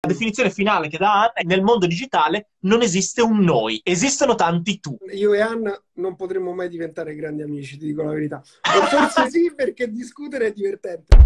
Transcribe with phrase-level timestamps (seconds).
[0.00, 4.36] La definizione finale che dà Anna è nel mondo digitale non esiste un noi, esistono
[4.36, 4.96] tanti tu.
[5.12, 8.40] Io e Anna non potremmo mai diventare grandi amici, ti dico la verità.
[8.76, 11.16] O forse sì, perché discutere è divertente.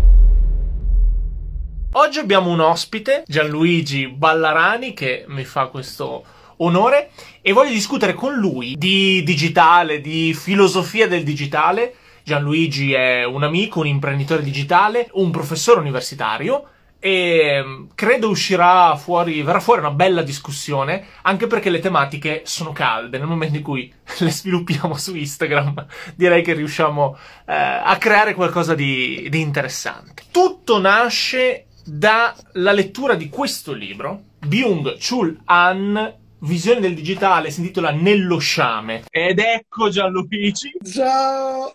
[1.92, 6.24] Oggi abbiamo un ospite, Gianluigi Ballarani, che mi fa questo
[6.56, 7.10] onore
[7.42, 11.94] e voglio discutere con lui di digitale, di filosofia del digitale.
[12.24, 16.68] Gianluigi è un amico, un imprenditore digitale, un professore universitario
[17.04, 22.70] e mm, credo uscirà fuori, verrà fuori una bella discussione, anche perché le tematiche sono
[22.70, 23.18] calde.
[23.18, 28.76] Nel momento in cui le sviluppiamo su Instagram, direi che riusciamo eh, a creare qualcosa
[28.76, 30.22] di, di interessante.
[30.30, 38.38] Tutto nasce dalla lettura di questo libro, Byung-Chul Han, Visione del digitale, si intitola Nello
[38.38, 39.04] sciame.
[39.10, 40.72] Ed ecco Gianluigi.
[40.84, 41.72] Ciao!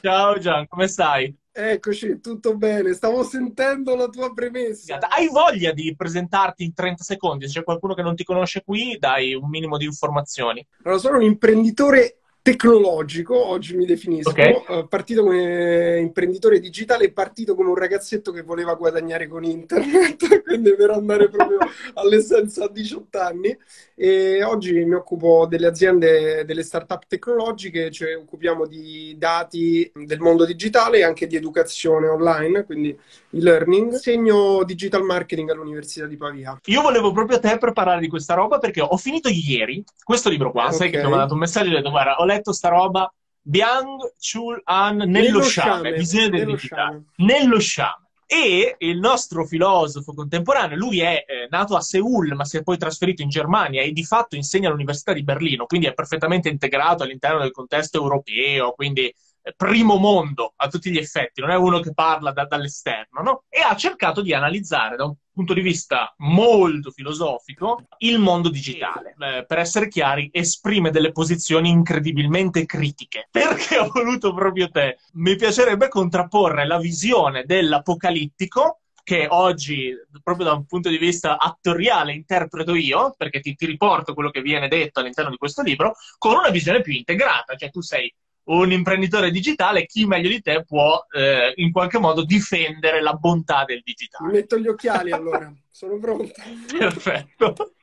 [0.00, 1.39] Ciao Gian, come stai?
[1.52, 2.92] Eccoci, tutto bene.
[2.92, 4.98] Stavo sentendo la tua premessa.
[4.98, 7.46] Hai voglia di presentarti in 30 secondi?
[7.46, 10.64] Se c'è qualcuno che non ti conosce qui, dai un minimo di informazioni.
[10.84, 14.52] Allora, sono un imprenditore tecnologico, oggi mi definisco, okay.
[14.68, 20.74] uh, partito come imprenditore digitale, partito come un ragazzetto che voleva guadagnare con internet, quindi
[20.74, 21.58] per andare proprio
[21.94, 23.58] all'essenza a 18 anni.
[24.02, 30.46] E oggi mi occupo delle aziende, delle start-up tecnologiche, cioè occupiamo di dati del mondo
[30.46, 33.92] digitale e anche di educazione online, quindi e-learning.
[33.96, 36.58] Segno digital marketing all'Università di Pavia.
[36.64, 40.64] Io volevo proprio te preparare di questa roba perché ho finito ieri questo libro qua,
[40.64, 40.76] okay.
[40.78, 43.12] sai che ti ho mandato un messaggio e ho detto guarda, ho letto sta roba
[43.42, 47.32] Byung Chul Han nello, nello sciame, sciame, visione del nello digitale, sciame.
[47.38, 48.08] nello sciame.
[48.32, 52.78] E il nostro filosofo contemporaneo, lui è eh, nato a Seoul, ma si è poi
[52.78, 57.40] trasferito in Germania e di fatto insegna all'Università di Berlino, quindi è perfettamente integrato all'interno
[57.40, 59.12] del contesto europeo, quindi
[59.56, 63.44] primo mondo a tutti gli effetti, non è uno che parla da, dall'esterno, no?
[63.48, 69.14] E ha cercato di analizzare da un punto di vista molto filosofico il mondo digitale.
[69.18, 73.28] Eh, per essere chiari, esprime delle posizioni incredibilmente critiche.
[73.32, 74.98] Perché ho voluto proprio te?
[75.14, 79.92] Mi piacerebbe contrapporre la visione dell'apocalittico che oggi,
[80.22, 84.42] proprio da un punto di vista attoriale, interpreto io, perché ti, ti riporto quello che
[84.42, 87.56] viene detto all'interno di questo libro, con una visione più integrata.
[87.56, 88.14] Cioè, tu sei
[88.50, 93.64] un imprenditore digitale, chi meglio di te può eh, in qualche modo difendere la bontà
[93.64, 94.32] del digitale.
[94.32, 96.32] Metto gli occhiali allora, sono pronto.
[96.76, 97.74] Perfetto.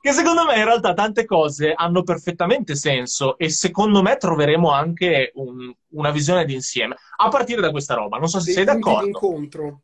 [0.00, 5.32] Che secondo me in realtà tante cose hanno perfettamente senso e secondo me troveremo anche
[5.34, 6.96] un, una visione d'insieme.
[7.16, 9.80] A partire da questa roba, non so se Dei sei d'accordo.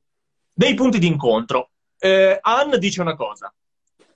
[0.52, 1.70] Dei punti d'incontro.
[1.98, 3.52] Eh, Anne dice una cosa.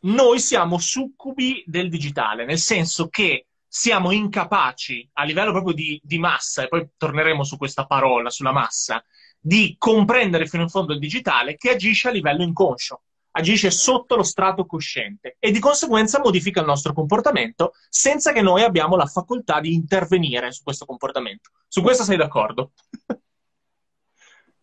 [0.00, 3.46] Noi siamo succubi del digitale, nel senso che
[3.76, 8.52] siamo incapaci a livello proprio di, di, massa, e poi torneremo su questa parola, sulla
[8.52, 9.04] massa,
[9.36, 13.02] di comprendere fino in fondo il digitale che agisce a livello inconscio,
[13.32, 18.62] agisce sotto lo strato cosciente e di conseguenza modifica il nostro comportamento senza che noi
[18.62, 21.50] abbiamo la facoltà di intervenire su questo comportamento.
[21.66, 22.70] Su questo sei d'accordo?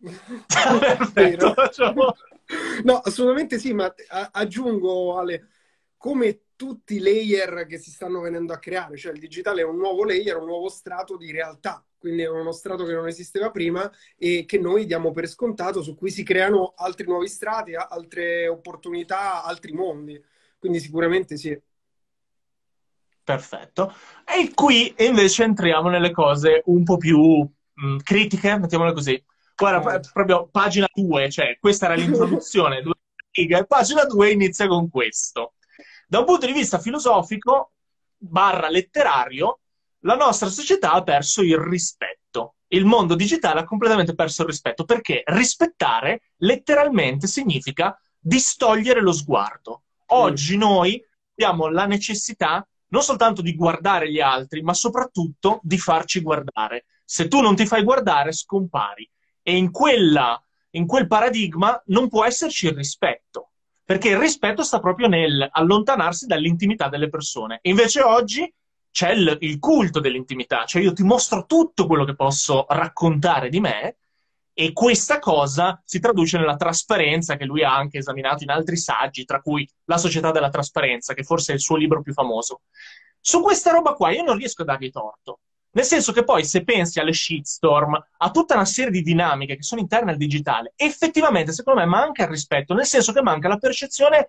[0.48, 1.54] Perfetto.
[2.84, 3.92] no, assolutamente sì, ma
[4.30, 5.48] aggiungo Ale,
[5.98, 9.78] come tutti i layer che si stanno venendo a creare, cioè il digitale è un
[9.78, 13.90] nuovo layer, un nuovo strato di realtà, quindi è uno strato che non esisteva prima
[14.16, 19.42] e che noi diamo per scontato, su cui si creano altri nuovi strati, altre opportunità,
[19.42, 20.22] altri mondi.
[20.56, 21.60] Quindi sicuramente sì.
[23.24, 23.92] Perfetto.
[24.24, 29.20] E qui invece entriamo nelle cose un po' più mh, critiche, mettiamole così.
[29.56, 30.00] Guarda, oh.
[30.12, 32.94] proprio pagina 2, cioè questa era l'introduzione, due
[33.32, 35.54] righe, pagina 2 inizia con questo.
[36.12, 37.72] Da un punto di vista filosofico,
[38.18, 39.60] barra letterario,
[40.00, 42.56] la nostra società ha perso il rispetto.
[42.66, 49.84] Il mondo digitale ha completamente perso il rispetto perché rispettare letteralmente significa distogliere lo sguardo.
[50.08, 56.20] Oggi noi abbiamo la necessità non soltanto di guardare gli altri, ma soprattutto di farci
[56.20, 56.84] guardare.
[57.06, 59.10] Se tu non ti fai guardare, scompari.
[59.40, 60.38] E in, quella,
[60.72, 63.51] in quel paradigma non può esserci il rispetto
[63.84, 67.58] perché il rispetto sta proprio nel allontanarsi dall'intimità delle persone.
[67.62, 68.52] E invece oggi
[68.90, 73.58] c'è il, il, culto dell'intimità, cioè io ti mostro tutto quello che posso raccontare di
[73.58, 73.96] me
[74.54, 79.24] e questa cosa si traduce nella trasparenza che lui ha anche esaminato in altri saggi,
[79.24, 82.60] tra cui La società della trasparenza, che forse è il suo libro più famoso.
[83.18, 85.40] Su questa roba qua io non riesco a dargli torto.
[85.74, 89.62] Nel senso che poi se pensi alle shitstorm, a tutta una serie di dinamiche che
[89.62, 93.56] sono interne al digitale, effettivamente secondo me manca il rispetto, nel senso che manca la
[93.56, 94.28] percezione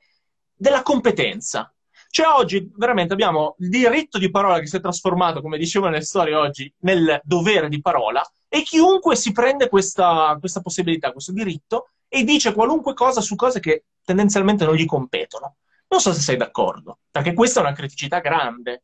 [0.54, 1.74] della competenza.
[2.10, 6.04] Cioè oggi veramente abbiamo il diritto di parola che si è trasformato, come dicevo nelle
[6.04, 11.90] storie oggi, nel dovere di parola e chiunque si prende questa, questa possibilità, questo diritto
[12.08, 15.56] e dice qualunque cosa su cose che tendenzialmente non gli competono.
[15.88, 18.84] Non so se sei d'accordo, perché questa è una criticità grande.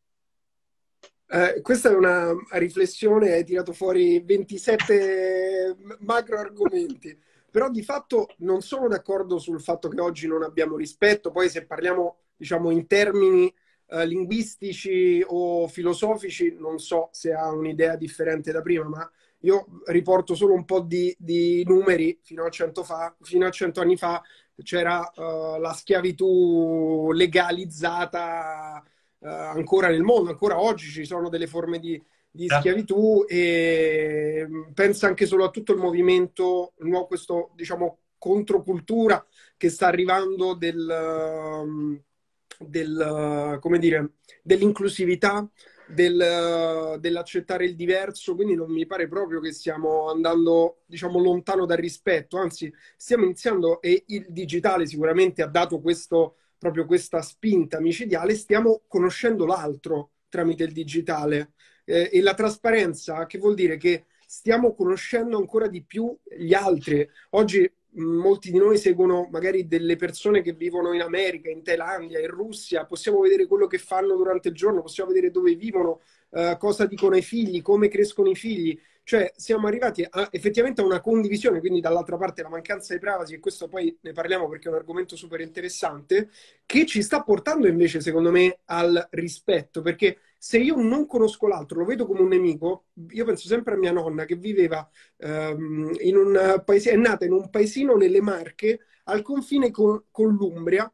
[1.31, 7.15] Eh, questa è una riflessione, hai tirato fuori 27 macro argomenti,
[7.51, 11.65] però di fatto non sono d'accordo sul fatto che oggi non abbiamo rispetto, poi se
[11.67, 13.53] parliamo diciamo in termini
[13.89, 19.11] eh, linguistici o filosofici non so se ha un'idea differente da prima, ma
[19.41, 22.19] io riporto solo un po' di, di numeri.
[22.23, 24.21] Fino a, cento fa, fino a 100 anni fa
[24.63, 28.83] c'era uh, la schiavitù legalizzata
[29.19, 34.71] uh, ancora nel mondo, ancora oggi ci sono delle forme di, di schiavitù e mm,
[34.73, 39.25] pensa anche solo a tutto il movimento, no, questo diciamo controcultura
[39.57, 41.99] che sta arrivando del, um,
[42.59, 44.13] del come dire,
[44.43, 45.49] dell'inclusività,
[45.87, 51.77] del, dell'accettare il diverso, quindi non mi pare proprio che stiamo andando, diciamo, lontano dal
[51.77, 58.35] rispetto, anzi stiamo iniziando e il digitale sicuramente ha dato questo, proprio questa spinta micidiale,
[58.35, 61.53] stiamo conoscendo l'altro tramite il digitale
[61.85, 67.09] eh, e la trasparenza, che vuol dire che stiamo conoscendo ancora di più gli altri.
[67.31, 72.27] Oggi molti di noi seguono magari delle persone che vivono in America, in Thailandia, in
[72.27, 76.85] Russia, possiamo vedere quello che fanno durante il giorno, possiamo vedere dove vivono, uh, cosa
[76.85, 78.79] dicono ai figli, come crescono i figli.
[79.09, 83.33] Cioè siamo arrivati a, effettivamente a una condivisione, quindi dall'altra parte la mancanza di privacy,
[83.33, 86.29] e questo poi ne parliamo perché è un argomento super interessante,
[86.63, 91.79] che ci sta portando invece, secondo me, al rispetto, perché se io non conosco l'altro,
[91.79, 96.15] lo vedo come un nemico, io penso sempre a mia nonna che viveva um, in
[96.15, 100.87] un paese, è nata in un paesino nelle Marche al confine con, con l'Umbria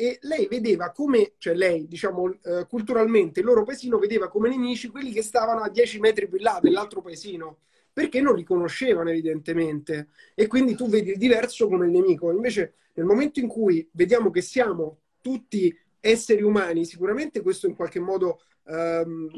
[0.00, 4.88] e lei vedeva come, cioè lei, diciamo, uh, culturalmente, il loro paesino vedeva come nemici
[4.88, 7.58] quelli che stavano a 10 metri più là dell'altro paesino
[7.92, 12.30] perché non li conoscevano evidentemente e quindi tu vedi il diverso come il nemico.
[12.30, 18.00] Invece nel momento in cui vediamo che siamo tutti esseri umani, sicuramente questo in qualche
[18.00, 19.28] modo ehm,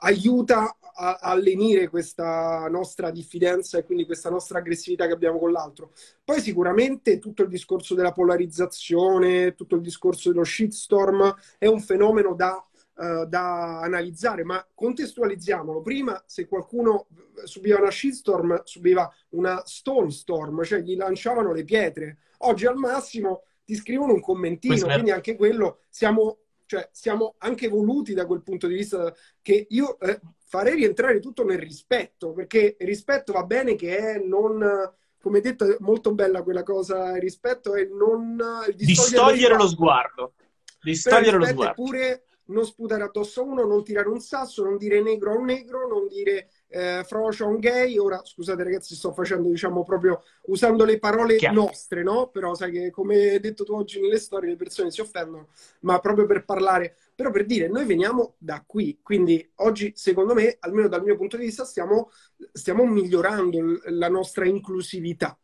[0.00, 5.52] aiuta a, a lenire questa nostra diffidenza e quindi questa nostra aggressività che abbiamo con
[5.52, 5.92] l'altro.
[6.24, 12.34] Poi sicuramente tutto il discorso della polarizzazione, tutto il discorso dello shitstorm è un fenomeno
[12.34, 12.60] da
[12.96, 15.82] Uh, da analizzare, ma contestualizziamolo.
[15.82, 17.08] Prima, se qualcuno
[17.44, 22.16] subiva una shitstorm, subiva una stone storm, cioè gli lanciavano le pietre.
[22.38, 28.12] Oggi al massimo ti scrivono un commentino, quindi anche quello siamo cioè siamo anche evoluti
[28.12, 32.86] da quel punto di vista che io eh, farei rientrare tutto nel rispetto, perché il
[32.86, 37.74] rispetto va bene che è non, come detto, è molto bella quella cosa, il rispetto
[37.74, 38.40] è non...
[38.74, 40.34] Distogliere, lo sguardo.
[40.82, 41.82] Distogliere lo sguardo.
[41.82, 45.44] Pure non sputare addosso a uno, non tirare un sasso, non dire negro a un
[45.44, 47.98] negro, non dire eh, un gay.
[47.98, 51.54] Ora, scusate ragazzi, sto facendo, diciamo, proprio usando le parole Chiaro.
[51.54, 52.28] nostre, no?
[52.28, 55.48] Però sai che, come hai detto tu oggi nelle storie, le persone si offendono,
[55.80, 58.98] ma proprio per parlare, però per dire, noi veniamo da qui.
[59.02, 62.10] Quindi oggi, secondo me, almeno dal mio punto di vista, stiamo,
[62.52, 65.38] stiamo migliorando la nostra inclusività.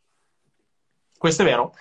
[1.16, 1.74] Questo è vero.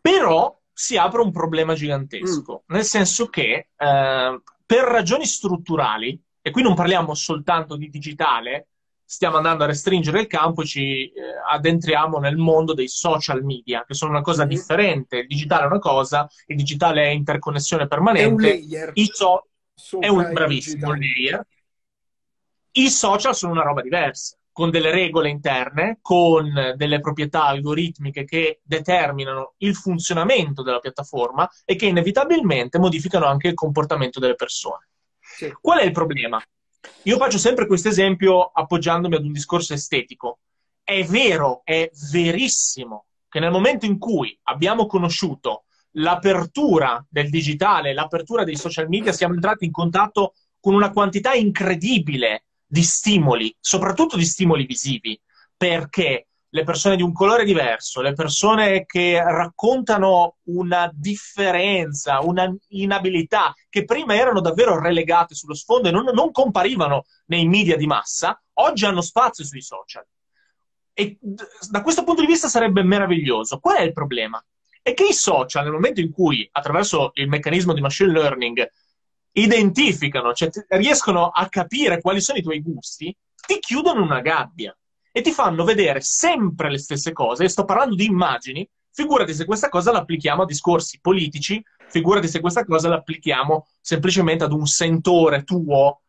[0.00, 2.74] Però si apre un problema gigantesco, mm.
[2.74, 8.69] nel senso che eh, per ragioni strutturali, e qui non parliamo soltanto di digitale,
[9.10, 11.12] stiamo andando a restringere il campo e ci eh,
[11.50, 14.54] addentriamo nel mondo dei social media, che sono una cosa mm-hmm.
[14.54, 15.16] differente.
[15.18, 18.28] Il digitale è una cosa, il digitale è interconnessione permanente.
[18.28, 18.90] È un layer.
[18.94, 19.48] I so-
[19.98, 21.44] è un bravissimo layer.
[22.70, 28.60] I social sono una roba diversa, con delle regole interne, con delle proprietà algoritmiche che
[28.62, 34.86] determinano il funzionamento della piattaforma e che inevitabilmente modificano anche il comportamento delle persone.
[35.18, 35.52] Sì.
[35.60, 36.40] Qual è il problema?
[37.04, 40.40] Io faccio sempre questo esempio appoggiandomi ad un discorso estetico.
[40.82, 48.44] È vero, è verissimo che nel momento in cui abbiamo conosciuto l'apertura del digitale, l'apertura
[48.44, 54.24] dei social media, siamo entrati in contatto con una quantità incredibile di stimoli, soprattutto di
[54.24, 55.20] stimoli visivi,
[55.56, 63.54] perché le persone di un colore diverso, le persone che raccontano una differenza, una inabilità,
[63.68, 68.40] che prima erano davvero relegate sullo sfondo e non, non comparivano nei media di massa,
[68.54, 70.04] oggi hanno spazio sui social.
[70.92, 73.60] E da questo punto di vista sarebbe meraviglioso.
[73.60, 74.44] Qual è il problema?
[74.82, 78.68] È che i social, nel momento in cui, attraverso il meccanismo di machine learning,
[79.32, 83.16] identificano, cioè riescono a capire quali sono i tuoi gusti,
[83.46, 84.74] ti chiudono in una gabbia
[85.12, 87.44] e ti fanno vedere sempre le stesse cose.
[87.44, 88.68] E sto parlando di immagini.
[88.92, 94.52] Figurati se questa cosa l'applichiamo a discorsi politici, figurati se questa cosa l'applichiamo semplicemente ad
[94.52, 96.02] un sentore tuo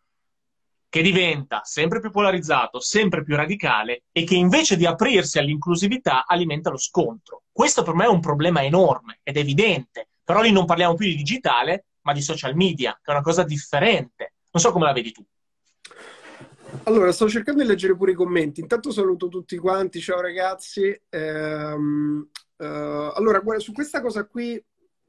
[0.89, 6.69] che diventa sempre più polarizzato, sempre più radicale e che invece di aprirsi all'inclusività alimenta
[6.69, 7.43] lo scontro.
[7.49, 11.15] Questo per me è un problema enorme ed evidente, però lì non parliamo più di
[11.15, 14.33] digitale, ma di social media, che è una cosa differente.
[14.51, 15.25] Non so come la vedi tu.
[16.83, 18.61] Allora, sto cercando di leggere pure i commenti.
[18.61, 20.99] Intanto saluto tutti quanti, ciao ragazzi.
[21.09, 24.63] Ehm, uh, allora, guarda, su questa cosa qui,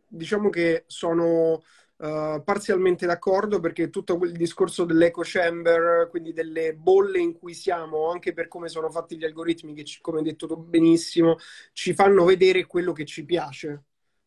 [0.06, 1.62] diciamo che sono
[2.02, 8.10] Uh, parzialmente d'accordo perché tutto quel discorso dell'echo chamber, quindi delle bolle in cui siamo,
[8.10, 11.36] anche per come sono fatti gli algoritmi, che ci, come hai detto benissimo,
[11.72, 13.84] ci fanno vedere quello che ci piace.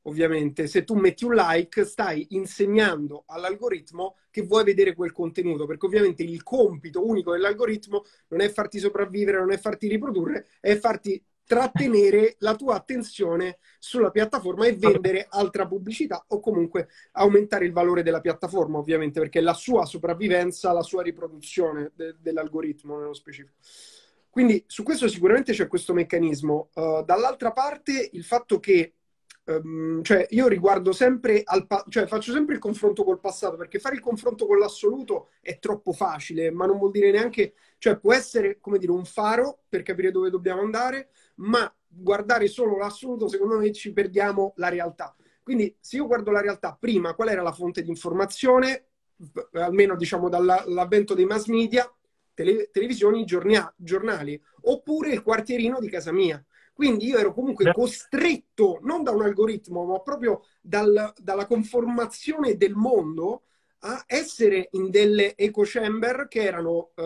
[0.08, 5.86] Ovviamente, se tu metti un like, stai insegnando all'algoritmo che vuoi vedere quel contenuto, perché
[5.86, 11.24] ovviamente il compito unico dell'algoritmo non è farti sopravvivere, non è farti riprodurre, è farti
[11.44, 18.04] trattenere la tua attenzione sulla piattaforma e vendere altra pubblicità o comunque aumentare il valore
[18.04, 23.58] della piattaforma, ovviamente, perché è la sua sopravvivenza, la sua riproduzione de- dell'algoritmo nello specifico.
[24.30, 26.70] Quindi su questo sicuramente c'è questo meccanismo.
[26.74, 28.96] Uh, dall'altra parte il fatto che
[29.46, 33.80] um, cioè io riguardo sempre al pa- cioè faccio sempre il confronto col passato perché
[33.80, 38.14] fare il confronto con l'assoluto è troppo facile, ma non vuol dire neanche, cioè può
[38.14, 43.58] essere come dire un faro per capire dove dobbiamo andare, ma guardare solo l'assoluto, secondo
[43.58, 45.16] me ci perdiamo la realtà.
[45.42, 48.88] Quindi se io guardo la realtà, prima qual era la fonte di informazione,
[49.54, 51.90] almeno diciamo dall'avvento dei mass media,
[52.34, 56.44] tele, televisioni, giornia, giornali, oppure il quartierino di casa mia.
[56.76, 62.76] Quindi io ero comunque costretto, non da un algoritmo, ma proprio dal, dalla conformazione del
[62.76, 63.44] mondo,
[63.88, 67.04] a essere in delle echo chamber che erano uh,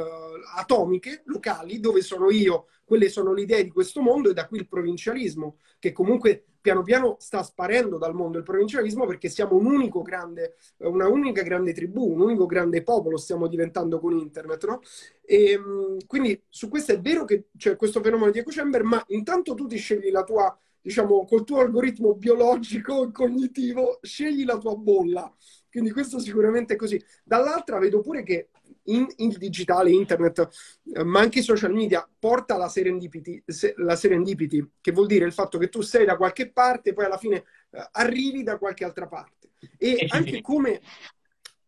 [0.55, 4.59] atomiche, locali, dove sono io, quelle sono le idee di questo mondo e da qui
[4.59, 9.65] il provincialismo, che comunque piano piano sta sparendo dal mondo il provincialismo perché siamo un
[9.65, 14.79] unico grande, una unica grande tribù, un unico grande popolo stiamo diventando con internet, no?
[15.25, 19.03] E, ehm, quindi su questo è vero che c'è questo fenomeno di echo chamber, ma
[19.07, 24.57] intanto tu ti scegli la tua diciamo, col tuo algoritmo biologico e cognitivo, scegli la
[24.57, 25.31] tua bolla.
[25.71, 27.01] Quindi questo sicuramente è così.
[27.23, 28.49] Dall'altra vedo pure che
[28.85, 30.49] in, il digitale, internet,
[30.93, 35.25] eh, ma anche i social media, porta la serendipity, se, la serendipity, che vuol dire
[35.25, 38.57] il fatto che tu sei da qualche parte e poi alla fine eh, arrivi da
[38.57, 39.51] qualche altra parte.
[39.77, 40.81] E anche come...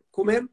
[0.10, 0.50] come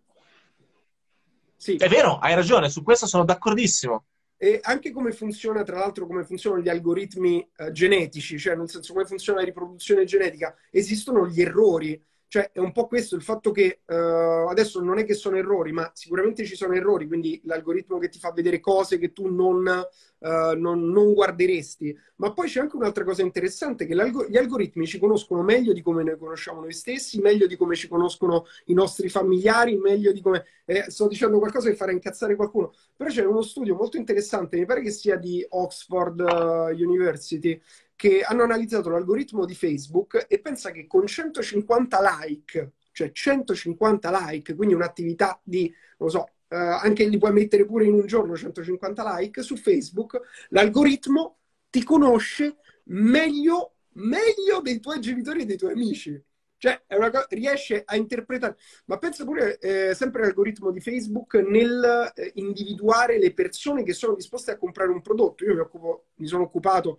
[1.57, 1.77] sì.
[1.77, 4.05] È vero, hai ragione, su questo sono d'accordissimo.
[4.37, 8.93] E anche come funziona, tra l'altro, come funzionano gli algoritmi eh, genetici, cioè nel senso
[8.93, 13.51] come funziona la riproduzione genetica, esistono gli errori cioè, è un po' questo il fatto
[13.53, 17.97] che uh, adesso non è che sono errori, ma sicuramente ci sono errori, quindi l'algoritmo
[17.97, 21.97] che ti fa vedere cose che tu non, uh, non, non guarderesti.
[22.17, 26.03] Ma poi c'è anche un'altra cosa interessante, che gli algoritmi ci conoscono meglio di come
[26.03, 30.45] noi conosciamo noi stessi, meglio di come ci conoscono i nostri familiari, meglio di come...
[30.67, 34.67] Eh, sto dicendo qualcosa che farà incazzare qualcuno, però c'è uno studio molto interessante, mi
[34.67, 37.59] pare che sia di Oxford uh, University,
[37.99, 44.55] che hanno analizzato l'algoritmo di Facebook e pensa che con 150 like, cioè 150 like,
[44.55, 48.37] quindi un'attività di, non lo so, eh, anche li puoi mettere pure in un giorno
[48.37, 51.39] 150 like su Facebook, l'algoritmo
[51.71, 56.23] ti conosce meglio, meglio dei tuoi genitori e dei tuoi amici.
[56.59, 62.33] Cioè, co- riesce a interpretare, ma pensa pure eh, sempre all'algoritmo di Facebook nel eh,
[62.35, 65.45] individuare le persone che sono disposte a comprare un prodotto.
[65.45, 66.99] Io mi, occupo, mi sono occupato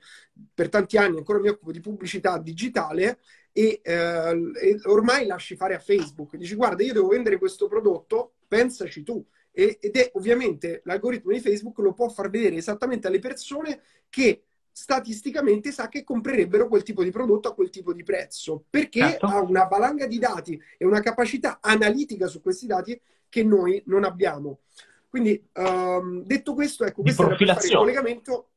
[0.53, 3.19] per tanti anni, ancora mi occupo di pubblicità digitale
[3.51, 6.37] e, eh, e ormai lasci fare a Facebook.
[6.37, 9.23] Dici, guarda, io devo vendere questo prodotto, pensaci tu.
[9.51, 15.71] ed è ovviamente l'algoritmo di Facebook lo può far vedere esattamente alle persone che statisticamente
[15.71, 19.25] sa che comprerebbero quel tipo di prodotto a quel tipo di prezzo, perché certo.
[19.25, 24.03] ha una valanga di dati e una capacità analitica su questi dati che noi non
[24.03, 24.59] abbiamo.
[25.09, 28.49] Quindi, um, detto questo, ecco, questo fare il collegamento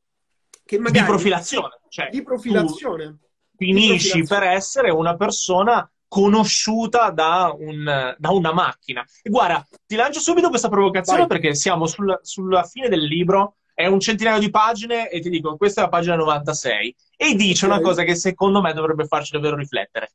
[0.63, 0.99] che magari...
[0.99, 1.79] Di profilazione.
[1.89, 3.17] Cioè, di profilazione.
[3.55, 9.03] Finisci di per essere una persona conosciuta da, un, da, una macchina.
[9.23, 11.27] E guarda, ti lancio subito questa provocazione Vai.
[11.27, 15.57] perché siamo sul, sulla fine del libro è un centinaio di pagine e ti dico,
[15.57, 17.77] questa è la pagina 96 e dice okay.
[17.77, 20.13] una cosa che secondo me dovrebbe farci davvero riflettere.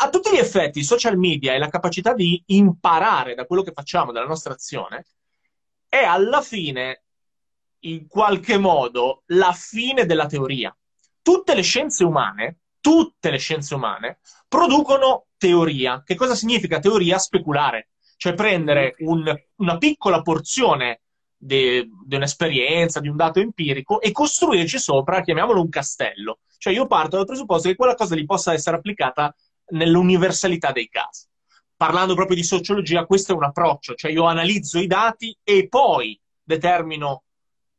[0.00, 3.72] A tutti gli effetti, i social media e la capacità di imparare da quello che
[3.72, 5.06] facciamo, dalla nostra azione,
[5.88, 7.04] è alla fine,
[7.80, 10.74] in qualche modo, la fine della teoria.
[11.22, 14.18] Tutte le scienze umane, tutte le scienze umane,
[14.48, 16.02] producono teoria.
[16.04, 17.18] Che cosa significa teoria?
[17.18, 17.90] Speculare.
[18.16, 21.02] Cioè prendere un, una piccola porzione
[21.38, 26.40] di, di un'esperienza, di un dato empirico e costruirci sopra, chiamiamolo un castello.
[26.58, 29.34] Cioè io parto dal presupposto che quella cosa lì possa essere applicata
[29.70, 31.26] nell'universalità dei casi.
[31.76, 36.20] parlando proprio di sociologia, questo è un approccio, cioè io analizzo i dati e poi
[36.42, 37.22] determino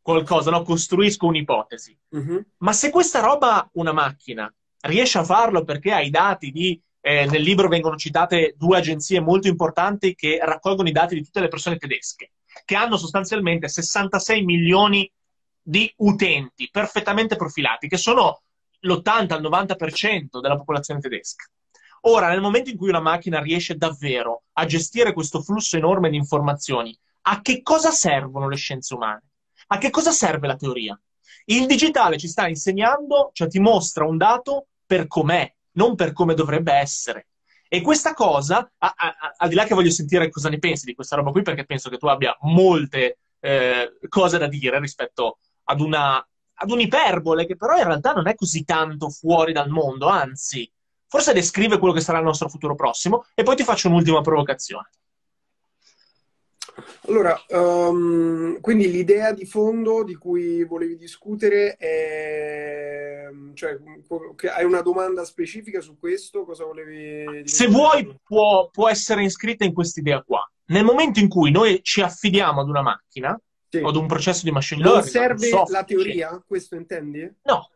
[0.02, 0.62] qualcosa, no?
[0.62, 1.98] costruisco un'ipotesi.
[2.12, 2.42] Uh-huh.
[2.60, 4.52] Ma se questa roba una macchina
[4.82, 6.82] riesce a farlo perché ha i dati di...
[7.02, 11.40] Eh, nel libro vengono citate due agenzie molto importanti che raccolgono i dati di tutte
[11.40, 12.32] le persone tedesche,
[12.70, 15.12] che hanno sostanzialmente 66 milioni
[15.60, 18.44] di utenti perfettamente profilati, che sono
[18.82, 21.50] l'80 al 90% della popolazione tedesca.
[22.02, 26.18] Ora, nel momento in cui una macchina riesce davvero a gestire questo flusso enorme di
[26.18, 29.24] informazioni, a che cosa servono le scienze umane?
[29.70, 31.02] A che cosa serve la teoria?
[31.46, 36.36] Il digitale ci sta insegnando, cioè ti mostra un dato per com'è, non per come
[36.36, 37.29] dovrebbe essere.
[37.72, 40.86] E questa cosa, a, a, a, al di là che voglio sentire cosa ne pensi
[40.86, 45.38] di questa roba qui, perché penso che tu abbia molte eh, cose da dire rispetto
[45.66, 46.22] ad una
[46.62, 50.70] ad un'iperbole che però in realtà non è così tanto fuori dal mondo, anzi,
[51.08, 54.90] forse descrive quello che sarà il nostro futuro prossimo e poi ti faccio un'ultima provocazione.
[57.08, 63.28] Allora, um, quindi l'idea di fondo di cui volevi discutere è...
[63.54, 63.78] cioè,
[64.56, 66.44] hai una domanda specifica su questo?
[66.46, 67.48] Cosa volevi...
[67.48, 70.50] Se vuoi, può, può essere iscritta in quest'idea qua.
[70.66, 73.78] Nel momento in cui noi ci affidiamo ad una macchina, sì.
[73.78, 75.14] o ad un processo di machine learning.
[75.14, 77.32] Non serve la teoria, questo intendi?
[77.44, 77.70] No,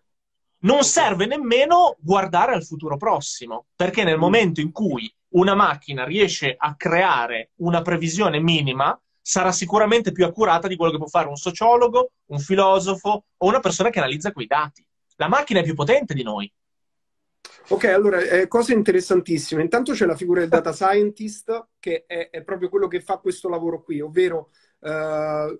[0.63, 4.21] non serve nemmeno guardare al futuro prossimo, perché nel mm.
[4.21, 10.67] momento in cui una macchina riesce a creare una previsione minima, sarà sicuramente più accurata
[10.67, 14.45] di quello che può fare un sociologo, un filosofo o una persona che analizza quei
[14.47, 14.85] dati.
[15.15, 16.51] La macchina è più potente di noi.
[17.69, 19.61] Ok, allora, eh, cose interessantissime.
[19.61, 23.47] Intanto c'è la figura del data scientist, che è, è proprio quello che fa questo
[23.47, 24.49] lavoro qui, ovvero
[24.81, 25.57] eh,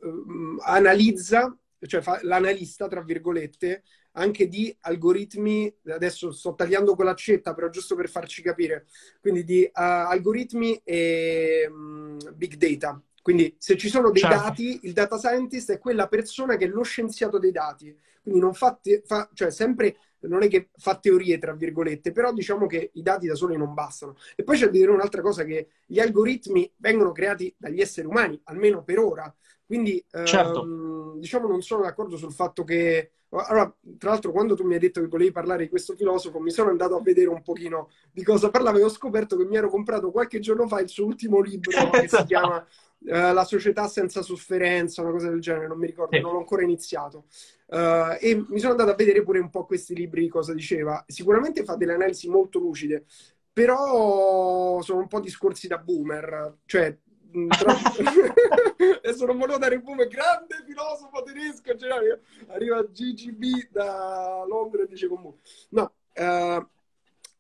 [0.66, 3.84] analizza, cioè fa l'analista, tra virgolette,
[4.14, 8.88] anche di algoritmi, adesso sto tagliando con l'accetta, però giusto per farci capire,
[9.20, 13.02] quindi di uh, algoritmi e um, big data.
[13.22, 14.38] Quindi se ci sono dei certo.
[14.38, 18.54] dati, il data scientist è quella persona che è lo scienziato dei dati, quindi non
[18.54, 19.96] fa, te- fa cioè sempre
[20.28, 23.74] non è che fa teorie, tra virgolette, però diciamo che i dati da soli non
[23.74, 24.16] bastano.
[24.36, 28.40] E poi c'è da dire un'altra cosa, che gli algoritmi vengono creati dagli esseri umani,
[28.46, 29.34] almeno per ora.
[29.74, 30.62] Quindi, certo.
[30.62, 33.10] ehm, diciamo, non sono d'accordo sul fatto che...
[33.30, 36.52] Allora, tra l'altro, quando tu mi hai detto che volevi parlare di questo filosofo, mi
[36.52, 39.70] sono andato a vedere un pochino di cosa parlava e ho scoperto che mi ero
[39.70, 42.26] comprato qualche giorno fa il suo ultimo libro, che si esatto.
[42.26, 46.22] chiama uh, La società senza sofferenza, una cosa del genere, non mi ricordo, sì.
[46.22, 47.26] non l'ho ancora iniziato.
[47.66, 51.04] Uh, e mi sono andato a vedere pure un po' questi libri, cosa diceva.
[51.08, 53.06] Sicuramente fa delle analisi molto lucide,
[53.52, 56.96] però sono un po' discorsi da boomer, cioè.
[59.04, 64.88] adesso non volevo dare il boomer, grande filosofo tedesco, cioè, arriva GGB da Londra e
[64.88, 65.42] dice comunque.
[65.70, 66.68] No, uh,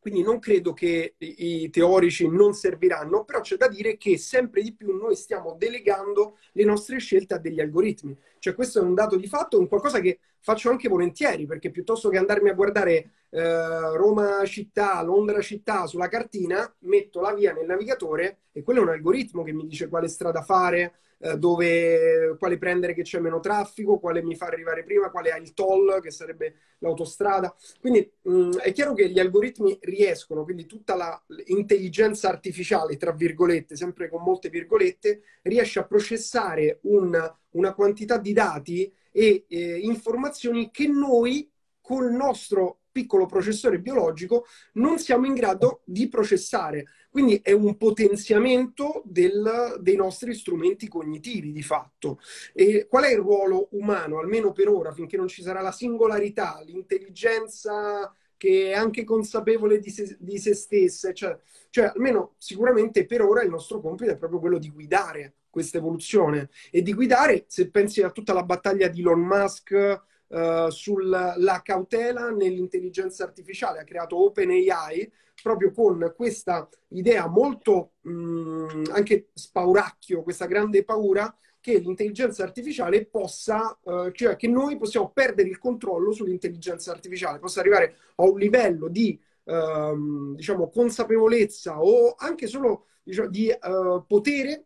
[0.03, 4.75] quindi non credo che i teorici non serviranno, però c'è da dire che sempre di
[4.75, 8.13] più noi stiamo delegando le nostre scelte a degli algoritmi.
[8.37, 12.09] Cioè questo è un dato di fatto, un qualcosa che faccio anche volentieri, perché piuttosto
[12.09, 17.65] che andarmi a guardare eh, Roma città, Londra città sulla cartina, metto la via nel
[17.65, 22.57] navigatore e quello è un algoritmo che mi dice quale strada fare, eh, dove, quale
[22.57, 26.11] prendere che c'è meno traffico, quale mi fa arrivare prima, quale ha il toll, che
[26.11, 27.55] sarebbe l'autostrada.
[27.79, 33.77] Quindi mh, mm, è chiaro che gli algoritmi riescono, quindi tutta l'intelligenza artificiale, tra virgolette,
[33.77, 37.17] sempre con molte virgolette, riesce a processare un,
[37.51, 44.99] una quantità di dati e eh, informazioni che noi col nostro piccolo processore biologico non
[44.99, 46.85] siamo in grado di processare.
[47.09, 52.19] Quindi è un potenziamento del, dei nostri strumenti cognitivi di fatto.
[52.53, 56.61] E qual è il ruolo umano, almeno per ora, finché non ci sarà la singolarità,
[56.65, 61.37] l'intelligenza che è anche consapevole di se, di se stessa, cioè,
[61.69, 66.49] cioè almeno sicuramente per ora il nostro compito è proprio quello di guidare questa evoluzione
[66.71, 70.01] e di guidare, se pensi a tutta la battaglia di Elon Musk,
[70.33, 75.11] Uh, sulla cautela nell'intelligenza artificiale, ha creato OpenAI
[75.43, 83.05] proprio con questa idea molto mh, mm, anche spauracchio, questa grande paura che l'intelligenza artificiale
[83.05, 88.37] possa, uh, cioè che noi possiamo perdere il controllo sull'intelligenza artificiale, possa arrivare a un
[88.37, 94.65] livello di uh, diciamo consapevolezza o anche solo diciamo, di uh, potere,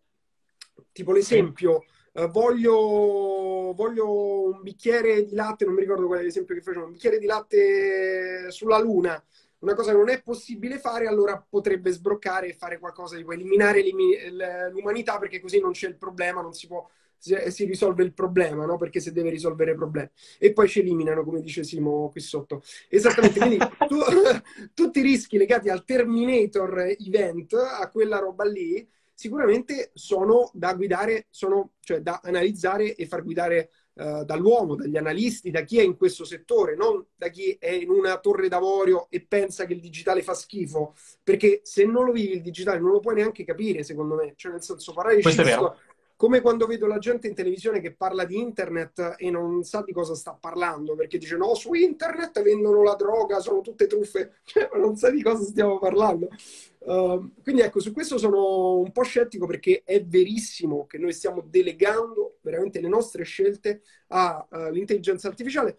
[0.92, 1.84] tipo l'esempio.
[2.18, 6.88] Uh, voglio, voglio, un bicchiere di latte, non mi ricordo qual è l'esempio che facevano,
[6.88, 9.24] un bicchiere di latte sulla Luna,
[9.60, 13.84] una cosa che non è possibile fare, allora potrebbe sbroccare e fare qualcosa di eliminare
[14.72, 18.78] l'umanità perché così non c'è il problema, non si può si risolve il problema, no?
[18.78, 20.10] Perché se deve risolvere problemi.
[20.38, 22.62] E poi ci eliminano, come dice Simo qui sotto.
[22.90, 23.98] Esattamente, quindi tu,
[24.74, 31.26] tutti i rischi legati al Terminator event, a quella roba lì, sicuramente sono da guidare,
[31.32, 35.98] sono cioè da analizzare e far guidare uh, dall'uomo, dagli analisti, da chi è in
[35.98, 40.22] questo settore, non da chi è in una torre d'avorio e pensa che il digitale
[40.22, 44.14] fa schifo, perché se non lo vivi il digitale non lo puoi neanche capire, secondo
[44.14, 44.34] me.
[44.36, 45.78] Cioè, nel senso, parlare di Questo Cisco,
[46.18, 49.94] come quando vedo la gente in televisione che parla di internet e non sa di
[49.94, 54.68] cosa sta parlando, perché dice no, su internet vendono la droga, sono tutte truffe, cioè,
[54.74, 56.28] non sa di cosa stiamo parlando.
[56.80, 61.44] Uh, quindi ecco, su questo sono un po' scettico perché è verissimo che noi stiamo
[61.46, 65.78] delegando veramente le nostre scelte all'intelligenza uh, artificiale,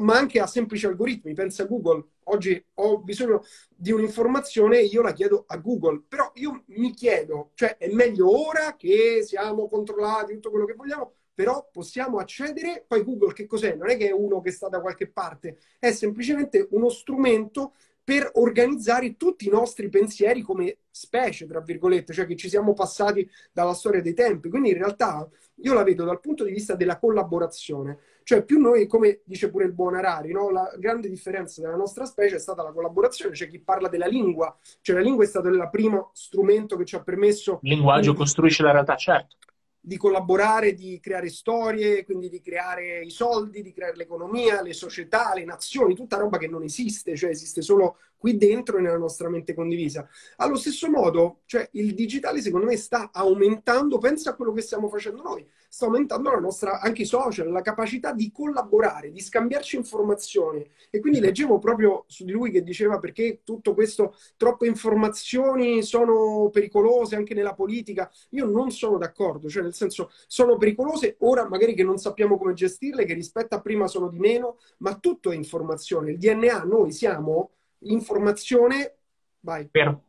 [0.00, 1.32] ma anche a semplici algoritmi.
[1.32, 2.04] Pensa a Google.
[2.30, 7.50] Oggi ho bisogno di un'informazione e io la chiedo a Google, però io mi chiedo,
[7.54, 13.04] cioè è meglio ora che siamo controllati, tutto quello che vogliamo, però possiamo accedere, poi
[13.04, 13.74] Google che cos'è?
[13.74, 17.72] Non è che è uno che sta da qualche parte, è semplicemente uno strumento
[18.08, 23.28] per organizzare tutti i nostri pensieri come specie, tra virgolette, cioè che ci siamo passati
[23.52, 24.48] dalla storia dei tempi.
[24.48, 27.98] Quindi in realtà io la vedo dal punto di vista della collaborazione.
[28.28, 30.50] Cioè più noi, come dice pure il buon Arari, no?
[30.50, 34.54] la grande differenza della nostra specie è stata la collaborazione, cioè chi parla della lingua,
[34.82, 37.58] cioè la lingua è stato il primo strumento che ci ha permesso...
[37.62, 39.36] Il linguaggio quindi, costruisce la realtà, certo
[39.80, 45.32] di collaborare, di creare storie, quindi di creare i soldi, di creare l'economia, le società,
[45.34, 49.28] le nazioni, tutta roba che non esiste, cioè esiste solo qui dentro e nella nostra
[49.28, 50.06] mente condivisa.
[50.36, 54.88] Allo stesso modo, cioè, il digitale secondo me sta aumentando, pensa a quello che stiamo
[54.88, 59.76] facendo noi, sta aumentando la nostra, anche i social, la capacità di collaborare, di scambiarci
[59.76, 60.68] informazioni.
[60.90, 66.50] E quindi leggevo proprio su di lui che diceva perché tutto questo, troppe informazioni sono
[66.50, 68.10] pericolose anche nella politica.
[68.30, 72.52] Io non sono d'accordo, cioè nel senso sono pericolose ora magari che non sappiamo come
[72.52, 76.12] gestirle, che rispetto a prima sono di meno, ma tutto è informazione.
[76.12, 78.98] Il DNA, noi siamo informazione,
[79.40, 79.68] vai.
[79.70, 80.02] Vero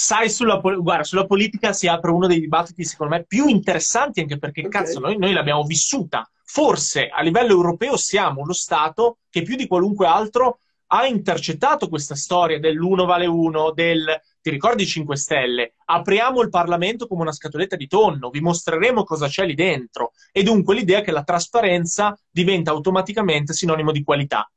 [0.00, 4.38] sai, sulla, guarda, sulla politica si apre uno dei dibattiti, secondo me, più interessanti, anche
[4.38, 4.70] perché, okay.
[4.70, 6.28] cazzo, noi, noi l'abbiamo vissuta.
[6.42, 10.60] Forse a livello europeo siamo lo Stato che più di qualunque altro
[10.92, 15.74] ha intercettato questa storia dell'uno vale uno, del ti ricordi 5 Stelle?
[15.84, 20.12] Apriamo il Parlamento come una scatoletta di tonno, vi mostreremo cosa c'è lì dentro.
[20.32, 24.50] E dunque l'idea che la trasparenza diventa automaticamente sinonimo di qualità.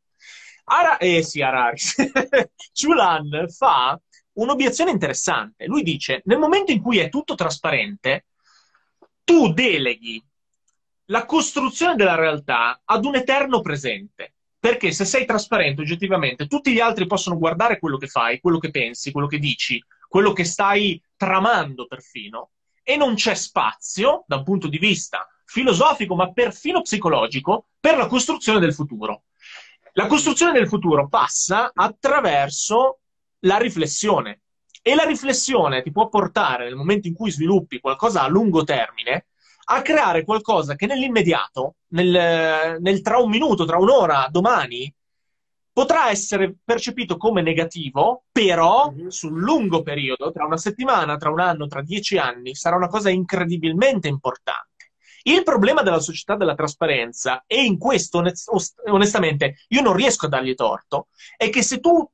[0.65, 1.95] Ara, eh sì, Araris.
[2.73, 3.99] Chulan fa
[4.33, 5.65] un'obiezione interessante.
[5.65, 8.25] Lui dice, nel momento in cui è tutto trasparente,
[9.23, 10.23] tu deleghi
[11.05, 14.35] la costruzione della realtà ad un eterno presente.
[14.63, 18.71] Perché se sei trasparente oggettivamente, tutti gli altri possono guardare quello che fai, quello che
[18.71, 24.43] pensi, quello che dici, quello che stai tramando perfino, e non c'è spazio, da un
[24.43, 29.23] punto di vista filosofico, ma perfino psicologico, per la costruzione del futuro.
[29.95, 33.01] La costruzione del futuro passa attraverso
[33.41, 34.41] la riflessione.
[34.81, 39.27] E la riflessione ti può portare, nel momento in cui sviluppi qualcosa a lungo termine,
[39.65, 44.91] a creare qualcosa che nell'immediato, nel, nel tra un minuto, tra un'ora, domani,
[45.71, 49.07] potrà essere percepito come negativo, però mm-hmm.
[49.07, 53.09] sul lungo periodo, tra una settimana, tra un anno, tra dieci anni, sarà una cosa
[53.09, 54.72] incredibilmente importante.
[55.25, 58.21] Il problema della società della trasparenza, e in questo
[58.87, 61.07] onestamente io non riesco a dargli torto,
[61.37, 62.05] è che se tu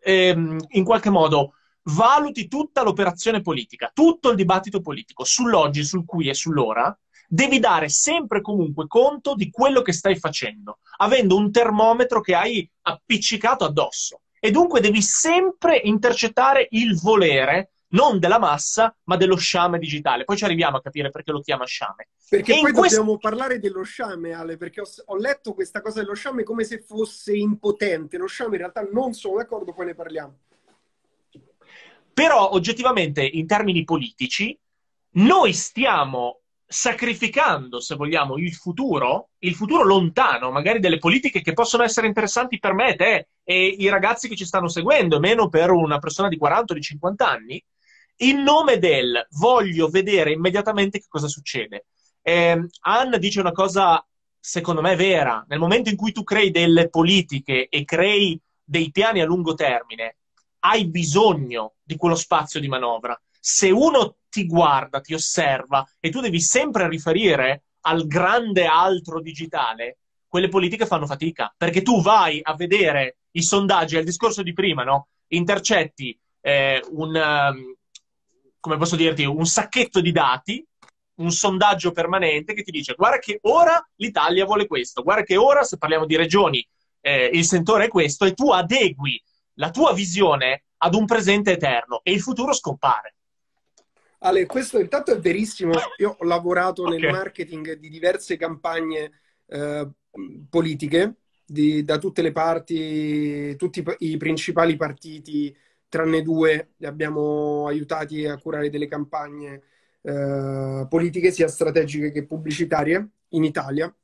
[0.00, 6.28] ehm, in qualche modo valuti tutta l'operazione politica, tutto il dibattito politico sull'oggi, sul qui
[6.28, 6.96] e sull'ora,
[7.28, 12.34] devi dare sempre e comunque conto di quello che stai facendo, avendo un termometro che
[12.34, 14.22] hai appiccicato addosso.
[14.40, 20.24] E dunque devi sempre intercettare il volere non della massa, ma dello sciame digitale.
[20.24, 22.08] Poi ci arriviamo a capire perché lo chiama sciame.
[22.28, 26.14] Perché e poi dobbiamo parlare dello sciame, Ale, perché ho, ho, letto questa cosa dello
[26.14, 28.18] sciame come se fosse impotente.
[28.18, 30.38] Lo sciame in realtà non sono d'accordo, poi ne parliamo.
[32.12, 34.56] Però oggettivamente, in termini politici,
[35.12, 36.40] noi stiamo
[36.72, 42.60] sacrificando, se vogliamo, il futuro, il futuro lontano, magari delle politiche che possono essere interessanti
[42.60, 46.36] per me, te e i ragazzi che ci stanno seguendo, meno per una persona di
[46.36, 47.64] 40 o di 50 anni,
[48.22, 51.86] in nome del voglio vedere immediatamente che cosa succede.
[52.22, 54.04] Eh, Anne dice una cosa,
[54.38, 55.44] secondo me, vera.
[55.48, 60.16] Nel momento in cui tu crei delle politiche e crei dei piani a lungo termine,
[60.60, 63.18] hai bisogno di quello spazio di manovra.
[63.38, 69.98] Se uno ti guarda, ti osserva e tu devi sempre riferire al grande altro digitale,
[70.26, 71.52] quelle politiche fanno fatica.
[71.56, 75.08] Perché tu vai a vedere i sondaggi, il discorso di prima, no?
[75.28, 77.74] Intercetti eh, un, um,
[78.60, 80.64] come posso dirti, un sacchetto di dati,
[81.16, 85.62] un sondaggio permanente che ti dice guarda che ora l'Italia vuole questo, guarda che ora,
[85.64, 86.66] se parliamo di regioni,
[87.00, 89.22] eh, il sentore è questo e tu adegui
[89.54, 93.14] la tua visione ad un presente eterno e il futuro scompare.
[94.20, 95.72] Ale, questo intanto è verissimo.
[95.98, 96.98] Io ho lavorato okay.
[96.98, 99.88] nel marketing di diverse campagne eh,
[100.48, 105.54] politiche di, da tutte le parti, tutti i principali partiti,
[105.90, 109.62] tranne due, li abbiamo aiutati a curare delle campagne
[110.00, 113.94] eh, politiche sia strategiche che pubblicitarie in Italia.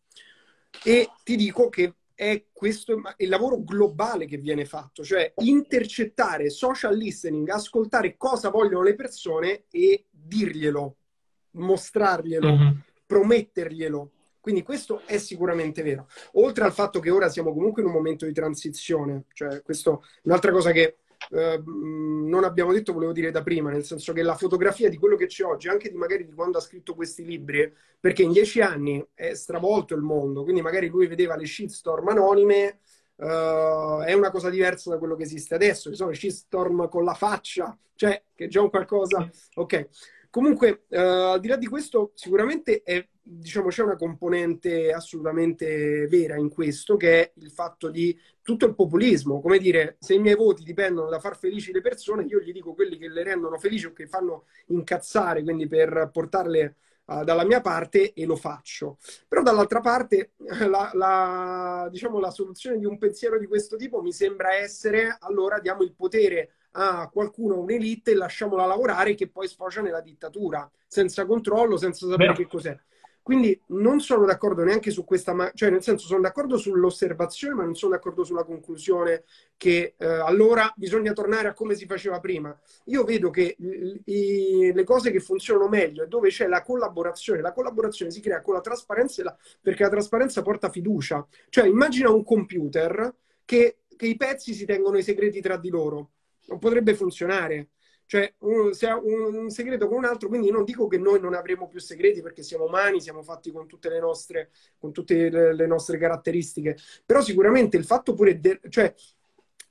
[0.84, 6.96] E ti dico che è questo il lavoro globale che viene fatto, cioè intercettare social
[6.96, 10.96] listening, ascoltare cosa vogliono le persone e dirglielo,
[11.52, 12.74] mostrarglielo, mm-hmm.
[13.06, 14.10] prometterglielo.
[14.40, 16.08] Quindi questo è sicuramente vero.
[16.34, 20.52] Oltre al fatto che ora siamo comunque in un momento di transizione, cioè questo un'altra
[20.52, 20.98] cosa che
[21.30, 25.16] eh, non abbiamo detto, volevo dire da prima, nel senso che la fotografia di quello
[25.16, 28.60] che c'è oggi, anche di magari di quando ha scritto questi libri, perché in dieci
[28.60, 32.80] anni è stravolto il mondo, quindi magari lui vedeva le shitstorm anonime,
[33.16, 37.04] uh, è una cosa diversa da quello che esiste adesso, che sono le shitstorm con
[37.04, 39.28] la faccia, cioè che è già un qualcosa...
[39.54, 39.88] Ok.
[40.28, 46.36] Comunque, uh, al di là di questo, sicuramente è diciamo, c'è una componente assolutamente vera
[46.36, 49.40] in questo, che è il fatto di tutto il populismo.
[49.40, 52.72] Come dire, se i miei voti dipendono da far felici le persone, io gli dico
[52.72, 57.60] quelli che le rendono felici o che fanno incazzare, quindi per portarle uh, dalla mia
[57.60, 58.98] parte, e lo faccio.
[59.26, 64.12] Però dall'altra parte, la, la, diciamo, la soluzione di un pensiero di questo tipo mi
[64.12, 69.80] sembra essere, allora diamo il potere a qualcuno, un'elite, e lasciamola lavorare che poi sfocia
[69.80, 72.36] nella dittatura, senza controllo, senza sapere Beh.
[72.36, 72.78] che cos'è.
[73.26, 77.64] Quindi non sono d'accordo neanche su questa, ma- cioè nel senso sono d'accordo sull'osservazione, ma
[77.64, 79.24] non sono d'accordo sulla conclusione
[79.56, 82.56] che eh, allora bisogna tornare a come si faceva prima.
[82.84, 87.40] Io vedo che i, le cose che funzionano meglio è dove c'è la collaborazione.
[87.40, 91.26] La collaborazione si crea con la trasparenza la, perché la trasparenza porta fiducia.
[91.48, 93.12] Cioè immagina un computer
[93.44, 96.10] che, che i pezzi si tengono i segreti tra di loro.
[96.46, 97.70] Non potrebbe funzionare
[98.06, 98.72] cioè un,
[99.34, 102.42] un segreto con un altro, quindi non dico che noi non avremo più segreti perché
[102.42, 107.20] siamo umani, siamo fatti con tutte le nostre, con tutte le, le nostre caratteristiche, però
[107.20, 108.94] sicuramente il fatto pure, de- cioè,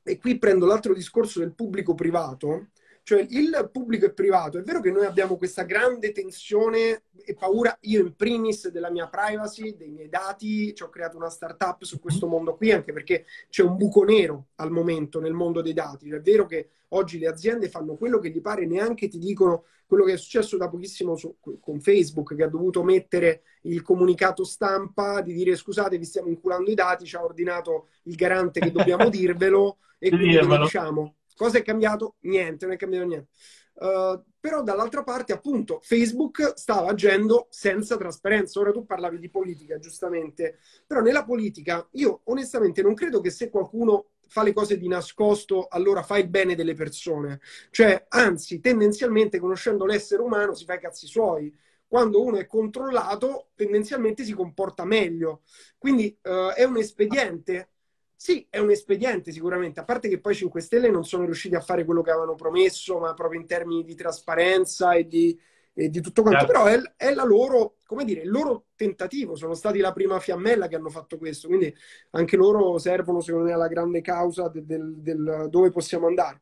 [0.04, 2.68] e qui prendo l'altro discorso del pubblico privato,
[3.06, 7.78] cioè il pubblico e privato, è vero che noi abbiamo questa grande tensione e paura,
[7.82, 12.00] io in primis, della mia privacy, dei miei dati, ci ho creato una startup su
[12.00, 16.10] questo mondo qui, anche perché c'è un buco nero al momento nel mondo dei dati.
[16.10, 20.04] È vero che oggi le aziende fanno quello che gli pare, neanche ti dicono quello
[20.04, 25.22] che è successo da pochissimo su, con Facebook, che ha dovuto mettere il comunicato stampa
[25.22, 29.10] di dire scusate, vi stiamo inculando i dati, ci ha ordinato il garante che dobbiamo
[29.14, 31.14] dirvelo e quindi lo diciamo.
[31.36, 32.16] Cosa è cambiato?
[32.22, 33.30] Niente, non è cambiato niente.
[33.76, 38.60] Uh, però dall'altra parte, appunto, Facebook stava agendo senza trasparenza.
[38.60, 43.50] Ora tu parlavi di politica, giustamente, però nella politica io onestamente non credo che se
[43.50, 47.42] qualcuno fa le cose di nascosto, allora fa il bene delle persone.
[47.70, 51.54] Cioè, anzi, tendenzialmente, conoscendo l'essere umano, si fa i cazzi suoi.
[51.88, 55.44] Quando uno è controllato, tendenzialmente si comporta meglio.
[55.78, 57.75] Quindi uh, è un espediente
[58.26, 61.60] sì, è un espediente sicuramente, a parte che poi 5 Stelle non sono riusciti a
[61.60, 65.40] fare quello che avevano promesso, ma proprio in termini di trasparenza e di,
[65.76, 66.52] e di tutto quanto, certo.
[66.52, 70.68] però è, è, la loro, come dire, il loro tentativo, sono stati la prima fiammella
[70.68, 71.72] che hanno fatto questo, quindi
[72.14, 76.42] anche loro servono secondo me alla grande causa del, del, del dove possiamo andare.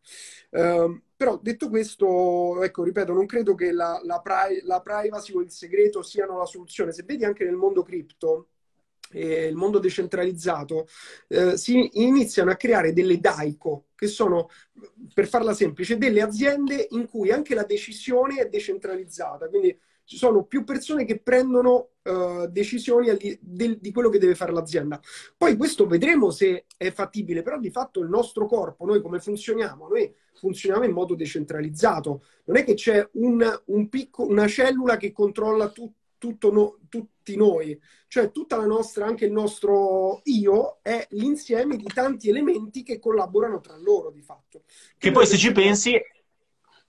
[0.51, 5.41] Uh, però detto questo, ecco, ripeto, non credo che la, la, pri- la privacy o
[5.41, 6.93] il segreto siano la soluzione.
[6.93, 8.47] Se vedi anche nel mondo cripto,
[9.13, 10.87] eh, il mondo decentralizzato,
[11.27, 14.49] eh, si iniziano a creare delle DAICO, che sono,
[15.13, 19.47] per farla semplice, delle aziende in cui anche la decisione è decentralizzata.
[19.47, 24.35] Quindi ci sono più persone che prendono uh, decisioni di, di, di, quello che deve
[24.35, 24.99] fare l'azienda.
[25.37, 29.87] Poi questo vedremo se è fattibile, però di fatto il nostro corpo, noi come funzioniamo?
[29.87, 32.23] Noi funzioniamo in modo decentralizzato.
[32.45, 36.01] Non è che c'è un, un picco, una cellula che controlla tutto
[36.51, 42.29] no, tutti noi, cioè tutta la nostra, anche il nostro io è l'insieme di tanti
[42.29, 44.63] elementi che collaborano tra loro di fatto.
[44.97, 45.99] Che, poi se ci pensi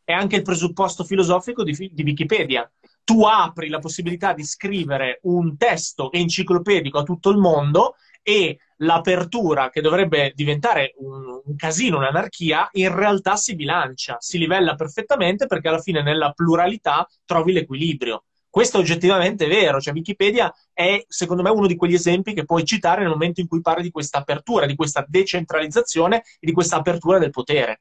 [0.05, 2.71] è anche il presupposto filosofico di, di Wikipedia.
[3.03, 9.69] Tu apri la possibilità di scrivere un testo enciclopedico a tutto il mondo e l'apertura,
[9.69, 15.69] che dovrebbe diventare un, un, casino, un'anarchia, in realtà si bilancia, si livella perfettamente perché
[15.69, 18.25] alla fine nella pluralità trovi l'equilibrio.
[18.55, 22.65] Questo è oggettivamente vero, cioè Wikipedia è secondo me uno di quegli esempi che puoi
[22.65, 26.77] citare nel momento in cui parli di questa apertura, di questa decentralizzazione e di questa
[26.77, 27.81] apertura del potere.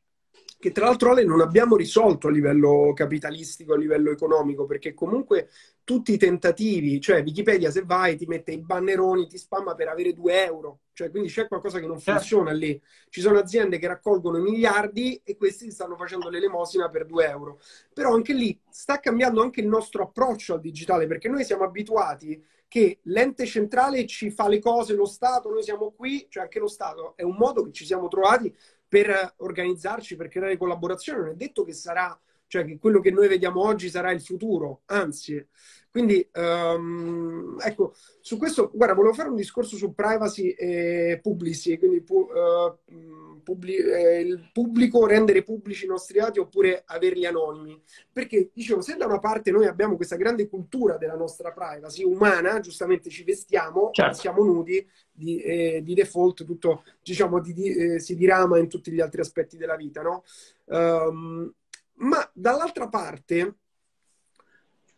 [0.64, 5.50] Che tra l'altro Ale non abbiamo risolto a livello capitalistico, a livello economico, perché comunque
[5.84, 10.14] tutti i tentativi, cioè Wikipedia se vai ti mette i banneroni, ti spamma per avere
[10.14, 12.22] 2 euro, cioè quindi c'è qualcosa che non certo.
[12.22, 12.82] funziona lì.
[13.10, 17.60] Ci sono aziende che raccolgono miliardi e questi stanno facendo l'elemosina per 2 euro.
[17.94, 22.42] Però anche lì sta cambiando anche il nostro approccio al digitale, perché noi siamo abituati
[22.74, 26.68] che l'ente centrale ci fa le cose, lo Stato, noi siamo qui, cioè anche lo
[26.68, 28.52] Stato è un modo che ci siamo trovati
[28.94, 31.22] per organizzarci, per creare collaborazione.
[31.22, 32.16] Non è detto che sarà,
[32.54, 35.44] cioè che quello che noi vediamo oggi sarà il futuro, anzi.
[35.90, 42.02] Quindi, um, ecco, su questo, guarda, volevo fare un discorso su privacy e publici, quindi
[42.02, 47.82] pu, uh, publi, eh, il pubblico, rendere pubblici i nostri dati oppure averli anonimi.
[48.12, 52.60] Perché, dicevo, se da una parte noi abbiamo questa grande cultura della nostra privacy umana,
[52.60, 54.14] giustamente ci vestiamo, certo.
[54.14, 58.92] siamo nudi, di, eh, di, default tutto, diciamo, di, di, eh, si dirama in tutti
[58.92, 60.24] gli altri aspetti della vita, no?
[60.66, 61.52] Um,
[61.96, 63.56] ma dall'altra parte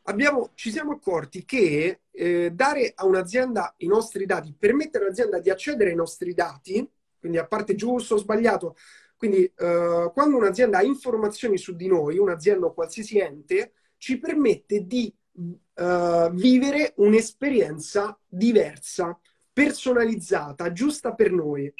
[0.03, 5.49] abbiamo, ci siamo accorti che eh, dare a un'azienda i nostri dati, permettere all'azienda di
[5.49, 6.87] accedere ai nostri dati,
[7.19, 8.75] quindi a parte giusto o sbagliato,
[9.17, 14.85] quindi eh, quando un'azienda ha informazioni su di noi, un'azienda o qualsiasi ente, ci permette
[14.85, 19.17] di uh, vivere un'esperienza diversa,
[19.51, 21.73] personalizzata, giusta per noi.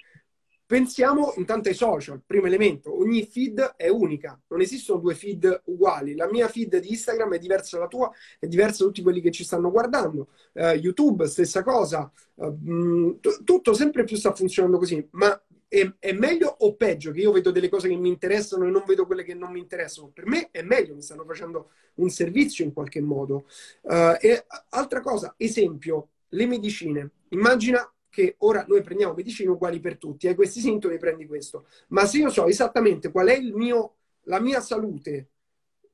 [0.67, 6.15] Pensiamo intanto ai social, primo elemento, ogni feed è unica, non esistono due feed uguali,
[6.15, 9.29] la mia feed di Instagram è diversa dalla tua, è diversa da tutti quelli che
[9.29, 15.07] ci stanno guardando, uh, YouTube stessa cosa, uh, t- tutto sempre più sta funzionando così,
[15.11, 17.11] ma è, è, meglio o peggio?
[17.11, 19.59] Che io vedo delle cose che mi interessano e non vedo quelle che non mi
[19.59, 20.09] interessano?
[20.09, 23.45] Per me è meglio, mi stanno facendo un servizio in qualche modo.
[23.81, 27.11] Uh, e altra cosa, esempio, le medicine.
[27.29, 31.67] Immagina che ora noi prendiamo medicine uguali per tutti, hai questi sintomi, prendi questo.
[31.89, 35.31] Ma se io so esattamente qual è mio, la mia salute,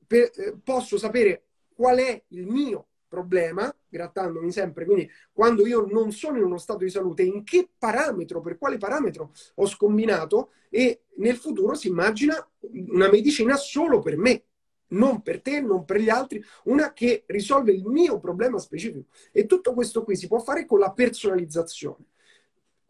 [0.06, 6.12] per, eh, posso sapere qual è il mio problema, grattandomi sempre, quindi quando io non
[6.12, 11.02] sono in uno stato di salute, in che parametro, per quale parametro ho scombinato e
[11.16, 12.34] nel futuro si immagina
[12.70, 14.44] una medicina solo per me,
[14.92, 19.08] non per te, non per gli altri, una che risolve il mio problema specifico.
[19.32, 22.11] E tutto questo qui si può fare con la personalizzazione.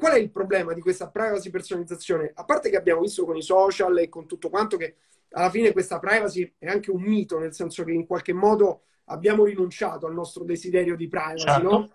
[0.03, 2.33] Qual è il problema di questa privacy personalizzazione?
[2.35, 4.97] A parte che abbiamo visto con i social e con tutto quanto che
[5.31, 9.45] alla fine questa privacy è anche un mito, nel senso che in qualche modo abbiamo
[9.45, 11.71] rinunciato al nostro desiderio di privacy, certo.
[11.71, 11.91] no?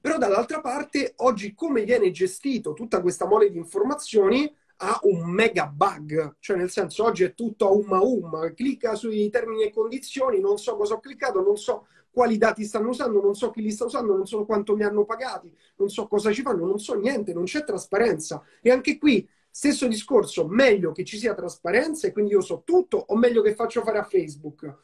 [0.00, 5.66] Però dall'altra parte, oggi come viene gestito tutta questa mole di informazioni ha un mega
[5.66, 10.40] bug, cioè nel senso oggi è tutto a umma umma, clicca sui termini e condizioni,
[10.40, 11.86] non so cosa ho cliccato, non so
[12.18, 15.04] quali dati stanno usando, non so chi li sta usando, non so quanto mi hanno
[15.04, 18.42] pagati, non so cosa ci fanno, non so niente, non c'è trasparenza.
[18.60, 22.96] E anche qui, stesso discorso, meglio che ci sia trasparenza e quindi io so tutto
[22.96, 24.78] o meglio che faccio fare a Facebook?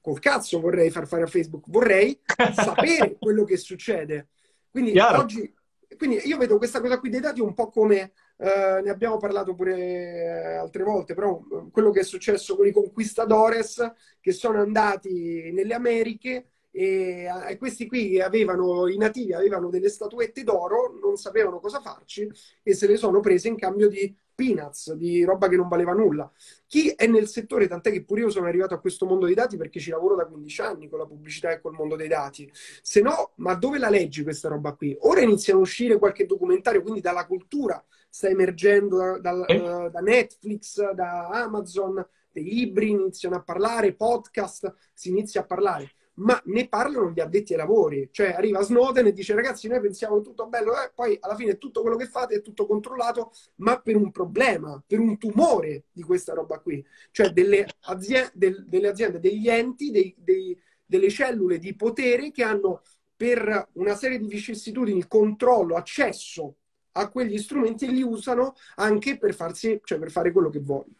[0.00, 2.20] Col cazzo vorrei far fare a Facebook, vorrei
[2.54, 4.28] sapere quello che succede.
[4.70, 5.22] Quindi Chiaro.
[5.22, 5.52] oggi,
[5.96, 9.54] quindi io vedo questa cosa qui dei dati un po' come Uh, ne abbiamo parlato
[9.54, 14.60] pure eh, altre volte, però uh, quello che è successo con i conquistadores che sono
[14.60, 21.16] andati nelle Americhe e, e, questi qui avevano, i nativi avevano delle statuette d'oro, non
[21.16, 22.30] sapevano cosa farci
[22.62, 26.30] e se le sono prese in cambio di peanuts, di roba che non valeva nulla.
[26.66, 29.56] Chi è nel settore, tant'è che pure io sono arrivato a questo mondo dei dati
[29.56, 32.46] perché ci lavoro da 15 anni con la pubblicità e col mondo dei dati.
[32.82, 34.94] Se no, ma dove la leggi questa roba qui?
[35.00, 39.88] Ora iniziano a uscire qualche documentario, quindi dalla cultura sta emergendo da, da, eh?
[39.90, 46.40] da Netflix, da Amazon, dei libri iniziano a parlare, podcast, si inizia a parlare ma
[46.46, 48.08] ne parlano gli addetti ai lavori.
[48.10, 50.90] Cioè arriva Snowden e dice ragazzi noi pensiamo tutto bello, eh?
[50.94, 54.98] poi alla fine tutto quello che fate è tutto controllato, ma per un problema, per
[54.98, 56.84] un tumore di questa roba qui.
[57.10, 62.42] Cioè delle, aziende, del, delle aziende degli enti, dei, dei, delle cellule di potere che
[62.42, 62.82] hanno
[63.16, 66.56] per una serie di vicissitudini controllo, accesso
[66.92, 70.94] a quegli strumenti e li usano anche per, farsi, cioè per fare quello che vogliono.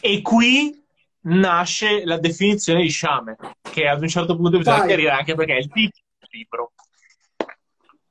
[0.00, 0.85] E qui
[1.26, 4.86] nasce la definizione di sciame, che ad un certo punto bisogna Vai.
[4.86, 6.72] chiarire anche perché è il titolo del libro.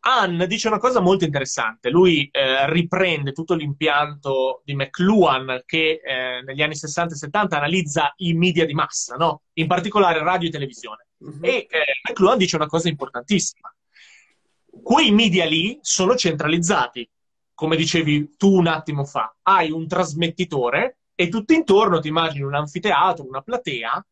[0.07, 1.89] Ann dice una cosa molto interessante.
[1.89, 8.13] Lui eh, riprende tutto l'impianto di McLuhan che eh, negli anni 60 e 70 analizza
[8.17, 9.41] i media di massa, no?
[9.53, 11.07] in particolare radio e televisione.
[11.25, 11.43] Mm-hmm.
[11.43, 13.73] E eh, McLuhan dice una cosa importantissima.
[14.83, 17.09] Quei media lì sono centralizzati,
[17.55, 19.35] come dicevi tu un attimo fa.
[19.41, 24.05] Hai un trasmettitore e tutto intorno ti immagini un anfiteatro, una platea,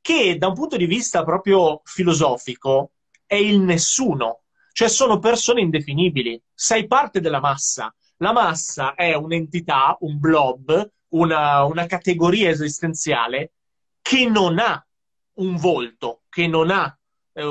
[0.00, 2.92] che da un punto di vista proprio filosofico
[3.26, 4.42] è il nessuno,
[4.72, 7.94] cioè sono persone indefinibili, sei parte della massa.
[8.18, 13.52] La massa è un'entità, un blob, una, una categoria esistenziale
[14.02, 14.84] che non ha
[15.34, 16.96] un volto, che non ha
[17.32, 17.44] eh,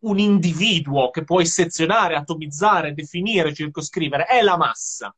[0.00, 5.14] un individuo che puoi sezionare, atomizzare, definire, circoscrivere, è la massa.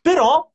[0.00, 0.49] Però,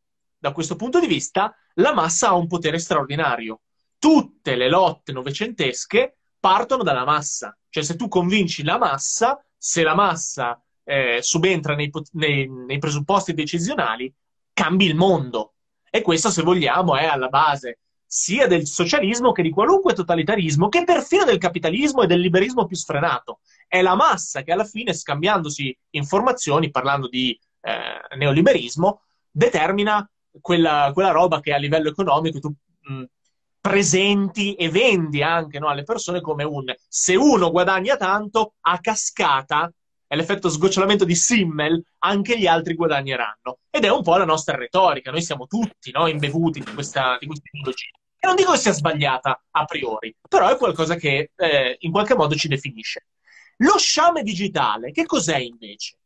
[0.45, 3.61] da questo punto di vista, la massa ha un potere straordinario.
[3.97, 7.57] Tutte le lotte novecentesche partono dalla massa.
[7.67, 13.33] Cioè, se tu convinci la massa, se la massa eh, subentra nei, nei, nei presupposti
[13.33, 14.13] decisionali,
[14.53, 15.55] cambi il mondo.
[15.89, 20.83] E questo, se vogliamo, è alla base sia del socialismo che di qualunque totalitarismo, che
[20.83, 23.39] perfino del capitalismo e del liberismo più sfrenato.
[23.67, 30.07] È la massa che alla fine, scambiandosi informazioni, parlando di eh, neoliberismo, determina
[30.41, 33.03] quella, quella, roba che a livello economico tu mh,
[33.59, 39.71] presenti e vendi anche no, alle persone come un se uno guadagna tanto, a cascata
[40.07, 43.59] è l'effetto sgocciolamento di Simmel, anche gli altri guadagneranno.
[43.69, 47.25] Ed è un po' la nostra retorica, noi siamo tutti no, imbevuti di questa, di
[47.25, 47.89] questa ideologia.
[48.17, 52.15] E non dico che sia sbagliata a priori, però è qualcosa che eh, in qualche
[52.15, 53.07] modo ci definisce.
[53.57, 55.97] Lo sciame digitale, che cos'è invece?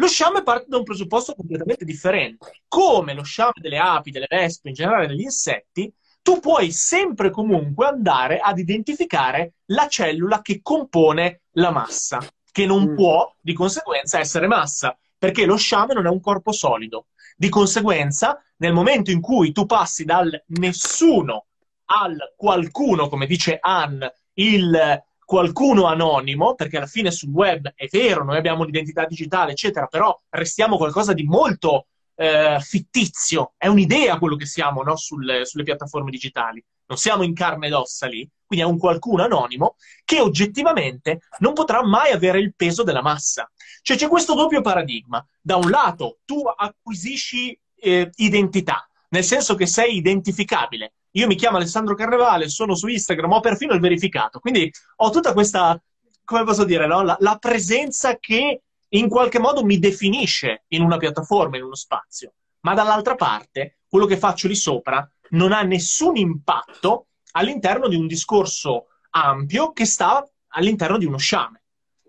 [0.00, 2.62] Lo sciame parte da un presupposto completamente differente.
[2.68, 5.92] Come lo sciame delle api, delle vespe, in generale degli insetti,
[6.22, 12.20] tu puoi sempre comunque andare ad identificare la cellula che compone la massa,
[12.52, 12.94] che non mm.
[12.94, 17.06] può di conseguenza essere massa, perché lo sciame non è un corpo solido.
[17.36, 21.46] Di conseguenza, nel momento in cui tu passi dal nessuno
[21.86, 28.24] al qualcuno, come dice Ann, il qualcuno anonimo, perché alla fine sul web è vero,
[28.24, 34.36] noi abbiamo l'identità digitale, eccetera, però restiamo qualcosa di molto eh, fittizio, è un'idea quello
[34.36, 34.96] che siamo no?
[34.96, 39.22] Sul, sulle piattaforme digitali, non siamo in carne ed ossa lì, quindi è un qualcuno
[39.22, 43.50] anonimo che oggettivamente non potrà mai avere il peso della massa.
[43.82, 45.22] Cioè c'è questo doppio paradigma.
[45.42, 50.94] Da un lato tu acquisisci eh, identità, nel senso che sei identificabile.
[51.18, 55.32] Io mi chiamo Alessandro Carnevale, sono su Instagram, ho perfino il verificato, quindi ho tutta
[55.32, 55.80] questa,
[56.22, 57.02] come posso dire, no?
[57.02, 62.34] la, la presenza che in qualche modo mi definisce in una piattaforma, in uno spazio.
[62.60, 68.06] Ma dall'altra parte, quello che faccio lì sopra non ha nessun impatto all'interno di un
[68.06, 71.64] discorso ampio che sta all'interno di uno sciame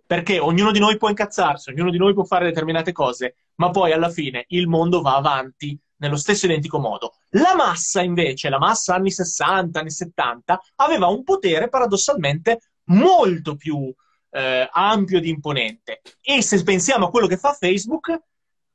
[0.10, 3.92] perché ognuno di noi può incazzarsi, ognuno di noi può fare determinate cose, ma poi
[3.92, 7.14] alla fine il mondo va avanti nello stesso identico modo.
[7.30, 13.94] La massa invece, la massa anni 60, anni 70, aveva un potere paradossalmente molto più
[14.32, 16.02] eh, ampio ed imponente.
[16.22, 18.20] E se pensiamo a quello che fa Facebook,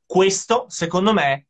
[0.07, 1.49] questo, secondo me,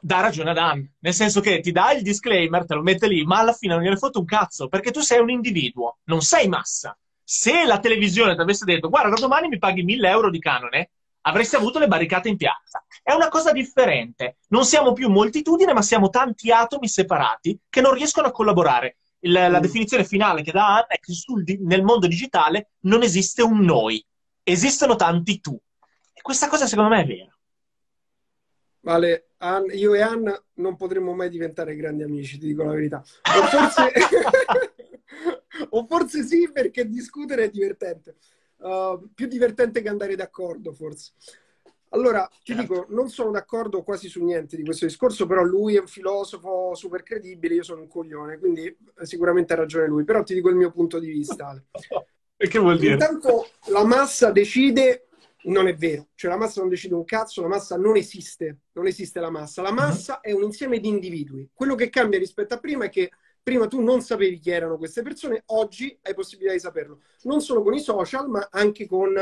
[0.00, 0.94] dà ragione ad Dan.
[1.00, 3.82] Nel senso che ti dà il disclaimer, te lo mette lì, ma alla fine non
[3.82, 8.34] gliene fotte un cazzo, perché tu sei un individuo, non sei massa se la televisione
[8.34, 10.90] ti avesse detto guarda da domani mi paghi 1000 euro di canone,
[11.22, 12.84] avresti avuto le barricate in piazza.
[13.02, 14.36] È una cosa differente.
[14.48, 18.96] Non siamo più moltitudine, ma siamo tanti atomi separati che non riescono a collaborare.
[19.20, 19.62] Il, la mm.
[19.62, 24.04] definizione finale che dà Anna è che sul, nel mondo digitale non esiste un noi,
[24.42, 25.58] esistono tanti tu.
[26.12, 27.36] E questa cosa secondo me è vera.
[28.80, 29.28] Vale,
[29.74, 32.96] io e Anna non potremmo mai diventare grandi amici, ti dico la verità.
[32.98, 33.92] O forse...
[35.70, 38.16] o forse sì, perché discutere è divertente.
[38.62, 41.12] Uh, più divertente che andare d'accordo, forse.
[41.94, 42.62] Allora, ti certo.
[42.62, 46.74] dico, non sono d'accordo quasi su niente di questo discorso, però lui è un filosofo
[46.74, 50.48] super credibile, io sono un coglione, quindi eh, sicuramente ha ragione lui, però ti dico
[50.48, 51.62] il mio punto di vista.
[52.36, 52.94] e che vuol dire?
[52.94, 55.08] Intanto la massa decide,
[55.44, 58.86] non è vero, cioè la massa non decide un cazzo, la massa non esiste, non
[58.86, 59.76] esiste la massa, la mhm.
[59.76, 60.30] massa uh-huh.
[60.30, 61.50] è un insieme di individui.
[61.52, 63.10] Quello che cambia rispetto a prima è che
[63.42, 67.00] Prima tu non sapevi chi erano queste persone, oggi hai possibilità di saperlo.
[67.22, 69.14] Non solo con i social, ma anche con,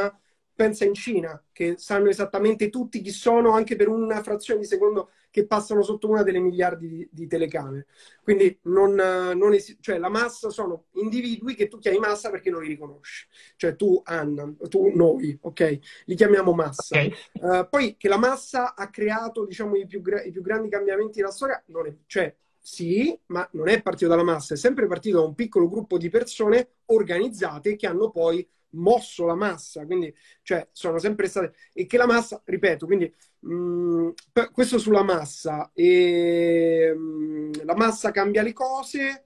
[0.55, 5.11] pensa in Cina, che sanno esattamente tutti chi sono, anche per una frazione di secondo
[5.31, 7.87] che passano sotto una delle miliardi di, di telecamere.
[8.23, 12.63] Quindi non, non es- cioè, la massa sono individui che tu chiami massa perché non
[12.63, 13.27] li riconosci.
[13.57, 15.79] Cioè tu, Anna, tu, noi, ok?
[16.05, 16.99] Li chiamiamo massa.
[16.99, 17.15] Okay.
[17.41, 21.21] Uh, poi che la massa ha creato, diciamo, i più, gra- i più grandi cambiamenti
[21.21, 25.19] della storia, non è, cioè sì, ma non è partito dalla massa, è sempre partito
[25.19, 30.69] da un piccolo gruppo di persone organizzate che hanno poi mosso la massa, quindi cioè,
[30.73, 34.09] sono sempre state e che la massa, ripeto, quindi mh, mm,
[34.53, 39.25] questo sulla massa e mh, mm, la massa cambia le cose.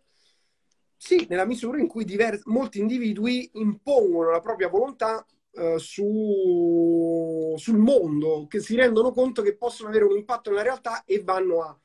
[0.97, 7.76] Sì, nella misura in cui diversi, molti individui impongono la propria volontà uh, su, sul
[7.78, 11.78] mondo, che si rendono conto che possono avere un impatto nella realtà e vanno a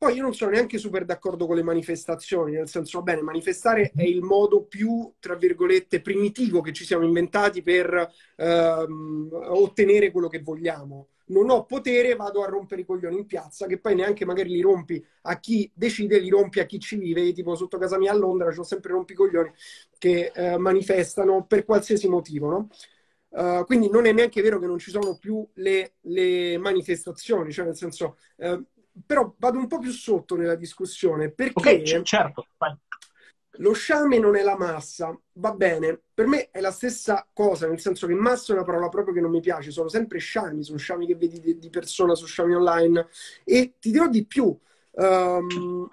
[0.00, 4.02] poi io non sono neanche super d'accordo con le manifestazioni, nel senso, bene, manifestare è
[4.02, 10.40] il modo più, tra virgolette, primitivo che ci siamo inventati per ehm, ottenere quello che
[10.40, 11.08] vogliamo.
[11.26, 14.62] non ho potere, vado a rompere i coglioni in piazza, che poi neanche magari li
[14.62, 17.32] rompi a chi decide, li rompi a chi ci vive.
[17.34, 19.52] tipo sotto casa mia a Londra ho sempre rompi coglioni
[19.98, 22.68] che eh, manifestano per qualsiasi motivo, no?
[23.30, 27.64] Uh, quindi non è neanche vero che non ci sono più le, le manifestazioni, cioè
[27.66, 28.64] nel senso, uh,
[29.06, 32.46] però vado un po' più sotto nella discussione perché okay, certo.
[33.60, 37.80] lo sciame non è la massa, va bene, per me è la stessa cosa, nel
[37.80, 40.78] senso che massa è una parola proprio che non mi piace, sono sempre sciami, sono
[40.78, 43.08] sciami che vedi di, di persona su sciami online
[43.44, 44.56] e ti dirò di più,
[44.92, 45.88] um,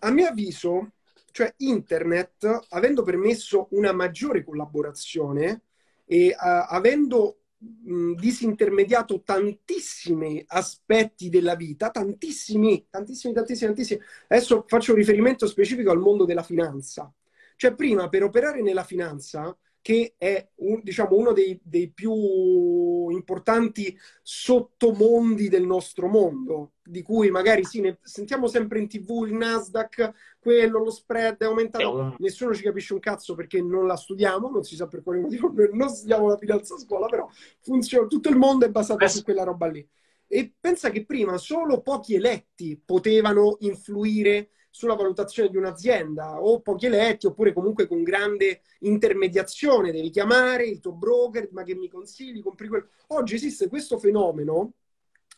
[0.00, 0.92] a mio avviso,
[1.30, 5.62] cioè internet, avendo permesso una maggiore collaborazione
[6.06, 6.36] e uh,
[6.68, 14.00] avendo mh, disintermediato tantissimi aspetti della vita, tantissimi, tantissimi, tantissimi, tantissimi.
[14.28, 17.12] Adesso faccio riferimento specifico al mondo della finanza.
[17.56, 23.96] Cioè, prima per operare nella finanza che è un, diciamo, uno dei, dei, più importanti
[24.20, 30.12] sottomondi del nostro mondo, di cui magari sì, ne sentiamo sempre in tv il Nasdaq,
[30.40, 34.64] quello, lo spread è aumentato, nessuno ci capisce un cazzo perché non la studiamo, non
[34.64, 37.28] si sa per quale motivo, noi non studiamo la finanza a scuola, però
[37.60, 39.88] funziona, tutto il mondo è basato su quella roba lì.
[40.26, 46.84] E pensa che prima solo pochi eletti potevano influire sulla valutazione di un'azienda o pochi
[46.84, 52.42] eletti oppure comunque con grande intermediazione devi chiamare il tuo broker ma che mi consigli
[52.42, 54.74] compri quello oggi esiste questo fenomeno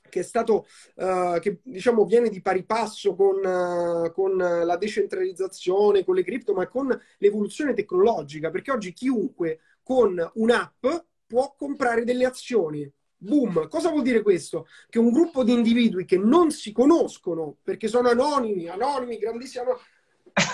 [0.09, 0.67] che è stato
[0.97, 6.53] uh, che diciamo viene di pari passo con, uh, con la decentralizzazione con le cripto
[6.53, 10.85] ma con l'evoluzione tecnologica perché oggi chiunque con un'app
[11.29, 13.69] può comprare delle azioni Boom.
[13.69, 14.69] Cosa vuol dire questo?
[14.89, 19.65] Che un gruppo di individui che non si conoscono perché sono anonimi, anonimi, grandissimi.
[19.65, 19.85] Anonimi.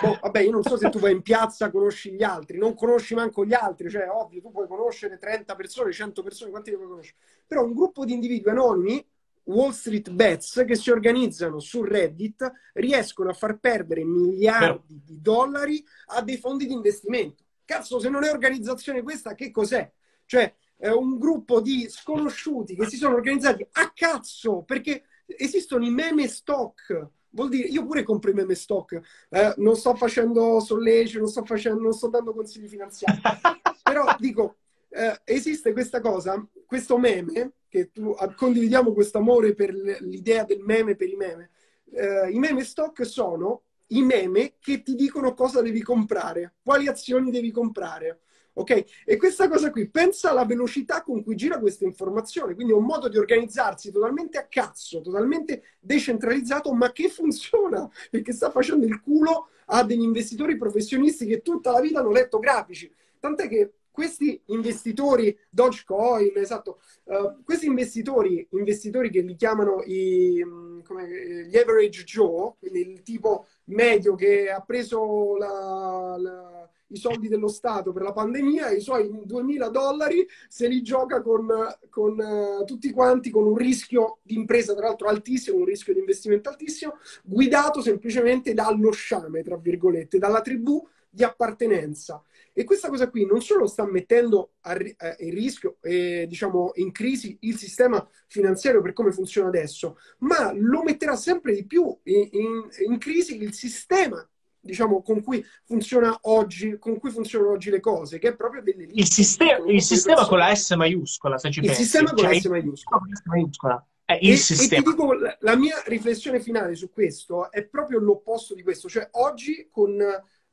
[0.02, 3.14] Oh, vabbè, io non so se tu vai in piazza conosci gli altri, non conosci
[3.14, 6.88] manco gli altri, cioè ovvio, tu puoi conoscere 30 persone, 100 persone, quanti ne puoi
[6.88, 7.18] conoscere?
[7.46, 9.06] Però un gruppo di individui anonimi,
[9.44, 15.84] Wall Street Bets, che si organizzano su Reddit, riescono a far perdere miliardi di dollari
[16.06, 17.44] a dei fondi di investimento.
[17.66, 19.90] Cazzo, se non è organizzazione questa, che cos'è?
[20.24, 20.54] Cioè,
[20.84, 26.28] eh, un gruppo di sconosciuti che si sono organizzati a cazzo perché esistono i meme
[26.28, 27.08] stock.
[27.30, 31.44] Vuol dire, io pure compro i meme stock, eh, non sto facendo sollecito, non sto,
[31.44, 33.18] facendo, non sto dando consigli finanziari,
[33.82, 34.56] però dico,
[34.90, 40.94] eh, esiste questa cosa, questo meme, che tu, condividiamo questo amore per l'idea del meme
[40.94, 41.50] per i meme.
[41.90, 47.30] Eh, I meme stock sono i meme che ti dicono cosa devi comprare, quali azioni
[47.30, 48.20] devi comprare.
[48.54, 48.84] Ok?
[49.04, 52.84] E questa cosa qui, pensa alla velocità con cui gira questa informazione, quindi è un
[52.84, 59.00] modo di organizzarsi totalmente a cazzo, totalmente decentralizzato, ma che funziona, perché sta facendo il
[59.00, 62.92] culo a degli investitori professionisti che tutta la vita hanno letto grafici.
[63.18, 70.80] Tant'è che questi investitori, Dogecoin, esatto, uh, questi investitori, investitori che li chiamano i, mm,
[70.80, 77.28] come, gli average Joe, quindi il tipo medio che ha preso la, la i soldi
[77.28, 81.46] dello Stato per la pandemia, i suoi 2000 dollari se li gioca con,
[81.88, 86.00] con uh, tutti quanti con un rischio di impresa, tra l'altro altissimo, un rischio di
[86.00, 92.22] investimento altissimo, guidato semplicemente dallo sciame, tra virgolette, dalla tribù di appartenenza.
[92.56, 96.92] E questa cosa qui non solo sta mettendo a, eh, in rischio, eh, diciamo, in
[96.92, 102.28] crisi il sistema finanziario per come funziona adesso, ma lo metterà sempre di più in,
[102.30, 104.26] in, in crisi il sistema
[104.60, 108.84] diciamo, con cui funziona oggi, con cui funzionano oggi le cose, che è proprio delle
[108.84, 111.80] Il, sistema, il sistema con la S maiuscola, se ci il pensi.
[111.80, 113.02] Il sistema con cioè, la S maiuscola.
[113.24, 113.86] maiuscola.
[114.06, 114.80] È il e, sistema.
[114.80, 119.08] E ti dico, la mia riflessione finale su questo è proprio l'opposto di questo, cioè
[119.12, 119.98] oggi con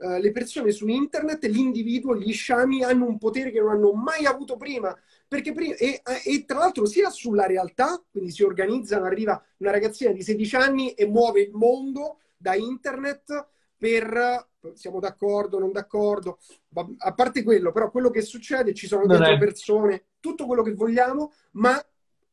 [0.01, 4.25] uh, le persone su internet, l'individuo, gli sciami hanno un potere che non hanno mai
[4.25, 4.95] avuto prima,
[5.27, 10.11] perché prima, e, e, tra l'altro sia sulla realtà, quindi si organizzano, arriva una ragazzina
[10.11, 13.47] di 16 anni e muove il mondo da internet,
[13.77, 16.37] per siamo d'accordo, non d'accordo,
[16.97, 21.31] a parte quello, però quello che succede, ci sono dentro persone, tutto quello che vogliamo,
[21.53, 21.83] ma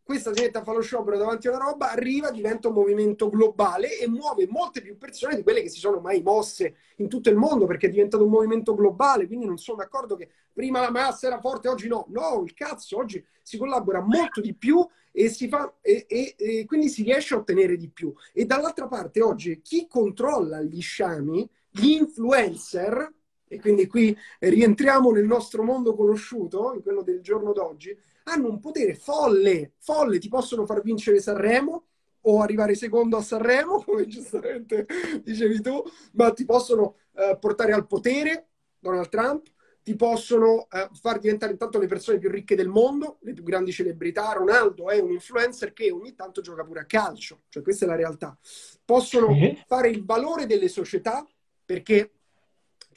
[0.08, 3.28] questa si mette a fare lo sciopero davanti a una roba, arriva, diventa un movimento
[3.28, 7.28] globale e muove molte più persone di quelle che si sono mai mosse in tutto
[7.28, 9.26] il mondo perché è diventato un movimento globale.
[9.26, 12.06] Quindi non sono d'accordo che prima la massa era forte, oggi no.
[12.08, 14.82] No, il cazzo, oggi si collabora molto di più
[15.12, 18.10] e, si fa, e, e, e quindi si riesce a ottenere di più.
[18.32, 23.12] E dall'altra parte, oggi chi controlla gli sciami, gli influencer,
[23.48, 28.60] e quindi qui rientriamo nel nostro mondo conosciuto, in quello del giorno d'oggi, hanno un
[28.60, 31.86] potere folle, folle, ti possono far vincere Sanremo
[32.22, 34.86] o arrivare secondo a Sanremo, come giustamente
[35.22, 35.82] dicevi tu,
[36.12, 39.46] ma ti possono eh, portare al potere, Donald Trump,
[39.82, 43.72] ti possono eh, far diventare intanto le persone più ricche del mondo, le più grandi
[43.72, 44.32] celebrità.
[44.32, 47.96] Ronaldo è un influencer che ogni tanto gioca pure a calcio, cioè questa è la
[47.96, 48.36] realtà.
[48.84, 49.34] Possono
[49.66, 51.26] fare il valore delle società
[51.64, 52.17] perché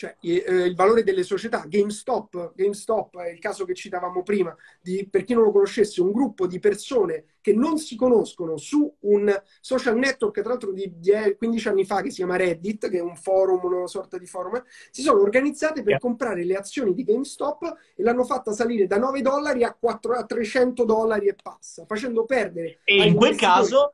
[0.01, 1.63] cioè eh, il valore delle società.
[1.67, 6.11] GameStop, GameStop è il caso che citavamo prima, di, per chi non lo conoscesse, un
[6.11, 11.11] gruppo di persone che non si conoscono su un social network, tra l'altro di, di
[11.37, 14.63] 15 anni fa, che si chiama Reddit, che è un forum, una sorta di forum,
[14.89, 19.21] si sono organizzate per comprare le azioni di GameStop e l'hanno fatta salire da 9
[19.21, 22.79] dollari a, 4, a 300 dollari e passa, facendo perdere.
[22.83, 23.93] E in quel caso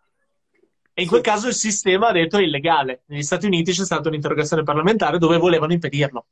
[0.99, 3.03] e in quel caso il sistema ha detto è illegale.
[3.05, 6.25] Negli Stati Uniti c'è stata un'interrogazione parlamentare dove volevano impedirlo.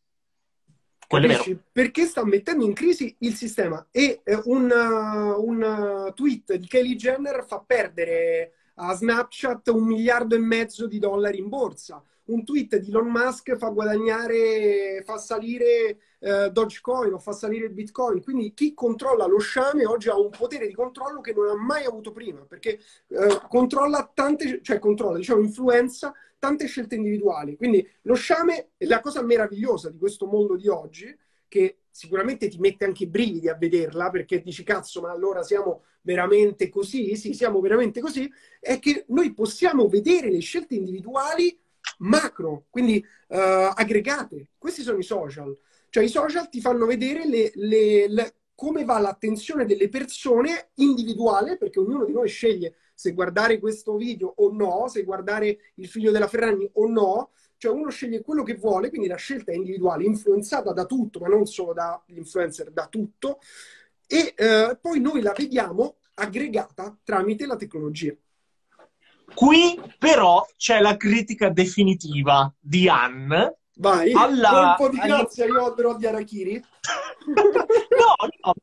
[1.07, 1.59] Quello è vero.
[1.71, 3.85] Perché sta mettendo in crisi il sistema.
[3.91, 9.85] E eh, un, uh, un uh, tweet di Kelly Jenner fa perdere a Snapchat un
[9.85, 15.17] miliardo e mezzo di dollari in borsa un tweet di Elon Musk fa guadagnare, fa
[15.17, 18.23] salire eh, Dogecoin o fa salire il Bitcoin.
[18.23, 21.85] Quindi chi controlla lo sciame oggi ha un potere di controllo che non ha mai
[21.85, 27.55] avuto prima, perché eh, controlla tante, cioè controlla, diciamo, influenza tante scelte individuali.
[27.55, 31.15] Quindi lo sciame è la cosa meravigliosa di questo mondo di oggi,
[31.47, 35.83] che sicuramente ti mette anche i brividi a vederla, perché dici cazzo, ma allora siamo
[36.01, 37.15] veramente così?
[37.15, 38.29] Sì, siamo veramente così.
[38.59, 41.55] È che noi possiamo vedere le scelte individuali
[41.99, 42.97] macro, quindi
[43.27, 43.35] uh,
[43.73, 44.47] aggregate.
[44.57, 45.55] Questi sono i social.
[45.95, 51.55] Cioè i social ti fanno vedere le, le, le, come va l'attenzione delle persone individuale,
[51.55, 56.11] perché ognuno di noi sceglie se guardare questo video o no, se guardare il figlio
[56.11, 57.31] della Ferragni o no.
[57.55, 61.29] Cioè uno sceglie quello che vuole, quindi la scelta è individuale, influenzata da tutto, ma
[61.29, 63.39] non solo dagli influencer, da tutto.
[64.05, 68.13] E uh, poi noi la vediamo aggregata tramite la tecnologia.
[69.33, 73.59] Qui però c'è la critica definitiva di Anne.
[73.77, 76.63] Vai, alla, colpo di grazia io andrò di Arachiri.
[77.27, 78.53] no, no,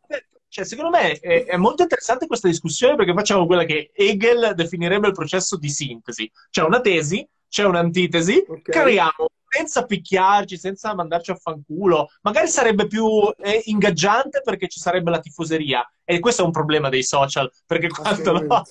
[0.49, 5.07] cioè, secondo me è, è, molto interessante questa discussione perché facciamo quella che Hegel definirebbe
[5.07, 6.31] il processo di sintesi.
[6.51, 8.63] C'è una tesi, c'è un'antitesi, okay.
[8.63, 12.09] creiamo senza picchiarci, senza mandarci a fanculo.
[12.23, 13.07] Magari sarebbe più
[13.39, 15.87] eh, ingaggiante perché ci sarebbe la tifoseria.
[16.05, 18.63] E questo è un problema dei social, perché quando no,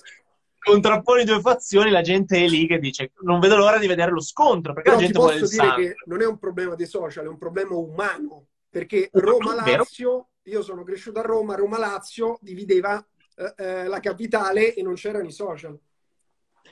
[0.62, 4.20] contrapponi due fazioni, la gente è lì che dice non vedo l'ora di vedere lo
[4.20, 5.84] scontro, perché Però la gente vuole il dire sangue.
[5.88, 10.84] che non è un problema dei social, è un problema umano, perché Roma-Lazio, io sono
[10.84, 13.04] cresciuto a Roma, Roma-Lazio divideva
[13.36, 15.78] eh, eh, la capitale e non c'erano i social.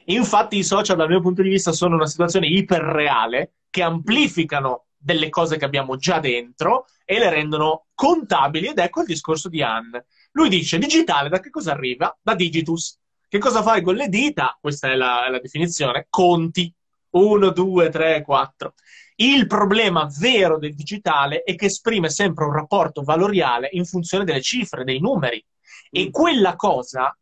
[0.05, 5.31] Infatti i social dal mio punto di vista sono una situazione iperreale che amplificano delle
[5.31, 10.07] cose che abbiamo già dentro e le rendono contabili ed ecco il discorso di Anne.
[10.33, 12.17] Lui dice digitale da che cosa arriva?
[12.21, 13.00] Da digitus,
[13.31, 14.59] che cosa fai con le dita?
[14.61, 16.09] Questa è la, la definizione.
[16.11, 16.75] Conti.
[17.11, 18.75] 1, 2, 3, 4.
[19.17, 24.41] Il problema vero del digitale è che esprime sempre un rapporto valoriale in funzione delle
[24.41, 25.45] cifre, dei numeri.
[25.91, 26.11] E mm.
[26.11, 27.17] quella cosa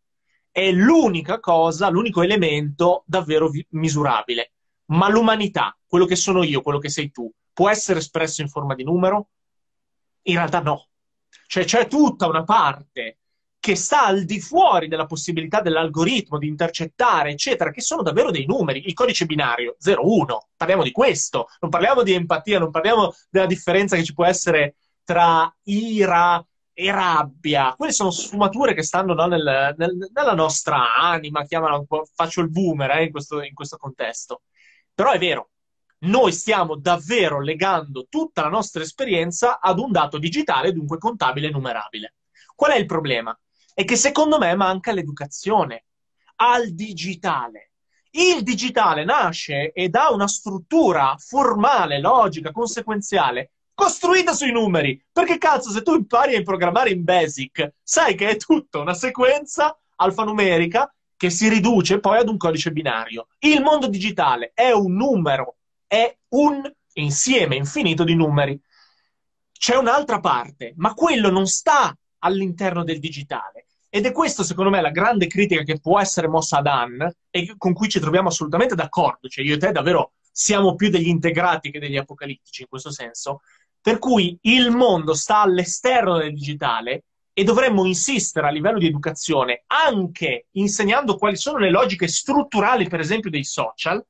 [0.51, 4.53] è l'unica cosa, l'unico elemento davvero vi- misurabile.
[4.87, 8.75] Ma l'umanità, quello che sono io, quello che sei tu, può essere espresso in forma
[8.75, 9.29] di numero?
[10.23, 10.89] In realtà no.
[11.47, 13.19] Cioè c'è tutta una parte
[13.61, 18.47] che sta al di fuori della possibilità dell'algoritmo di intercettare, eccetera, che sono davvero dei
[18.47, 18.87] numeri.
[18.87, 23.97] Il codice binario 0-1, parliamo di questo, non parliamo di empatia, non parliamo della differenza
[23.97, 27.75] che ci può essere tra ira e rabbia.
[27.77, 31.45] Quelle sono sfumature che stanno no, nel, nel, nella nostra anima,
[31.87, 34.43] po', faccio il boomer eh, in, questo, in questo contesto.
[34.95, 35.51] Però è vero,
[36.01, 41.51] noi stiamo davvero legando tutta la nostra esperienza ad un dato digitale, dunque contabile e
[41.51, 42.15] numerabile.
[42.55, 43.37] Qual è il problema?
[43.79, 45.85] È che secondo me manca l'educazione
[46.39, 47.71] al digitale.
[48.11, 55.01] Il digitale nasce e dà una struttura formale, logica, conseguenziale, costruita sui numeri.
[55.13, 59.79] Perché cazzo, se tu impari a programmare in Basic, sai che è tutta una sequenza
[59.95, 63.29] alfanumerica che si riduce poi ad un codice binario.
[63.39, 68.61] Il mondo digitale è un numero, è un insieme infinito di numeri.
[69.53, 73.68] C'è un'altra parte, ma quello non sta all'interno del digitale.
[73.91, 77.55] Ed è questo, secondo me, la grande critica che può essere mossa ad Anne e
[77.57, 79.29] con cui ci troviamo assolutamente d'accordo.
[79.29, 83.41] Cioè, io e te davvero siamo più degli integrati che degli apocalittici in questo senso.
[83.81, 89.63] Per cui il mondo sta all'esterno del digitale e dovremmo insistere a livello di educazione,
[89.69, 94.05] anche insegnando quali sono le logiche strutturali, per esempio, dei social,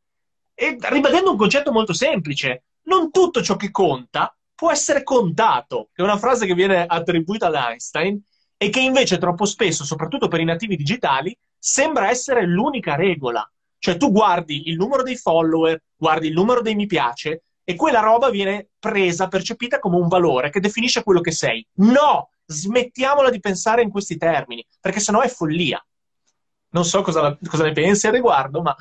[0.55, 2.65] e ribadendo un concetto molto semplice.
[2.85, 7.55] Non tutto ciò che conta può essere contato, è una frase che viene attribuita ad
[7.55, 8.21] Einstein,
[8.59, 13.49] e che invece troppo spesso, soprattutto per i nativi digitali, sembra essere l'unica regola.
[13.79, 18.01] Cioè tu guardi il numero dei follower, guardi il numero dei mi piace e quella
[18.01, 21.65] roba viene presa, percepita come un valore che definisce quello che sei.
[21.75, 22.31] No!
[22.51, 25.83] Smettiamola di pensare in questi termini, perché sennò è follia.
[26.71, 28.75] Non so cosa, cosa ne pensi al riguardo, ma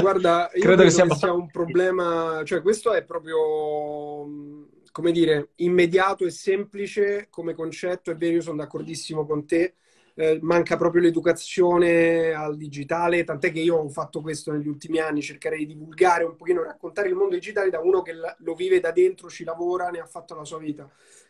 [0.00, 4.56] Guarda, io credo, credo che sia, che sia un problema, cioè questo è proprio,
[4.94, 9.74] come dire, immediato e semplice come concetto, è vero, io sono d'accordissimo con te,
[10.14, 15.20] eh, manca proprio l'educazione al digitale, tant'è che io ho fatto questo negli ultimi anni,
[15.20, 18.92] cercare di divulgare un pochino, raccontare il mondo digitale da uno che lo vive da
[18.92, 20.88] dentro, ci lavora, ne ha fatto la sua vita.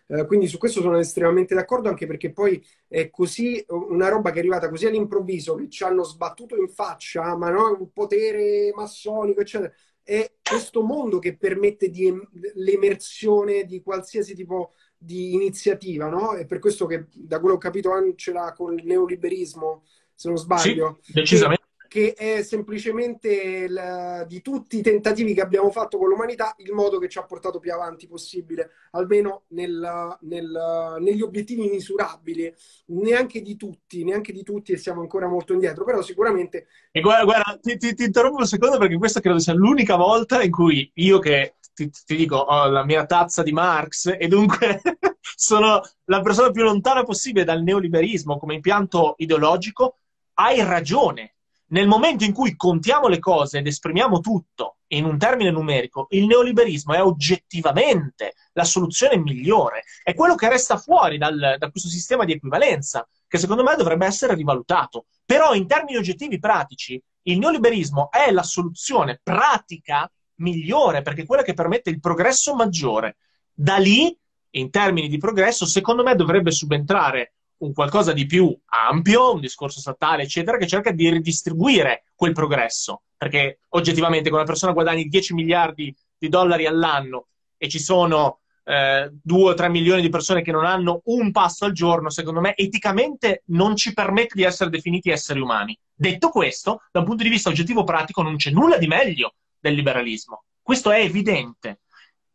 [0.09, 4.37] Eh, quindi su questo sono estremamente d'accordo, anche perché poi è così una roba che
[4.37, 9.41] è arrivata così all'improvviso, che ci hanno sbattuto in faccia, ma no, un potere massonico,
[9.41, 9.73] eccetera.
[10.05, 12.13] È questo mondo che permette di,
[12.55, 16.35] l'emersione di qualsiasi tipo di iniziativa, no?
[16.35, 19.85] È per questo che, da quello che ho capito, ce l'ha con il neoliberismo,
[20.15, 20.99] se non sbaglio.
[21.01, 21.64] Sì, decisamente
[21.95, 26.99] che è semplicemente il, di tutti i tentativi che abbiamo fatto con l'umanità il modo
[26.99, 32.53] che ci ha portato più avanti possibile, almeno nel, nel, negli obiettivi misurabili,
[32.87, 36.67] neanche di tutti, neanche di tutti e siamo ancora molto indietro, però sicuramente...
[36.91, 40.43] E guarda, guarda ti, ti, ti, interrompo un secondo perché questa credo sia l'unica volta
[40.43, 44.83] in cui io che ti, ti dico ho la mia tazza di Marx e dunque
[45.23, 49.99] sono la persona più lontana possibile dal neoliberismo come impianto ideologico,
[50.39, 51.34] hai ragione
[51.69, 56.27] nel momento in cui contiamo le cose ed esprimiamo tutto in un termine numerico, il
[56.27, 59.85] neoliberismo è oggettivamente la soluzione migliore.
[60.03, 64.07] È quello che resta fuori dal, da questo sistema di equivalenza, che secondo me dovrebbe
[64.07, 65.07] essere rivalutato.
[65.25, 71.43] Però in termini oggettivi pratici, il neoliberismo è la soluzione pratica migliore, perché è quella
[71.43, 73.17] che permette il progresso maggiore.
[73.53, 74.17] Da lì,
[74.51, 79.81] in termini di progresso, secondo me dovrebbe subentrare un qualcosa di più ampio, un discorso
[79.81, 83.03] statale, eccetera, che cerca di ridistribuire quel progresso.
[83.17, 89.11] Perché oggettivamente, quando una persona guadagni 10 miliardi di dollari all'anno e ci sono eh,
[89.23, 92.55] 2 o 3 milioni di persone che non hanno un passo al giorno, secondo me
[92.57, 95.79] eticamente non ci permette di essere definiti esseri umani.
[95.95, 99.75] Detto questo, da un punto di vista oggettivo pratico, non c'è nulla di meglio del
[99.75, 100.45] liberalismo.
[100.61, 101.81] Questo è evidente.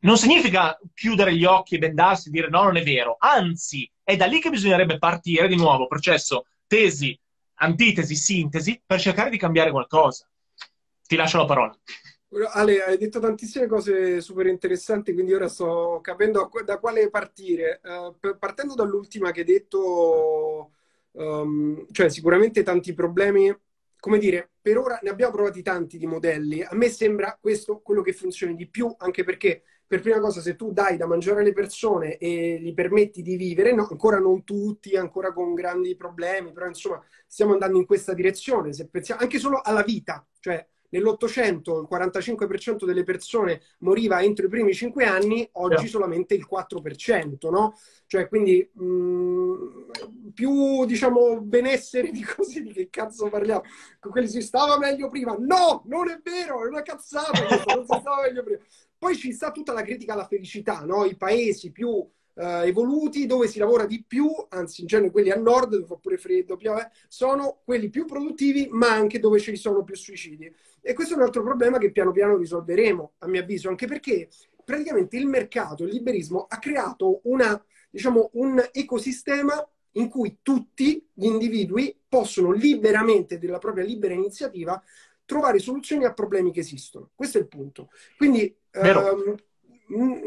[0.01, 3.17] Non significa chiudere gli occhi e bendarsi e dire no, non è vero.
[3.19, 7.19] Anzi, è da lì che bisognerebbe partire di nuovo, processo tesi,
[7.55, 10.29] antitesi, sintesi, per cercare di cambiare qualcosa.
[11.05, 11.77] Ti lascio la parola.
[12.53, 17.81] Ale, hai detto tantissime cose super interessanti, quindi ora sto capendo da quale partire.
[17.83, 20.73] Uh, partendo dall'ultima che hai detto,
[21.11, 23.53] um, cioè sicuramente tanti problemi,
[23.99, 26.61] come dire, per ora ne abbiamo provati tanti di modelli.
[26.61, 30.55] A me sembra questo quello che funzioni di più, anche perché per prima cosa, se
[30.55, 34.95] tu dai da mangiare alle persone e gli permetti di vivere, no, ancora non tutti,
[34.95, 38.71] ancora con grandi problemi, però insomma stiamo andando in questa direzione.
[38.71, 44.49] Se pensiamo anche solo alla vita, cioè nell'Ottocento il 45% delle persone moriva entro i
[44.49, 45.89] primi 5 anni, oggi yeah.
[45.89, 47.73] solamente il 4%, no?
[48.05, 49.89] Cioè, quindi mh, mm,
[50.35, 53.63] più, diciamo, benessere di così, di che cazzo parliamo?
[53.99, 55.35] Con quelli si stava meglio prima.
[55.39, 57.39] No, non è vero, è una cazzata,
[57.73, 58.59] non si stava meglio prima.
[58.99, 61.05] Poi ci sta tutta la critica alla felicità, no?
[61.05, 65.37] I paesi più eh, evoluti dove si lavora di più, anzi in genere quelli a
[65.37, 69.83] nord dove fa pure freddo, piove, sono quelli più produttivi, ma anche dove ci sono
[69.83, 70.53] più suicidi.
[70.81, 74.29] E questo è un altro problema che piano piano risolveremo, a mio avviso, anche perché
[74.63, 81.25] praticamente il mercato, il liberismo ha creato una, diciamo, un ecosistema in cui tutti gli
[81.25, 84.81] individui possono liberamente, della propria libera iniziativa,
[85.25, 87.09] trovare soluzioni a problemi che esistono.
[87.15, 87.89] Questo è il punto.
[88.17, 89.35] Quindi, um,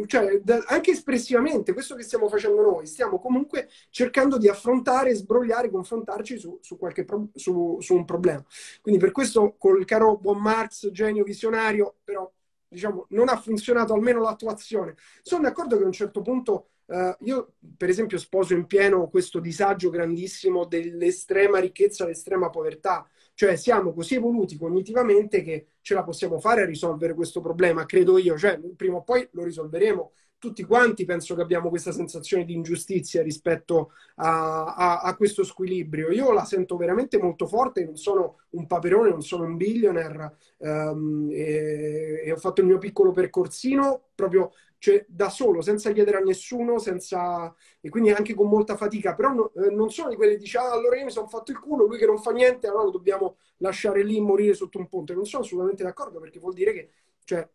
[0.06, 6.36] cioè, anche espressivamente, questo che stiamo facendo noi, stiamo comunque cercando di affrontare, sbrogliare, confrontarci
[6.36, 8.44] su, su, pro, su, su un problema.
[8.80, 12.30] Quindi per questo col caro buon Marx, genio visionario, però
[12.66, 14.96] diciamo, non ha funzionato almeno l'attuazione.
[15.22, 19.38] Sono d'accordo che a un certo punto uh, io, per esempio, sposo in pieno questo
[19.38, 23.06] disagio grandissimo dell'estrema ricchezza, l'estrema povertà.
[23.34, 28.18] Cioè siamo così evoluti cognitivamente che ce la possiamo fare a risolvere questo problema, credo
[28.18, 28.36] io.
[28.36, 30.12] Cioè, prima o poi lo risolveremo.
[30.38, 36.10] Tutti quanti penso che abbiamo questa sensazione di ingiustizia rispetto a, a, a questo squilibrio.
[36.10, 41.28] Io la sento veramente molto forte, non sono un paperone, non sono un billionaire um,
[41.30, 44.50] e, e ho fatto il mio piccolo percorsino proprio
[44.82, 47.54] cioè da solo, senza chiedere a nessuno, senza...
[47.80, 50.58] e quindi anche con molta fatica, però no, eh, non sono di quelli che dice
[50.58, 52.90] ah, allora io mi sono fatto il culo, lui che non fa niente, allora lo
[52.90, 55.14] dobbiamo lasciare lì morire sotto un ponte.
[55.14, 56.90] Non sono assolutamente d'accordo perché vuol dire che
[57.22, 57.48] cioè,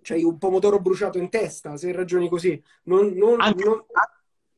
[0.00, 2.58] c'hai un pomodoro bruciato in testa se ragioni così.
[2.84, 3.84] Non, non, anche, non...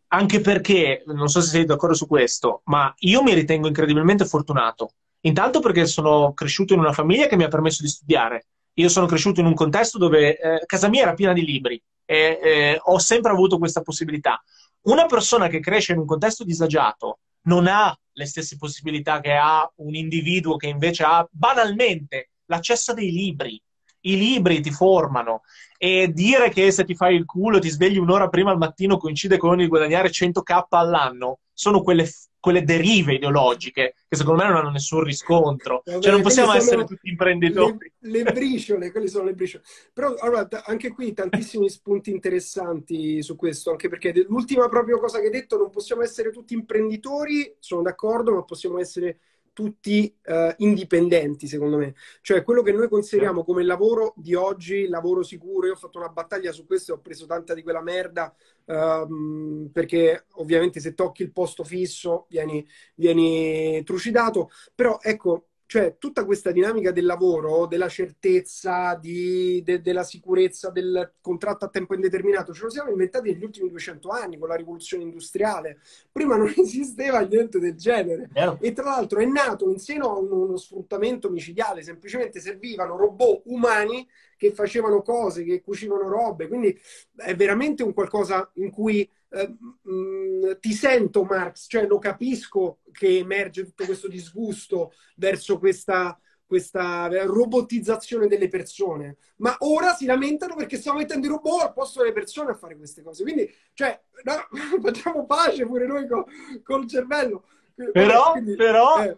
[0.06, 4.90] anche perché, non so se sei d'accordo su questo, ma io mi ritengo incredibilmente fortunato.
[5.22, 8.46] Intanto perché sono cresciuto in una famiglia che mi ha permesso di studiare
[8.78, 12.38] io sono cresciuto in un contesto dove eh, casa mia era piena di libri e
[12.42, 14.42] eh, ho sempre avuto questa possibilità.
[14.82, 19.70] Una persona che cresce in un contesto disagiato non ha le stesse possibilità che ha
[19.76, 23.60] un individuo che invece ha banalmente l'accesso dei libri.
[24.02, 25.42] I libri ti formano
[25.76, 29.36] e dire che se ti fai il culo ti svegli un'ora prima al mattino coincide
[29.36, 32.06] con il guadagnare 100k all'anno sono quelle
[32.46, 35.82] quelle derive ideologiche che secondo me non hanno nessun riscontro.
[35.84, 37.92] Vabbè, cioè non possiamo essere tutti imprenditori.
[37.98, 39.64] Le, le briciole, quelle sono le briciole.
[39.92, 45.24] Però allora, anche qui tantissimi spunti interessanti su questo, anche perché l'ultima proprio cosa che
[45.24, 49.18] hai detto, non possiamo essere tutti imprenditori, sono d'accordo, ma possiamo essere
[49.56, 51.94] tutti uh, indipendenti, secondo me.
[52.20, 56.10] Cioè, quello che noi consideriamo come lavoro di oggi, lavoro sicuro, io ho fatto una
[56.10, 58.34] battaglia su questo e ho preso tanta di quella merda,
[58.66, 66.24] uh, perché ovviamente se tocchi il posto fisso vieni, vieni trucidato, però ecco, cioè, tutta
[66.24, 72.54] questa dinamica del lavoro, della certezza, di, de, della sicurezza del contratto a tempo indeterminato,
[72.54, 75.80] ce lo siamo inventati negli ultimi 200 anni con la rivoluzione industriale.
[76.12, 78.30] Prima non esisteva niente del genere.
[78.32, 78.56] Yeah.
[78.60, 84.06] E tra l'altro è nato in seno a uno sfruttamento micidiale, semplicemente servivano robot umani
[84.36, 86.46] che facevano cose, che cucivano robe.
[86.46, 86.78] Quindi
[87.16, 92.78] è veramente un qualcosa in cui eh, mh, mm, ti sento, Marx, cioè lo capisco
[92.96, 100.54] che emerge tutto questo disgusto verso questa, questa robotizzazione delle persone, ma ora si lamentano
[100.54, 103.22] perché stiamo mettendo i robot al posto delle persone a fare queste cose.
[103.22, 104.34] Quindi, cioè, no,
[104.80, 106.26] facciamo pace pure noi co-
[106.62, 107.44] col cervello.
[107.92, 109.16] Però, Quindi, però eh,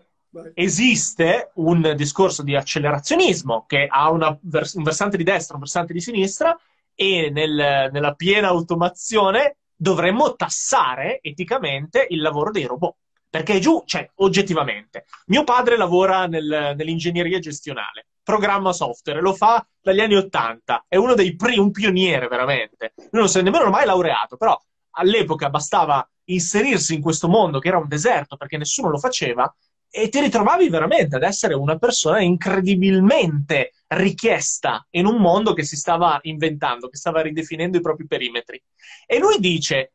[0.55, 6.01] esiste un discorso di accelerazionismo che ha vers- un versante di destra, un versante di
[6.01, 6.59] sinistra,
[7.01, 12.97] e nel, nella piena automazione dovremmo tassare eticamente il lavoro dei robot.
[13.31, 15.05] Perché è giù, cioè, oggettivamente.
[15.27, 21.15] Mio padre lavora nel, nell'ingegneria gestionale, programma software, lo fa dagli anni Ottanta, è uno
[21.15, 22.95] dei primi, un pioniere veramente.
[22.97, 24.59] Lui non si è nemmeno mai laureato, però
[24.93, 29.55] all'epoca bastava inserirsi in questo mondo che era un deserto perché nessuno lo faceva
[29.91, 35.77] e ti ritrovavi veramente ad essere una persona incredibilmente richiesta in un mondo che si
[35.77, 38.63] stava inventando, che stava ridefinendo i propri perimetri.
[39.07, 39.95] E lui dice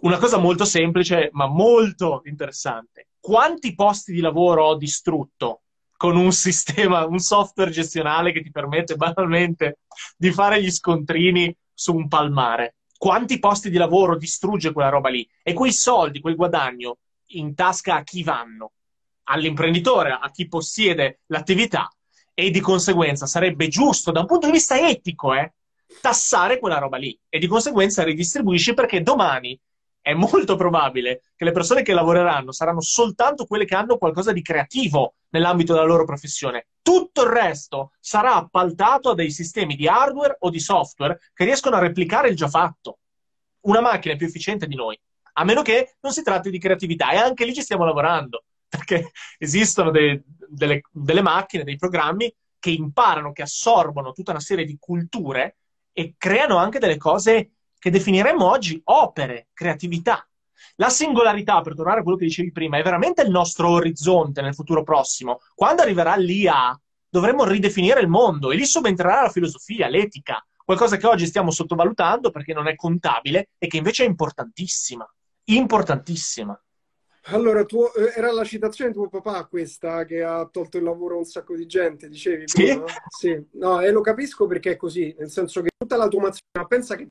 [0.00, 3.08] una cosa molto semplice, ma molto interessante.
[3.20, 5.62] Quanti posti di lavoro ho distrutto
[5.96, 9.80] con un sistema, un software gestionale che ti permette banalmente
[10.16, 12.76] di fare gli scontrini su un palmare?
[12.96, 15.28] Quanti posti di lavoro distrugge quella roba lì?
[15.42, 16.98] E quei soldi, quel guadagno
[17.32, 18.72] in tasca a chi vanno?
[19.28, 21.90] all'imprenditore, a chi possiede l'attività
[22.34, 25.54] e di conseguenza sarebbe giusto da un punto di vista etico eh,
[26.00, 29.58] tassare quella roba lì e di conseguenza ridistribuisci perché domani
[30.08, 34.40] è molto probabile che le persone che lavoreranno saranno soltanto quelle che hanno qualcosa di
[34.40, 36.68] creativo nell'ambito della loro professione.
[36.80, 41.76] Tutto il resto sarà appaltato a dei sistemi di hardware o di software che riescono
[41.76, 43.00] a replicare il già fatto.
[43.66, 44.98] Una macchina è più efficiente di noi,
[45.34, 49.10] a meno che non si tratti di creatività e anche lì ci stiamo lavorando perché
[49.36, 54.78] esistono dei, delle, delle macchine, dei programmi che imparano, che assorbono tutta una serie di
[54.80, 55.58] culture
[55.92, 60.28] e creano anche delle cose che definiremmo oggi opere, creatività.
[60.76, 64.54] La singolarità, per tornare a quello che dicevi prima, è veramente il nostro orizzonte nel
[64.54, 65.40] futuro prossimo.
[65.54, 71.06] Quando arriverà l'IA, dovremo ridefinire il mondo e lì subentrerà la filosofia, l'etica, qualcosa che
[71.06, 75.08] oggi stiamo sottovalutando perché non è contabile e che invece è importantissima.
[75.44, 76.60] Importantissima.
[77.30, 81.16] Allora, tuo, eh, era la citazione di tuo papà questa che ha tolto il lavoro
[81.16, 82.44] a un sacco di gente, dicevi?
[82.46, 82.64] Sì.
[82.64, 82.84] Prima?
[83.08, 83.46] sì.
[83.52, 87.08] No, e lo capisco perché è così, nel senso che tutta l'automazione, pensa che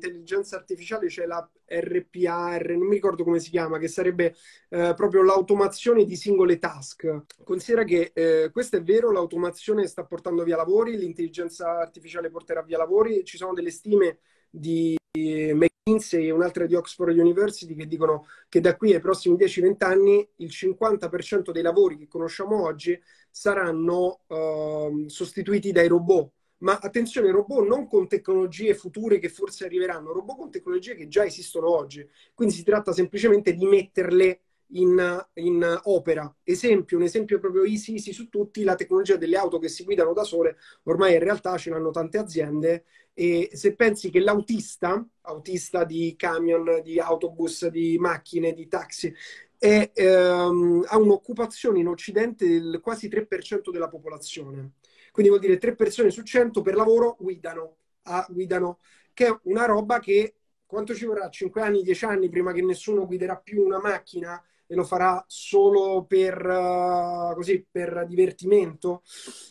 [0.00, 4.34] l'intelligenza artificiale c'è la RPAR, non mi ricordo come si chiama, che sarebbe
[4.70, 7.24] eh, proprio l'automazione di singole task.
[7.44, 12.78] Considera che eh, questo è vero, l'automazione sta portando via lavori, l'intelligenza artificiale porterà via
[12.78, 18.60] lavori, ci sono delle stime di McKinsey e un'altra di Oxford University che dicono che
[18.60, 25.06] da qui ai prossimi 10-20 anni il 50% dei lavori che conosciamo oggi saranno uh,
[25.08, 26.30] sostituiti dai robot.
[26.60, 31.24] Ma attenzione, robot non con tecnologie future che forse arriveranno, robot con tecnologie che già
[31.24, 32.06] esistono oggi.
[32.34, 34.40] Quindi si tratta semplicemente di metterle
[34.72, 36.32] in, in, opera.
[36.42, 40.12] Esempio, un esempio proprio easy, easy su tutti, la tecnologia delle auto che si guidano
[40.12, 42.84] da sole, ormai in realtà ce l'hanno tante aziende
[43.14, 49.12] e se pensi che l'autista, autista di camion, di autobus, di macchine, di taxi,
[49.58, 54.72] è, ehm, ha un'occupazione in Occidente del quasi 3% della popolazione.
[55.12, 58.78] Quindi vuol dire 3 persone su 100 per lavoro guidano, ah, guidano
[59.12, 60.34] che è una roba che
[60.66, 61.28] quanto ci vorrà?
[61.28, 66.04] 5 anni, 10 anni prima che nessuno guiderà più una macchina e lo farà solo
[66.04, 69.02] per, uh, così, per divertimento.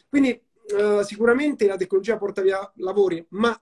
[0.07, 0.41] Quindi
[0.78, 3.62] uh, sicuramente la tecnologia porta via lavori, ma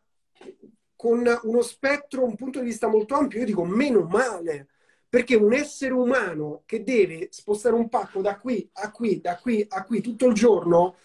[0.95, 4.67] con uno spettro, un punto di vista molto ampio, io dico meno male,
[5.09, 9.65] perché un essere umano che deve spostare un pacco da qui a qui, da qui
[9.67, 10.97] a qui tutto il giorno,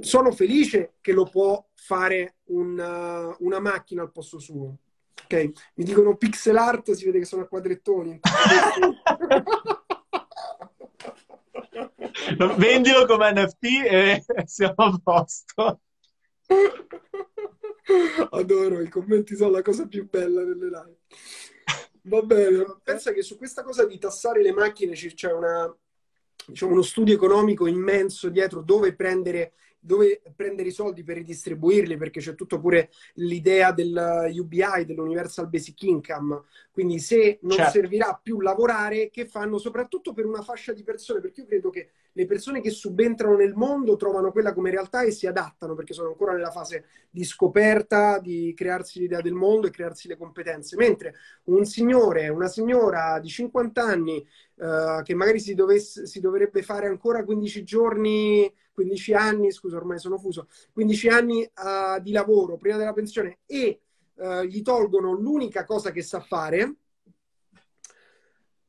[0.00, 4.76] sono felice che lo può fare una, una macchina al posto suo.
[5.24, 8.20] Ok, mi dicono pixel art, si vede che sono a quadrettoni.
[12.56, 15.80] Vendilo come NFT e siamo a posto.
[18.30, 20.98] Adoro, i commenti sono la cosa più bella delle live.
[22.02, 25.74] Va bene, pensa che su questa cosa di tassare le macchine c'è una,
[26.46, 32.20] diciamo, uno studio economico immenso dietro dove prendere dove prendere i soldi per ridistribuirli, perché
[32.20, 36.42] c'è tutto pure l'idea del UBI, dell'Universal Basic Income.
[36.70, 37.72] Quindi se non certo.
[37.72, 41.20] servirà più lavorare, che fanno soprattutto per una fascia di persone?
[41.20, 45.12] Perché io credo che le persone che subentrano nel mondo trovano quella come realtà e
[45.12, 49.70] si adattano, perché sono ancora nella fase di scoperta, di crearsi l'idea del mondo e
[49.70, 50.76] crearsi le competenze.
[50.76, 51.14] Mentre
[51.44, 54.26] un signore, una signora di 50 anni,
[54.56, 59.98] uh, che magari si, dovesse, si dovrebbe fare ancora 15 giorni 15 anni, scusa ormai
[59.98, 63.80] sono fuso, 15 anni uh, di lavoro prima della pensione e
[64.14, 66.76] uh, gli tolgono l'unica cosa che sa fare,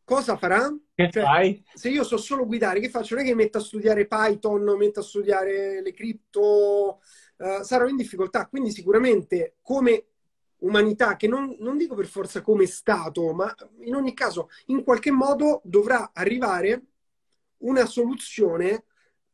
[0.04, 0.76] cosa farà?
[0.96, 1.62] Che cioè?
[1.76, 3.14] Se io so solo guidare, che faccio?
[3.14, 7.00] Non è che metto a studiare Python, metto a studiare le cripto,
[7.38, 8.48] uh, sarò in difficoltà.
[8.48, 10.06] Quindi sicuramente come
[10.62, 15.12] umanità, che non, non dico per forza come Stato, ma in ogni caso in qualche
[15.12, 16.86] modo dovrà arrivare
[17.58, 18.86] una soluzione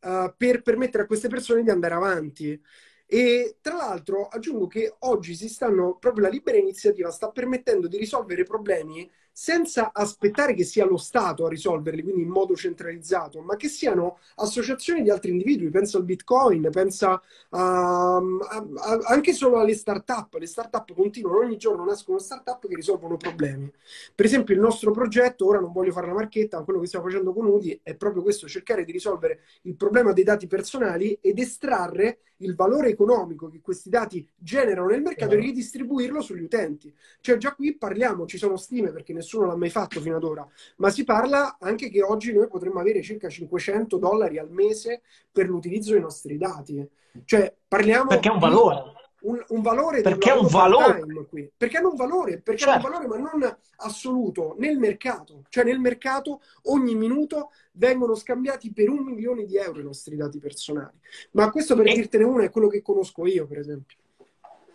[0.02, 2.60] uh, per permettere a queste persone di andare avanti.
[3.08, 7.98] E tra l'altro aggiungo che oggi si stanno, proprio la libera iniziativa sta permettendo di
[7.98, 13.58] risolvere problemi senza aspettare che sia lo Stato a risolverli, quindi in modo centralizzato, ma
[13.58, 15.70] che siano associazioni di altri individui.
[15.70, 20.36] Pensa al Bitcoin, pensa a, a, a, anche solo alle start-up.
[20.36, 23.70] Le start-up continuano, ogni giorno nascono start-up che risolvono problemi.
[24.16, 27.06] Per esempio il nostro progetto, ora non voglio fare la marchetta, ma quello che stiamo
[27.06, 31.40] facendo con Udi è proprio questo, cercare di risolvere il problema dei dati personali ed
[31.40, 36.94] estrarre il valore economico che questi dati generano nel mercato e ridistribuirlo sugli utenti.
[37.22, 40.48] Cioè già qui parliamo, ci sono stime perché nessuno l'ha mai fatto fino ad ora,
[40.78, 45.02] ma si parla anche che oggi noi potremmo avere circa 500 dollari al mese
[45.32, 46.88] per l'utilizzo dei nostri dati.
[47.26, 48.08] Cioè parliamo...
[48.08, 48.94] Perché è un valore
[49.26, 51.50] un, un valore perché è un valore qui.
[51.58, 52.86] perché hanno un valore perché certo.
[52.86, 58.72] hanno un valore ma non assoluto nel mercato cioè nel mercato ogni minuto vengono scambiati
[58.72, 61.00] per un milione di euro i nostri dati personali
[61.32, 61.94] ma questo per e...
[61.96, 63.98] dirtene uno è quello che conosco io per esempio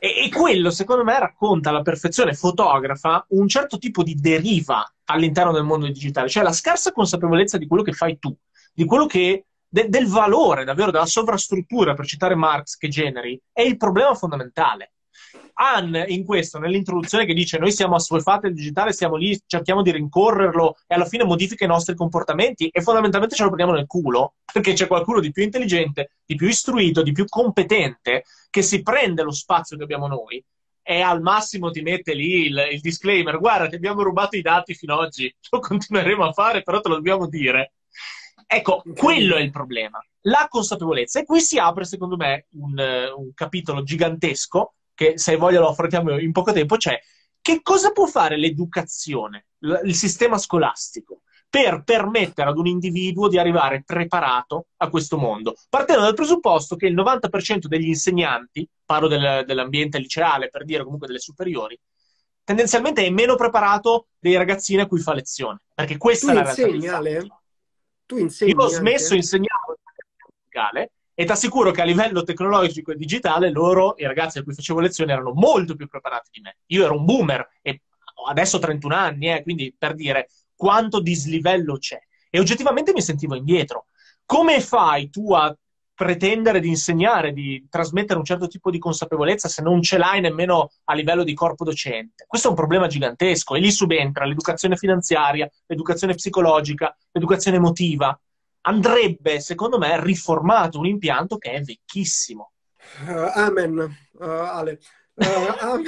[0.01, 5.53] e, e quello secondo me racconta alla perfezione fotografa un certo tipo di deriva all'interno
[5.53, 8.34] del mondo digitale cioè la scarsa consapevolezza di quello che fai tu
[8.72, 13.62] di quello che de- del valore davvero della sovrastruttura, per citare Marx, che generi, è
[13.62, 14.92] il problema fondamentale.
[15.54, 19.90] Anne in questo, nell'introduzione che dice noi siamo assuefatti al digitale, siamo lì, cerchiamo di
[19.90, 24.34] rincorrerlo e alla fine modifica i nostri comportamenti e fondamentalmente ce lo prendiamo nel culo
[24.50, 29.22] perché c'è qualcuno di più intelligente, di più istruito, di più competente che si prende
[29.22, 30.42] lo spazio che abbiamo noi
[30.82, 34.74] e al massimo ti mette lì il, il disclaimer guarda ti abbiamo rubato i dati
[34.74, 37.72] fino ad oggi, lo continueremo a fare però te lo dobbiamo dire
[38.52, 41.20] Ecco, quello è il problema, la consapevolezza.
[41.20, 42.76] E qui si apre, secondo me, un,
[43.16, 47.01] un capitolo gigantesco, che se voglio lo affrontiamo in poco tempo, cioè
[47.40, 49.46] che cosa può fare l'educazione,
[49.84, 56.03] il sistema scolastico, per permettere ad un individuo di arrivare preparato a questo mondo, partendo
[56.03, 61.18] dal presupposto che il 90% degli insegnanti, parlo del, dell'ambiente liceale per dire comunque delle
[61.18, 61.80] superiori,
[62.44, 67.01] tendenzialmente è meno preparato dei ragazzini a cui fa lezione, perché questa tu è la
[67.01, 67.40] realtà.
[68.05, 68.51] Tu insegni.
[68.51, 69.76] Io ho smesso, di insegnare
[70.44, 70.90] musicale
[71.20, 74.80] e ti assicuro che a livello tecnologico e digitale loro, i ragazzi a cui facevo
[74.80, 76.56] lezioni, erano molto più preparati di me.
[76.68, 77.82] Io ero un boomer e
[78.26, 82.00] adesso ho 31 anni, eh, quindi per dire quanto dislivello c'è.
[82.30, 83.88] E oggettivamente mi sentivo indietro.
[84.24, 85.54] Come fai tu a
[85.92, 90.70] pretendere di insegnare, di trasmettere un certo tipo di consapevolezza se non ce l'hai nemmeno
[90.84, 92.24] a livello di corpo docente?
[92.26, 98.18] Questo è un problema gigantesco e lì subentra l'educazione finanziaria, l'educazione psicologica, l'educazione emotiva.
[98.62, 102.52] Andrebbe, secondo me, riformato un impianto che è vecchissimo.
[103.06, 104.80] Uh, amen, uh, Ale.
[105.20, 105.82] Uh,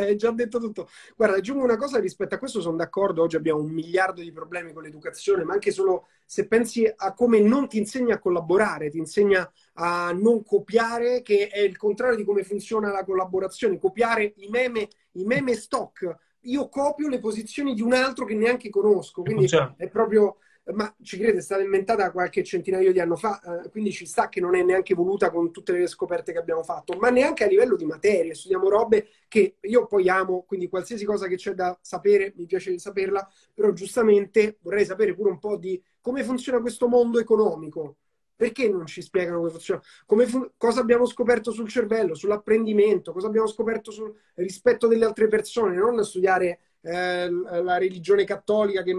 [0.00, 0.88] hai già detto tutto.
[1.16, 4.72] Guarda, aggiungo una cosa rispetto a questo, sono d'accordo, oggi abbiamo un miliardo di problemi
[4.72, 8.98] con l'educazione, ma anche solo se pensi a come non ti insegna a collaborare, ti
[8.98, 14.48] insegna a non copiare, che è il contrario di come funziona la collaborazione, copiare i
[14.48, 16.16] meme, i meme stock.
[16.42, 20.36] Io copio le posizioni di un altro che neanche conosco, quindi è proprio
[20.72, 24.28] ma ci crede, è stata inventata qualche centinaio di anni fa, eh, quindi ci sta
[24.28, 27.46] che non è neanche voluta con tutte le scoperte che abbiamo fatto, ma neanche a
[27.46, 28.34] livello di materie.
[28.34, 32.78] Studiamo robe che io poi amo, quindi qualsiasi cosa che c'è da sapere, mi piace
[32.78, 37.96] saperla, però giustamente vorrei sapere pure un po' di come funziona questo mondo economico.
[38.40, 39.82] Perché non ci spiegano come funziona?
[40.06, 45.28] Come fun- cosa abbiamo scoperto sul cervello, sull'apprendimento, cosa abbiamo scoperto sul rispetto delle altre
[45.28, 48.94] persone, non studiare eh, la religione cattolica che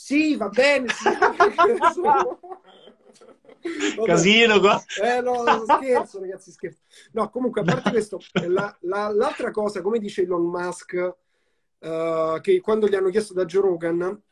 [0.00, 0.86] sì, va bene.
[0.90, 1.08] Sì.
[4.06, 4.80] Casino qua.
[5.02, 6.78] Eh no, scherzo ragazzi, scherzo.
[7.10, 11.14] No, comunque, a parte questo, la, la, l'altra cosa, come dice Elon Musk,
[11.80, 14.22] uh, che quando gli hanno chiesto da Joe Rogan,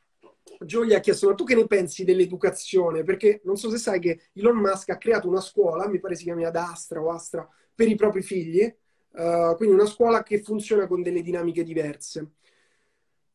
[0.60, 3.02] Joe gli ha chiesto, ma tu che ne pensi dell'educazione?
[3.02, 6.22] Perché non so se sai che Elon Musk ha creato una scuola, mi pare si
[6.22, 7.44] chiami ad Astra o Astra,
[7.74, 12.34] per i propri figli, uh, quindi una scuola che funziona con delle dinamiche diverse.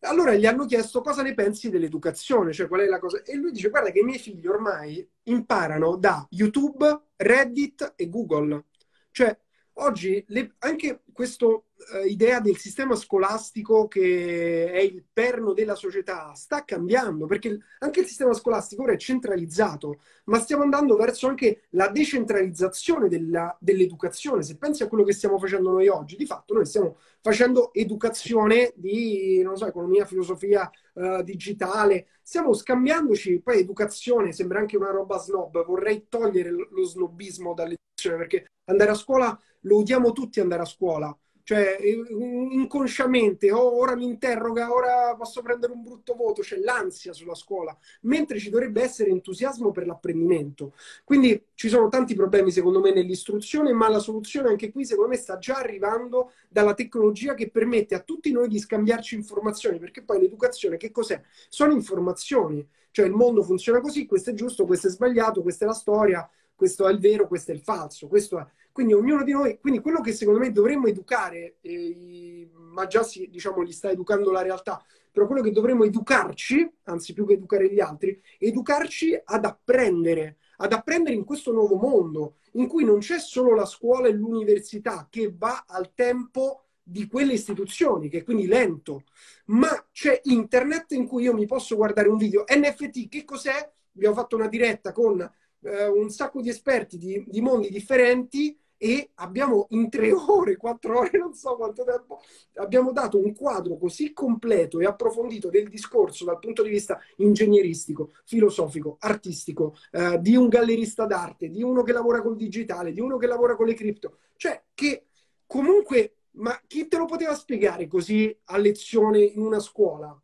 [0.04, 3.22] Allora gli hanno chiesto cosa ne pensi dell'educazione, cioè qual è la cosa.
[3.24, 8.66] E lui dice: Guarda, che i miei figli ormai imparano da YouTube, Reddit e Google.
[9.12, 9.38] Cioè,
[9.82, 11.64] oggi le, anche questa uh,
[12.08, 18.06] idea del sistema scolastico che è il perno della società sta cambiando perché anche il
[18.06, 24.44] sistema scolastico ora è centralizzato, ma stiamo andando verso anche la decentralizzazione della, dell'educazione.
[24.44, 28.74] Se pensi a quello che stiamo facendo noi oggi, di fatto noi stiamo facendo educazione
[28.76, 35.66] di, so, economia, filosofia uh, digitale, stiamo scambiandoci, poi educazione sembra anche una roba snob,
[35.66, 37.80] vorrei togliere lo snobismo dall'educazione
[38.10, 41.16] perché andare a scuola lo udiamo tutti andare a scuola.
[41.44, 47.36] Cioè, inconsciamente, oh, ora mi interroga, ora posso prendere un brutto voto, c'è l'ansia sulla
[47.36, 50.74] scuola, mentre ci dovrebbe essere entusiasmo per l'apprendimento.
[51.04, 55.18] Quindi ci sono tanti problemi, secondo me, nell'istruzione, ma la soluzione anche qui, secondo me,
[55.18, 60.22] sta già arrivando dalla tecnologia che permette a tutti noi di scambiarci informazioni, perché poi
[60.22, 61.22] l'educazione che cos'è?
[61.50, 62.66] Sono informazioni.
[62.92, 66.30] Cioè il mondo funziona così, questo è giusto, questo è sbagliato, questa è la storia,
[66.62, 70.00] questo è il vero, questo è il falso, è quindi ognuno di noi, quindi quello
[70.00, 74.80] che secondo me dovremmo educare, eh, ma già si, diciamo, gli sta educando la realtà,
[75.12, 80.72] però quello che dovremmo educarci, anzi più che educare gli altri, educarci ad apprendere, ad
[80.72, 85.34] apprendere in questo nuovo mondo, in cui non c'è solo la scuola e l'università che
[85.36, 89.06] va al tempo di quelle istituzioni, che è quindi lento,
[89.46, 92.44] ma c'è internet in cui io mi posso guardare un video.
[92.48, 93.72] NFT, che cos'è?
[93.96, 95.28] Abbiamo fatto una diretta con
[95.64, 100.98] eh, un sacco di esperti di, di mondi differenti e abbiamo in tre ore, quattro
[100.98, 102.20] ore, non so quanto tempo,
[102.56, 108.14] abbiamo dato un quadro così completo e approfondito del discorso dal punto di vista ingegneristico,
[108.26, 113.18] filosofico, artistico, eh, di un gallerista d'arte, di uno che lavora col digitale, di uno
[113.18, 115.06] che lavora con le cripto, cioè che
[115.46, 120.20] comunque, ma chi te lo poteva spiegare così a lezione in una scuola?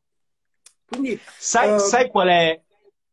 [0.87, 2.59] Quindi, sai, uh, sai qual è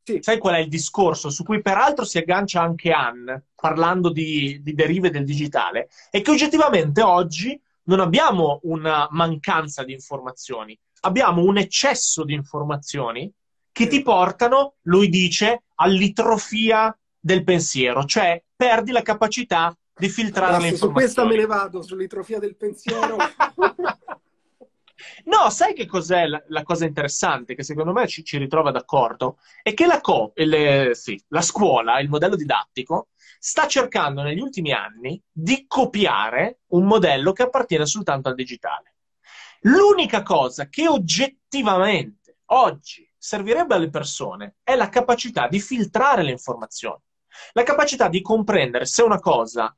[0.05, 0.19] sì.
[0.21, 4.75] Sai qual è il discorso su cui peraltro si aggancia anche Anne, parlando di, di
[4.75, 5.89] derive del digitale?
[6.11, 13.33] È che oggettivamente oggi non abbiamo una mancanza di informazioni, abbiamo un eccesso di informazioni
[13.73, 20.63] che ti portano, lui dice, all'itrofia del pensiero, cioè perdi la capacità di filtrare Adesso,
[20.63, 21.09] le informazioni.
[21.09, 23.17] Su questa me ne vado, sull'itrofia del pensiero.
[25.25, 29.39] No, sai che cos'è la, la, cosa interessante, che secondo me ci, ci ritrova d'accordo?
[29.63, 34.73] È che la, co- le, sì, la scuola, il modello didattico, sta cercando negli ultimi
[34.73, 38.95] anni di copiare un modello che appartiene soltanto al digitale.
[39.63, 47.01] L'unica cosa che oggettivamente oggi servirebbe alle persone è la capacità di filtrare le informazioni,
[47.53, 49.75] la capacità di comprendere se una cosa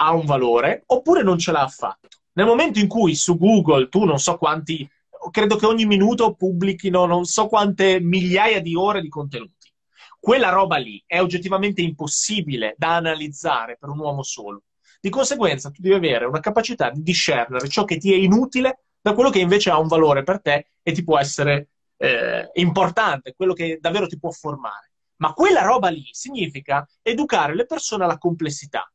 [0.00, 2.08] ha un valore oppure non ce l'ha affatto.
[2.38, 4.88] Nel momento in cui su Google tu non so quanti,
[5.32, 9.72] credo che ogni minuto pubblichino non so quante migliaia di ore di contenuti,
[10.20, 14.62] quella roba lì è oggettivamente impossibile da analizzare per un uomo solo.
[15.00, 19.14] Di conseguenza tu devi avere una capacità di discernere ciò che ti è inutile da
[19.14, 23.52] quello che invece ha un valore per te e ti può essere eh, importante, quello
[23.52, 24.92] che davvero ti può formare.
[25.16, 28.88] Ma quella roba lì significa educare le persone alla complessità.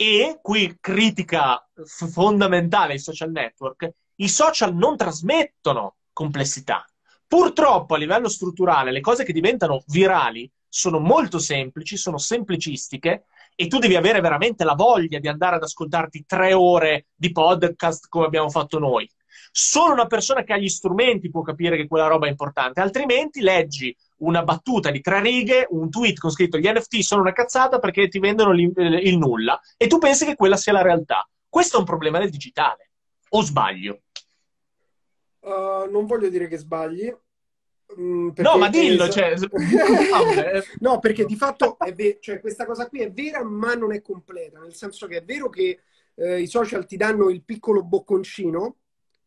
[0.00, 6.86] E qui critica fondamentale ai social network, i social non trasmettono complessità.
[7.26, 13.24] Purtroppo a livello strutturale le cose che diventano virali sono molto semplici, sono semplicistiche
[13.56, 18.06] e tu devi avere veramente la voglia di andare ad ascoltarti tre ore di podcast
[18.08, 19.10] come abbiamo fatto noi.
[19.50, 23.40] Solo una persona che ha gli strumenti può capire che quella roba è importante, altrimenti
[23.40, 27.78] leggi una battuta di tre righe, un tweet con scritto gli NFT sono una cazzata
[27.78, 31.28] perché ti vendono il nulla e tu pensi che quella sia la realtà.
[31.48, 32.90] Questo è un problema del digitale.
[33.30, 34.02] O sbaglio?
[35.40, 37.14] Uh, non voglio dire che sbagli,
[37.98, 39.34] Mm, no, ma dillo, cioè...
[40.80, 44.02] no, perché di fatto è ver- cioè, questa cosa qui è vera, ma non è
[44.02, 45.80] completa, nel senso che è vero che
[46.14, 48.76] eh, i social ti danno il piccolo bocconcino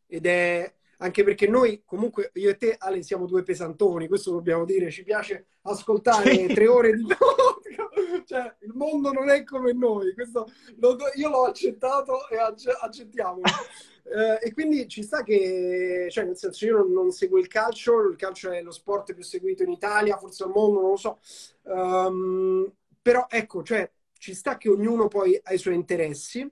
[0.06, 0.72] ed è
[1.02, 5.04] anche perché noi comunque io e te Ale siamo due pesantoni, questo dobbiamo dire, ci
[5.04, 6.48] piace ascoltare sì.
[6.54, 7.06] tre ore di
[8.26, 10.48] cioè il mondo non è come noi, questo
[10.78, 13.42] lo, io l'ho accettato e accettiamo.
[14.14, 18.08] eh, e quindi ci sta che, cioè nel senso io non, non, seguo il calcio,
[18.08, 21.20] il calcio è lo sport più seguito in Italia, forse al mondo, non lo so,
[21.64, 22.72] um,
[23.02, 26.48] però ecco, cioè ci sta che ognuno poi ha i suoi interessi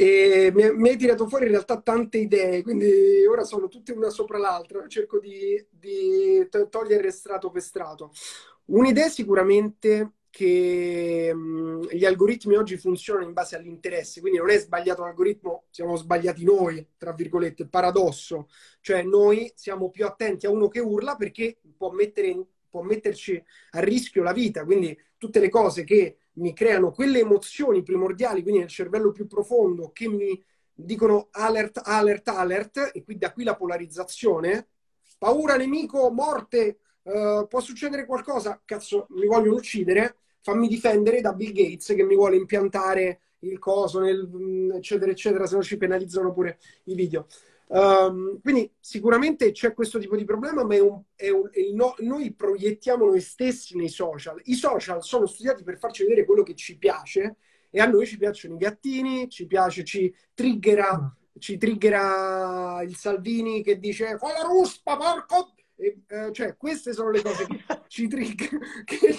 [0.00, 4.10] e mi, mi, hai tirato fuori in realtà tante idee, quindi ora sono tutte una
[4.10, 8.12] sopra l'altra, cerco di, di togliere strato per strato.
[8.66, 15.02] Un'idea sicuramente che mh, gli algoritmi oggi funzionano in base all'interesse, quindi non è sbagliato
[15.02, 18.48] l'algoritmo, siamo sbagliati noi, tra virgolette, paradosso,
[18.80, 23.80] cioè noi siamo più attenti a uno che urla perché può, mettere, può metterci a
[23.80, 28.68] rischio la vita, quindi tutte le cose che mi creano quelle emozioni primordiali, quindi nel
[28.68, 30.42] cervello più profondo, che mi
[30.72, 34.68] dicono alert, alert, alert, e qui da qui la polarizzazione,
[35.18, 41.52] paura, nemico, morte, uh, può succedere qualcosa, cazzo, mi vogliono uccidere, fammi difendere da Bill
[41.52, 46.58] Gates che mi vuole impiantare il coso, nel, eccetera, eccetera, se no ci penalizzano pure
[46.84, 47.26] i video.
[47.70, 51.94] Um, quindi sicuramente c'è questo tipo di problema, ma è un, è un, è no,
[51.98, 54.40] noi proiettiamo noi stessi nei social.
[54.44, 57.36] I social sono studiati per farci vedere quello che ci piace
[57.70, 61.38] e a noi ci piacciono i gattini, ci piace, ci triggera, mm.
[61.38, 65.52] ci triggera il Salvini che dice fa la ruspa, porco!
[65.80, 69.14] E, eh, cioè, queste sono le cose che ci, trigger, che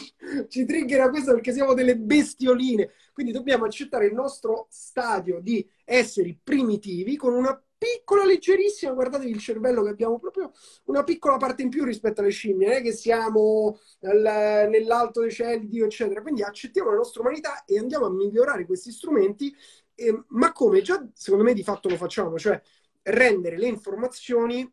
[0.50, 2.92] ci triggera questo perché siamo delle bestioline.
[3.14, 9.40] Quindi dobbiamo accettare il nostro stadio di esseri primitivi con una piccola, leggerissima, guardatevi il
[9.40, 10.52] cervello che abbiamo proprio
[10.86, 15.32] una piccola parte in più rispetto alle scimmie, non è che siamo nel, nell'alto dei
[15.32, 16.22] cieli, Dio, eccetera.
[16.22, 19.56] Quindi accettiamo la nostra umanità e andiamo a migliorare questi strumenti,
[19.96, 22.62] eh, ma come già secondo me di fatto lo facciamo, cioè
[23.04, 24.72] rendere le informazioni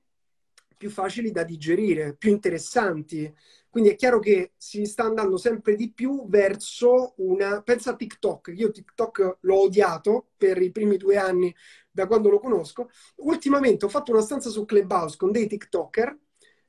[0.76, 3.32] più facili da digerire, più interessanti.
[3.70, 7.62] Quindi è chiaro che si sta andando sempre di più verso una...
[7.62, 11.54] Pensa a TikTok, io TikTok l'ho odiato per i primi due anni
[11.96, 12.90] da quando lo conosco.
[13.16, 16.18] Ultimamente ho fatto una stanza su Clubhouse con dei TikToker,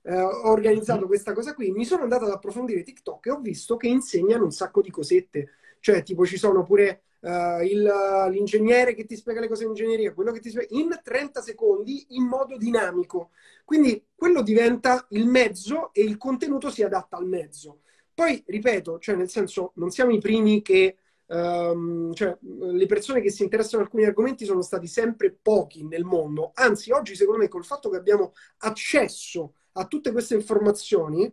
[0.03, 1.07] eh, ho organizzato mm-hmm.
[1.07, 4.51] questa cosa qui, mi sono andato ad approfondire TikTok e ho visto che insegnano un
[4.51, 5.49] sacco di cosette.
[5.81, 7.83] Cioè, tipo, ci sono pure uh, il,
[8.31, 12.05] l'ingegnere che ti spiega le cose in ingegneria, quello che ti spiega in 30 secondi
[12.11, 13.31] in modo dinamico.
[13.65, 17.81] Quindi quello diventa il mezzo e il contenuto si adatta al mezzo.
[18.13, 20.97] Poi, ripeto, cioè nel senso, non siamo i primi che
[21.29, 26.03] Um, cioè, le persone che si interessano a alcuni argomenti sono stati sempre pochi nel
[26.03, 26.51] mondo.
[26.53, 31.31] Anzi, oggi, secondo me, col fatto che abbiamo accesso a tutte queste informazioni,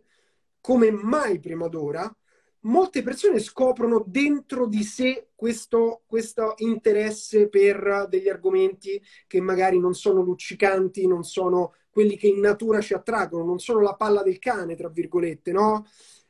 [0.59, 2.13] come mai prima d'ora,
[2.61, 9.93] molte persone scoprono dentro di sé questo, questo interesse per degli argomenti che magari non
[9.93, 14.39] sono luccicanti, non sono quelli che in natura ci attraggono, non sono la palla del
[14.39, 15.85] cane, tra virgolette, no?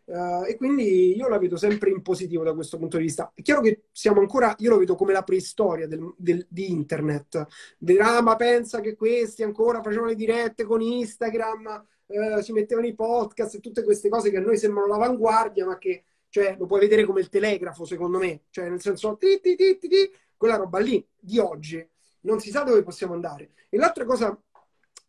[0.06, 3.32] Uh, e quindi io la vedo sempre in positivo da questo punto di vista.
[3.34, 7.46] È chiaro che siamo ancora, io lo vedo come la preistoria del, del, di internet.
[7.80, 12.94] Vedrà, ma pensa che questi ancora facevano le dirette con Instagram, uh, si mettevano i
[12.94, 16.82] podcast e tutte queste cose che a noi sembrano l'avanguardia, ma che cioè, lo puoi
[16.82, 18.44] vedere come il telegrafo, secondo me.
[18.50, 21.84] Cioè, nel senso, ti, ti, ti, quella roba lì di oggi
[22.26, 23.52] non si sa dove possiamo andare.
[23.70, 24.38] E l'altra cosa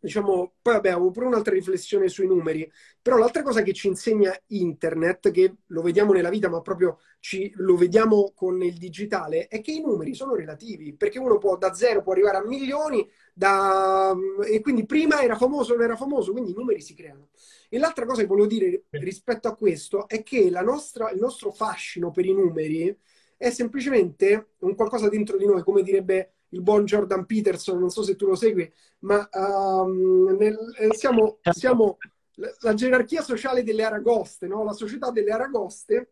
[0.06, 2.70] diciamo, poi vabbè, avevo pure un'altra riflessione sui numeri,
[3.02, 7.52] però l'altra cosa che ci insegna internet, che lo vediamo nella vita, ma proprio ci,
[7.56, 11.74] lo vediamo con il digitale, è che i numeri sono relativi, perché uno può da
[11.74, 14.14] zero può arrivare a milioni, da,
[14.48, 17.28] e quindi prima era famoso, non era famoso, quindi i numeri si creano.
[17.68, 22.12] E l'altra cosa che volevo dire rispetto a questo è che nostra, il nostro fascino
[22.12, 22.96] per i numeri
[23.36, 28.02] è semplicemente un qualcosa dentro di noi, come direbbe il buon Jordan Peterson, non so
[28.02, 28.70] se tu lo segui,
[29.00, 31.98] ma um, nel, eh, siamo, siamo
[32.34, 34.64] la, la, gerarchia sociale delle aragoste, no?
[34.64, 36.10] la società delle aragoste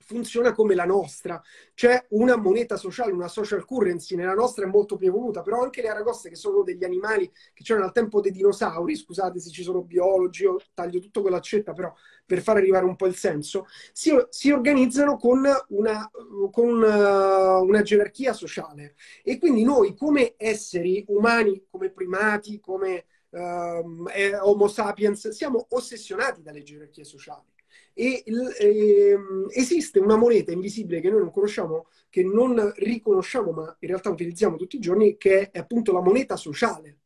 [0.00, 1.40] funziona come la nostra.
[1.74, 5.82] C'è una moneta sociale, una social currency, nella nostra è molto più evoluta, però anche
[5.82, 9.62] le aragoste, che sono degli animali che c'erano al tempo dei dinosauri, scusate se ci
[9.62, 11.94] sono biologi, io taglio tutto con l'accetta, però
[12.24, 16.10] per far arrivare un po' il senso, si, si organizzano con, una,
[16.50, 18.94] con una, una gerarchia sociale.
[19.22, 24.08] E quindi noi come esseri umani, come primati, come um,
[24.42, 27.48] Homo sapiens, siamo ossessionati dalle gerarchie sociali
[28.00, 29.18] e eh,
[29.50, 34.56] esiste una moneta invisibile che noi non conosciamo, che non riconosciamo, ma in realtà utilizziamo
[34.56, 37.00] tutti i giorni, che è appunto la moneta sociale.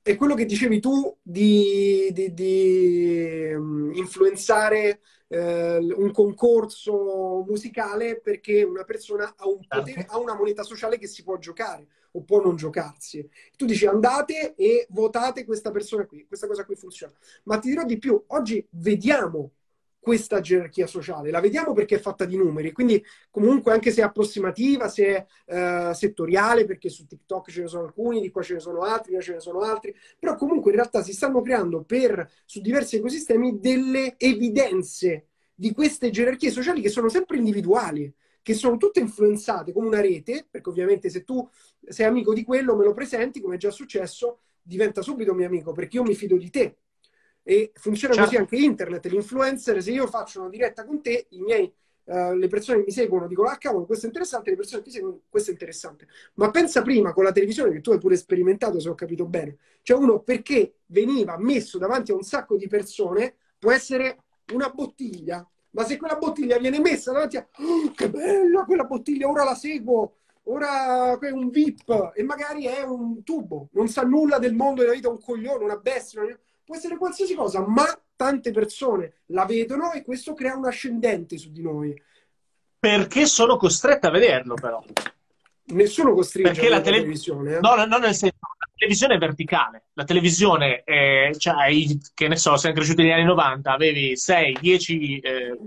[0.00, 8.62] è quello che dicevi tu di, di, di um, influenzare eh, un concorso musicale perché
[8.62, 10.12] una persona ha, un potere, certo.
[10.12, 13.28] ha una moneta sociale che si può giocare o può non giocarsi.
[13.54, 17.12] Tu dici andate e votate questa persona qui, questa cosa qui funziona.
[17.44, 19.50] Ma ti dirò di più, oggi vediamo
[20.06, 24.04] questa gerarchia sociale, la vediamo perché è fatta di numeri, quindi comunque anche se è
[24.04, 28.54] approssimativa, se è uh, settoriale, perché su TikTok ce ne sono alcuni, di qua ce
[28.54, 31.82] ne sono altri, qua ce ne sono altri, però comunque in realtà si stanno creando
[31.82, 38.54] per, su diversi ecosistemi delle evidenze di queste gerarchie sociali che sono sempre individuali, che
[38.54, 41.44] sono tutte influenzate come una rete, perché ovviamente se tu
[41.84, 45.72] sei amico di quello, me lo presenti, come è già successo, diventa subito mio amico,
[45.72, 46.76] perché io mi fido di te,
[47.48, 48.28] e funziona certo.
[48.28, 51.72] così anche internet, l'influencer, se io faccio una diretta con te, i miei,
[52.06, 54.88] uh, le persone che mi seguono dicono, ah cavolo, questo è interessante, le persone che
[54.88, 56.08] ti seguono, questo è interessante.
[56.34, 59.58] Ma pensa prima con la televisione, che tu hai pure sperimentato, se ho capito bene.
[59.82, 65.48] Cioè uno, perché veniva messo davanti a un sacco di persone, può essere una bottiglia,
[65.70, 69.54] ma se quella bottiglia viene messa davanti a, oh, che bella quella bottiglia, ora la
[69.54, 70.16] seguo,
[70.48, 74.94] ora è un VIP, e magari è un tubo, non sa nulla del mondo della
[74.94, 76.36] vita, un coglione, una bestia, una
[76.66, 77.84] può essere qualsiasi cosa, ma
[78.16, 82.02] tante persone la vedono e questo crea un ascendente su di noi.
[82.78, 84.82] Perché sono costrette a vederlo, però.
[85.68, 86.98] Nessuno costringe Perché la tele...
[86.98, 87.56] televisione.
[87.56, 87.60] Eh?
[87.60, 89.84] No, no, nel senso, la televisione è verticale.
[89.94, 91.68] La televisione, è, cioè,
[92.14, 95.58] che ne so, siamo cresciuti negli anni 90, avevi 6-10 eh,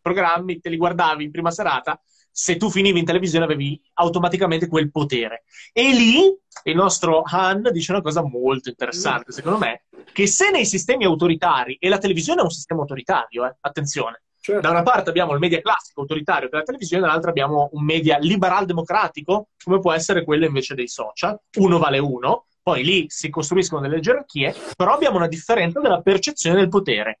[0.00, 2.00] programmi, te li guardavi in prima serata,
[2.32, 5.44] se tu finivi in televisione avevi automaticamente quel potere.
[5.72, 6.34] E lì
[6.64, 11.76] il nostro Han dice una cosa molto interessante, secondo me, che se nei sistemi autoritari,
[11.78, 14.60] e la televisione è un sistema autoritario, eh, attenzione, certo.
[14.60, 18.18] da una parte abbiamo il media classico autoritario per la televisione, dall'altra abbiamo un media
[18.18, 23.28] liberal democratico, come può essere quello invece dei social, uno vale uno, poi lì si
[23.28, 27.20] costruiscono delle gerarchie, però abbiamo una differenza della percezione del potere.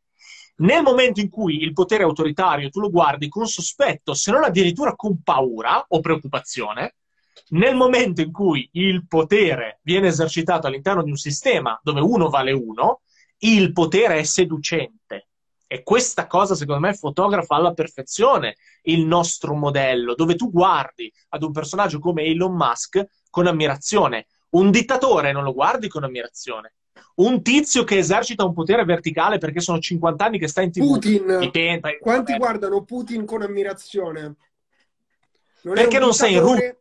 [0.56, 4.94] Nel momento in cui il potere autoritario tu lo guardi con sospetto, se non addirittura
[4.94, 6.96] con paura o preoccupazione,
[7.48, 12.52] nel momento in cui il potere viene esercitato all'interno di un sistema dove uno vale
[12.52, 13.00] uno,
[13.38, 15.28] il potere è seducente.
[15.66, 21.42] E questa cosa, secondo me, fotografa alla perfezione il nostro modello, dove tu guardi ad
[21.42, 24.26] un personaggio come Elon Musk con ammirazione.
[24.50, 26.74] Un dittatore non lo guardi con ammirazione,
[27.16, 30.80] un tizio che esercita un potere verticale perché sono 50 anni che sta in TV.
[30.80, 31.38] Putin.
[31.38, 34.36] Dipende, Quanti guardano Putin con ammirazione?
[35.62, 36.76] Non perché non sei in Russia?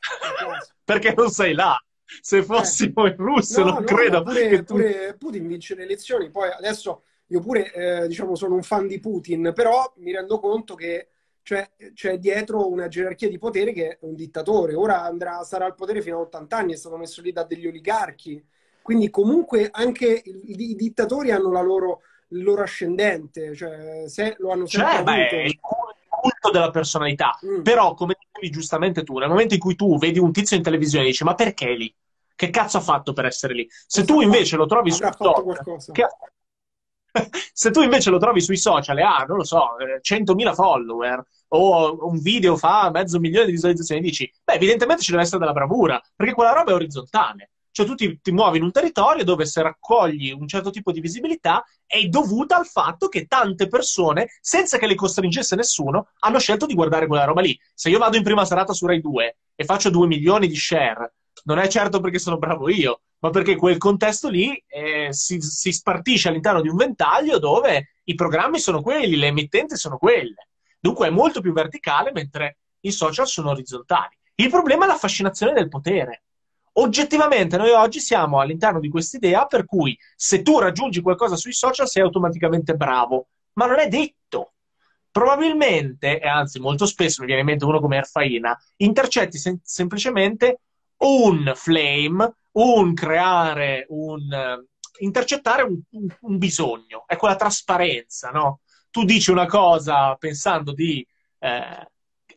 [0.84, 1.76] perché non sei là?
[2.20, 3.10] Se fossimo eh.
[3.10, 4.22] in Russia, no, non no, credo.
[4.22, 4.74] Pure, che tu...
[4.74, 6.30] pure Putin vince le elezioni.
[6.30, 10.74] Poi adesso io pure, eh, diciamo, sono un fan di Putin, però mi rendo conto
[10.74, 11.08] che
[11.42, 14.74] cioè, c'è dietro una gerarchia di potere che è un dittatore.
[14.74, 17.66] Ora andrà, sarà al potere fino a 80 anni, è stato messo lì da degli
[17.66, 18.42] oligarchi
[18.84, 24.66] quindi comunque anche i, dittatori hanno la loro, il loro ascendente, cioè se lo hanno
[24.66, 25.36] sempre cioè, avuto.
[25.36, 27.38] Beh, il culto della personalità.
[27.46, 27.62] Mm.
[27.62, 31.06] Però, come dicevi giustamente tu, nel momento in cui tu vedi un tizio in televisione
[31.06, 31.94] e dici ma perché lì?
[32.36, 33.66] Che cazzo ha fatto per essere lì?
[33.70, 36.06] Se Cosa tu invece lo trovi su social, che...
[37.54, 41.24] se tu invece lo trovi sui social e ha, non lo so, 100.000 eh, follower
[41.48, 45.52] o un video fa mezzo milione di visualizzazioni, dici, beh, evidentemente ci deve essere della
[45.54, 47.48] bravura, perché quella roba è orizzontale.
[47.74, 51.00] Cioè tu ti, ti, muovi in un territorio dove se raccogli un certo tipo di
[51.00, 56.66] visibilità è dovuta al fatto che tante persone, senza che le costringesse nessuno, hanno scelto
[56.66, 57.58] di guardare quella roba lì.
[57.74, 61.14] Se io vado in prima serata su Rai 2 e faccio 2 milioni di share,
[61.46, 65.72] non è certo perché sono bravo io, ma perché quel contesto lì eh, si, si
[65.72, 70.46] spartisce all'interno di un ventaglio dove i programmi sono quelli, le emittenti sono quelle.
[70.78, 74.16] Dunque è molto più verticale, mentre i social sono orizzontali.
[74.36, 76.23] Il problema è la fascinazione del potere
[76.74, 81.88] oggettivamente noi oggi siamo all'interno di quest'idea per cui se tu raggiungi qualcosa sui social
[81.88, 84.52] sei automaticamente bravo, ma non è detto.
[85.10, 90.60] Probabilmente, e anzi molto spesso mi viene in mente uno come Erfaina, intercetti sem- semplicemente
[90.98, 94.64] un flame, un creare, un
[94.98, 98.60] intercettare un, un, un, bisogno, è quella trasparenza, no?
[98.90, 101.06] Tu dici una cosa pensando di
[101.40, 101.88] eh,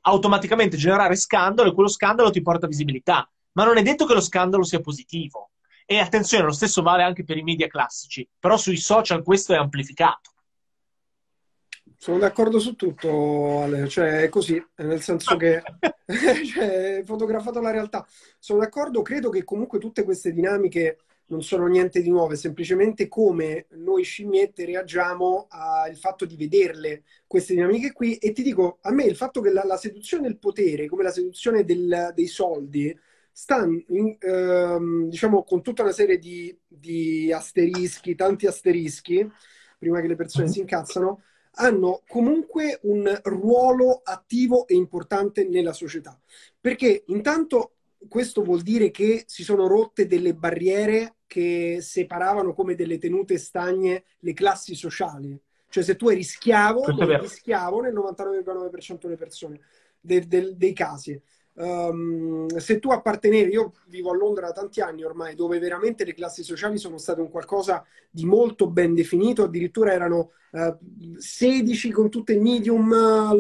[0.02, 4.22] automaticamente generare scandalo e quello scandalo ti porta visibilità ma non è detto che lo
[4.22, 5.50] scandalo sia positivo.
[5.88, 9.58] E attenzione, lo stesso vale anche per i media classici, però sui social questo è
[9.58, 10.32] amplificato.
[11.98, 15.64] Sono d'accordo su tutto, Ale, cioè è così, nel senso che
[16.54, 18.06] cioè, è fotografato la realtà.
[18.38, 23.66] Sono d'accordo, credo che comunque tutte queste dinamiche non sono niente di nuove, semplicemente come
[23.72, 28.18] noi scimmiette reagiamo al fatto di vederle, queste dinamiche qui.
[28.18, 31.12] E ti dico, a me il fatto che la, la seduzione del potere, come la
[31.12, 32.96] seduzione del, dei soldi,
[33.38, 39.32] sta in, ehm, diciamo con tutta una serie di, di, asterischi, tanti asterischi,
[39.78, 40.54] prima che le persone mm-hmm.
[40.54, 41.22] si incazzano,
[41.60, 46.20] hanno comunque un ruolo attivo e importante nella società.
[46.60, 47.74] Perché intanto
[48.10, 54.04] questo vuol dire che si sono rotte delle barriere che separavano come delle tenute stagne
[54.22, 55.40] le classi sociali.
[55.70, 59.60] Cioè se tu eri schiavo, eri schiavo nel 99,9% delle persone,
[60.00, 61.22] de, de, dei casi.
[61.60, 66.14] Um, se tu appartenevi, io vivo a Londra da tanti anni ormai, dove veramente le
[66.14, 70.78] classi sociali sono state un qualcosa di molto ben definito, addirittura erano uh,
[71.18, 72.90] 16 con tutte medium,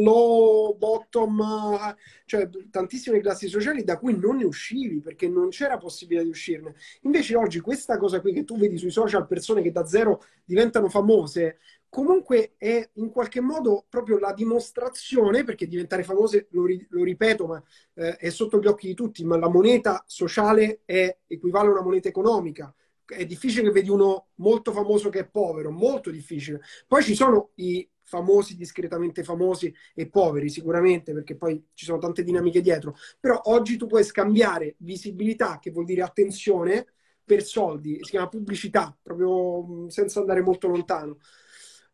[0.01, 1.95] low, bottom, uh,
[2.25, 6.73] cioè tantissime classi sociali da cui non ne uscivi perché non c'era possibilità di uscirne.
[7.01, 10.89] Invece oggi questa cosa qui che tu vedi sui social, persone che da zero diventano
[10.89, 17.03] famose, comunque è in qualche modo proprio la dimostrazione, perché diventare famose, lo, ri- lo
[17.03, 17.63] ripeto, ma
[17.95, 21.81] eh, è sotto gli occhi di tutti, ma la moneta sociale è, equivale a una
[21.83, 22.73] moneta economica.
[23.05, 26.59] È difficile che vedi uno molto famoso che è povero, molto difficile.
[26.87, 32.23] Poi ci sono i famosi, discretamente famosi e poveri, sicuramente, perché poi ci sono tante
[32.23, 32.95] dinamiche dietro.
[33.19, 36.85] Però oggi tu puoi scambiare visibilità, che vuol dire attenzione,
[37.23, 41.17] per soldi, si chiama pubblicità, proprio senza andare molto lontano.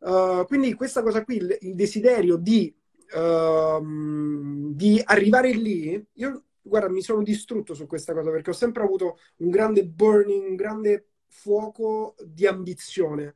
[0.04, 2.76] Uh, quindi questa cosa qui, il, il desiderio di,
[3.16, 8.84] uh, di, arrivare lì, io guarda, mi sono distrutto su questa cosa perché ho sempre
[8.84, 13.34] avuto un grande burning, un grande fuoco di ambizione,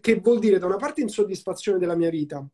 [0.00, 2.44] che vuol dire da una parte insoddisfazione della mia vita,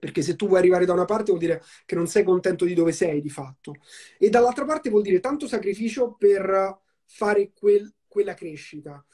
[0.00, 2.74] perché se tu vuoi arrivare da una parte vuol dire che non sei contento di
[2.74, 3.74] dove sei di fatto,
[4.18, 9.04] e dall'altra parte vuol dire tanto sacrificio per fare quel, quella crescita.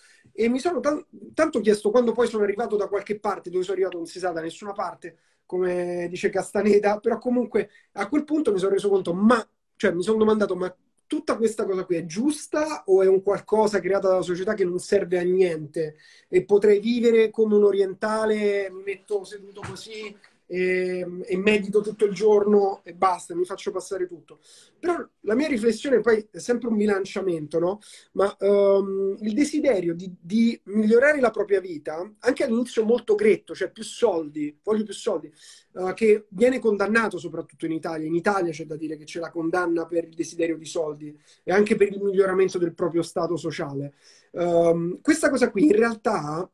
[0.40, 1.04] E mi sono t-
[1.34, 4.30] tanto chiesto quando poi sono arrivato da qualche parte, dove sono arrivato non si sa
[4.30, 9.12] da nessuna parte, come dice Castaneda, però comunque a quel punto mi sono reso conto,
[9.12, 9.44] ma,
[9.74, 10.72] cioè mi sono domandato, ma
[11.08, 14.78] tutta questa cosa qui è giusta o è un qualcosa creato dalla società che non
[14.78, 15.96] serve a niente?
[16.28, 20.16] E potrei vivere come un orientale, mi metto seduto così
[20.50, 24.40] e, e, medito tutto il giorno e basta, mi faccio passare tutto.
[24.80, 27.80] Però la mia riflessione poi è sempre un bilanciamento, no?
[28.12, 33.70] Ma um, il desiderio di, di, migliorare la propria vita, anche all'inizio molto gretto, cioè
[33.70, 35.30] più soldi, voglio più soldi,
[35.72, 38.06] uh, che viene condannato soprattutto in Italia.
[38.06, 41.14] In Italia c'è da dire che c'è la condanna per il desiderio di soldi
[41.44, 43.92] e anche per il miglioramento del proprio stato sociale.
[44.30, 46.50] Um, questa cosa qui in realtà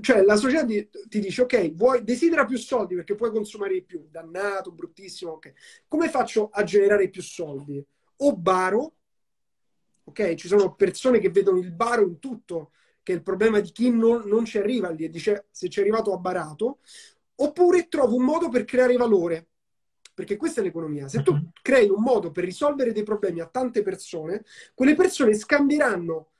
[0.00, 3.82] cioè la società ti, ti, dice ok, vuoi, desidera più soldi perché puoi consumare di
[3.82, 5.52] più, dannato, bruttissimo, ok.
[5.88, 7.84] Come faccio a generare più soldi?
[8.18, 8.94] O baro,
[10.04, 10.34] ok?
[10.34, 12.72] Ci sono persone che vedono il baro in tutto,
[13.02, 15.78] che è il problema di chi non, non ci arriva lì e dice se ci
[15.78, 16.80] è arrivato ha barato,
[17.36, 19.48] oppure trovo un modo per creare valore.
[20.14, 21.08] Perché questa è l'economia.
[21.08, 21.50] Se tu mhm.
[21.60, 26.30] crei un modo per risolvere dei problemi a tante persone, quelle persone scambieranno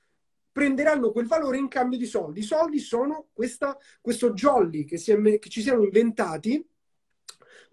[0.57, 2.39] prenderanno quel valore in cambio di soldi.
[2.39, 6.67] I soldi sono questa, questo jolly che, si è, che ci siamo inventati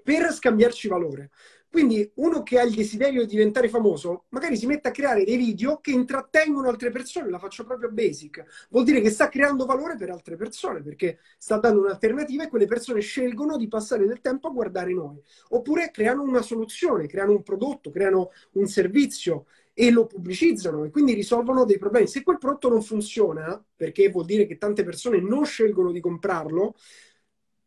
[0.02, 1.31] per scambiarci valore.
[1.70, 5.39] Quindi uno che ha il desiderio di diventare famoso, magari si mette a creare dei
[5.39, 8.66] video che intrattengono altre persone, la faccio proprio basic.
[8.69, 12.66] Vuol dire che sta creando valore per altre persone, perché sta dando un'alternativa e quelle
[12.66, 15.19] persone scelgono di passare del tempo a guardare noi.
[15.48, 21.13] Oppure creano una soluzione, creano un prodotto, creano un servizio e lo pubblicizzano e quindi
[21.13, 22.07] risolvono dei problemi.
[22.07, 26.75] Se quel prodotto non funziona, perché vuol dire che tante persone non scelgono di comprarlo,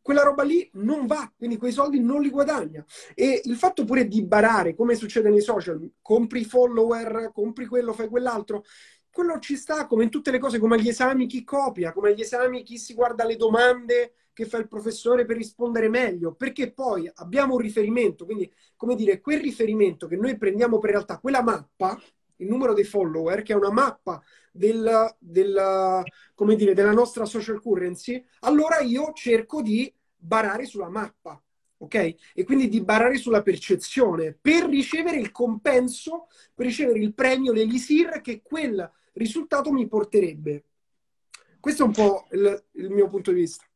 [0.02, 2.84] quella roba lì non va, quindi quei soldi non li guadagna.
[3.14, 8.08] E il fatto pure di barare, come succede nei social, compri follower, compri quello, fai
[8.08, 8.64] quell'altro,
[9.12, 12.22] quello ci sta come in tutte le cose, come agli esami chi copia, come agli
[12.22, 17.10] esami chi si guarda le domande che fa il professore per rispondere meglio, perché poi
[17.16, 22.00] abbiamo un riferimento, quindi come dire, quel riferimento che noi prendiamo per realtà, quella mappa,
[22.36, 26.04] il numero dei follower, che è una mappa del, del,
[26.56, 31.42] dire, della nostra social currency, allora io cerco di barare sulla mappa.
[31.80, 31.96] Ok?
[32.36, 38.22] E quindi di barare sulla percezione per ricevere il compenso, per ricevere il premio, l'elisir
[38.22, 40.66] che quel risultato mi porterebbe.
[41.60, 43.67] Questo è un po' il, il mio punto di vista.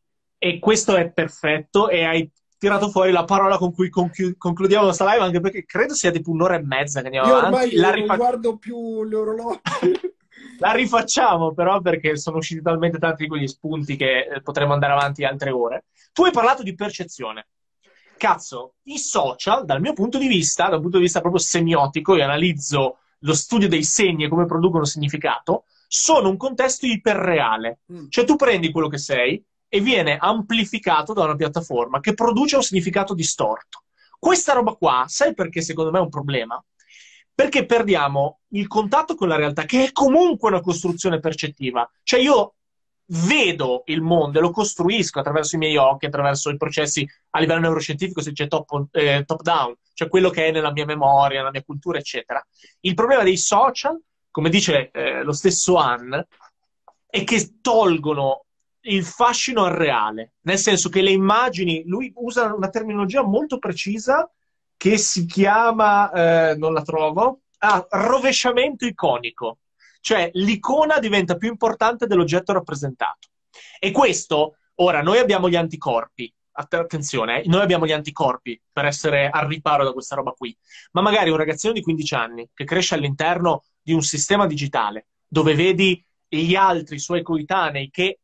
[0.43, 5.05] E questo è perfetto e hai tirato fuori la parola con cui conclu- concludiamo questa
[5.11, 7.55] live, anche perché credo sia tipo un'ora e mezza che andiamo Io avanti.
[7.55, 9.59] Ormai la rifa- non guardo più gli orologi.
[10.57, 14.93] la rifacciamo però perché sono usciti talmente tanti di quegli spunti che eh, potremmo andare
[14.93, 15.85] avanti altre ore.
[16.11, 17.49] Tu hai parlato di percezione.
[18.17, 22.23] Cazzo, i social, dal mio punto di vista, dal punto di vista proprio semiotico, io
[22.23, 27.81] analizzo lo studio dei segni e come producono significato, sono un contesto iperreale.
[27.93, 28.05] Mm.
[28.09, 29.43] Cioè tu prendi quello che sei,
[29.73, 33.83] e viene amplificato da una piattaforma che produce un significato distorto.
[34.19, 36.61] Questa roba qua, sai perché secondo me è un problema?
[37.33, 41.89] Perché perdiamo il contatto con la realtà, che è comunque una costruzione percettiva.
[42.03, 42.55] Cioè io
[43.05, 47.61] vedo il mondo e lo costruisco attraverso i miei occhi, attraverso i processi a livello
[47.61, 51.51] neuroscientifico, se c'è top, eh, top down, cioè quello che è nella mia memoria, nella
[51.51, 52.45] mia cultura, eccetera.
[52.81, 53.97] Il problema dei social,
[54.29, 56.27] come dice eh, lo stesso Anne,
[57.07, 58.47] è che tolgono
[58.83, 64.29] il fascino al reale, nel senso che le immagini, lui usa una terminologia molto precisa
[64.75, 69.59] che si chiama, eh, non la trovo, ah, rovesciamento iconico,
[69.99, 73.29] cioè l'icona diventa più importante dell'oggetto rappresentato.
[73.79, 79.29] E questo, ora, noi abbiamo gli anticorpi, attenzione, eh, noi abbiamo gli anticorpi per essere
[79.29, 80.55] al riparo da questa roba qui,
[80.93, 85.55] ma magari un ragazzino di 15 anni che cresce all'interno di un sistema digitale dove
[85.55, 88.19] vedi gli altri suoi coetanei che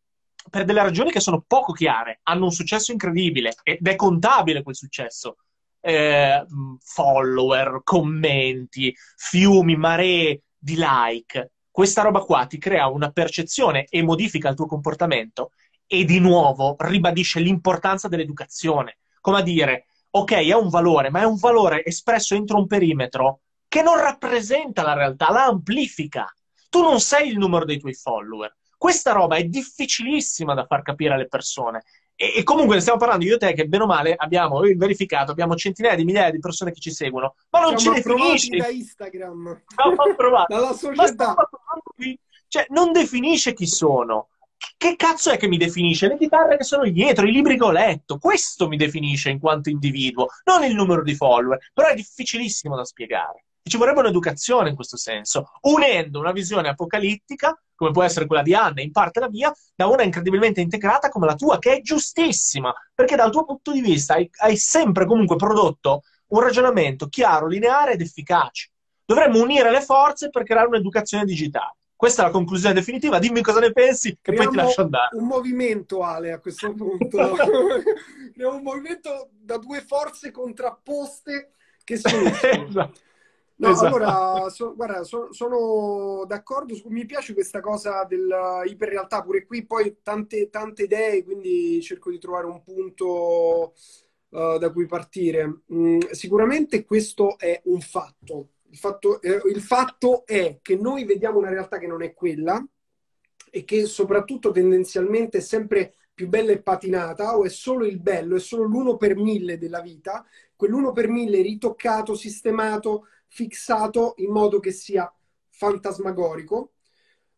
[0.49, 4.75] per delle ragioni che sono poco chiare hanno un successo incredibile ed è contabile quel
[4.75, 5.37] successo.
[5.79, 6.45] Eh,
[6.79, 11.51] follower, commenti, fiumi, maree di like.
[11.69, 15.51] Questa roba qua ti crea una percezione e modifica il tuo comportamento
[15.85, 18.97] e di nuovo ribadisce l'importanza dell'educazione.
[19.21, 23.41] Come a dire, ok, è un valore, ma è un valore espresso entro un perimetro
[23.67, 26.25] che non rappresenta la realtà, la amplifica.
[26.69, 28.55] Tu non sei il numero dei tuoi follower.
[28.77, 31.83] Questa roba è difficilissima da far capire alle persone.
[32.15, 35.31] E, e, comunque ne stiamo parlando io e te che bene o male abbiamo verificato,
[35.31, 38.57] abbiamo centinaia di migliaia di persone che ci seguono, ma non Siamo ci definisce.
[38.57, 39.63] da Instagram.
[40.47, 41.35] Dalla società.
[42.47, 44.29] Cioè, non definisce chi sono.
[44.75, 46.07] Che cazzo è che mi definisce?
[46.07, 48.17] Le chitarre che sono dietro, i libri che ho letto.
[48.17, 51.59] Questo mi definisce in quanto individuo, non il numero di follower.
[51.73, 53.46] Però è difficilissimo da spiegare.
[53.67, 58.41] E ci vorrebbe un'educazione in questo senso, unendo una visione apocalittica, come può essere quella
[58.41, 61.81] di Anna, in parte la mia, da una incredibilmente integrata come la tua, che è
[61.81, 67.47] giustissima, perché dal tuo punto di vista hai, hai sempre comunque prodotto un ragionamento chiaro,
[67.47, 68.71] lineare ed efficace.
[69.03, 71.75] Dovremmo unire le forze per creare un'educazione digitale.
[71.93, 73.19] Questa è la conclusione definitiva.
[73.19, 75.17] Dimmi cosa ne pensi, che Creiamo poi ti lascio andare.
[75.17, 77.17] Un movimento, Ale, a questo punto.
[78.31, 81.51] Creiamo un movimento da due forze contrapposte
[81.83, 82.29] che sono.
[82.69, 82.99] esatto.
[83.59, 83.95] No, esatto.
[83.95, 90.49] allora, so, guarda, so, sono d'accordo, mi piace questa cosa dell'iperrealtà, pure qui poi tante,
[90.49, 93.73] tante idee, quindi cerco di trovare un punto
[94.29, 95.61] uh, da cui partire.
[95.73, 98.49] Mm, sicuramente questo è un fatto.
[98.69, 102.63] Il fatto, eh, il fatto è che noi vediamo una realtà che non è quella
[103.49, 108.35] e che soprattutto tendenzialmente è sempre più bella e patinata o è solo il bello,
[108.35, 110.25] è solo l'uno per mille della vita,
[110.55, 115.11] quell'uno per mille ritoccato, sistemato, fissato in modo che sia
[115.49, 116.71] fantasmagorico.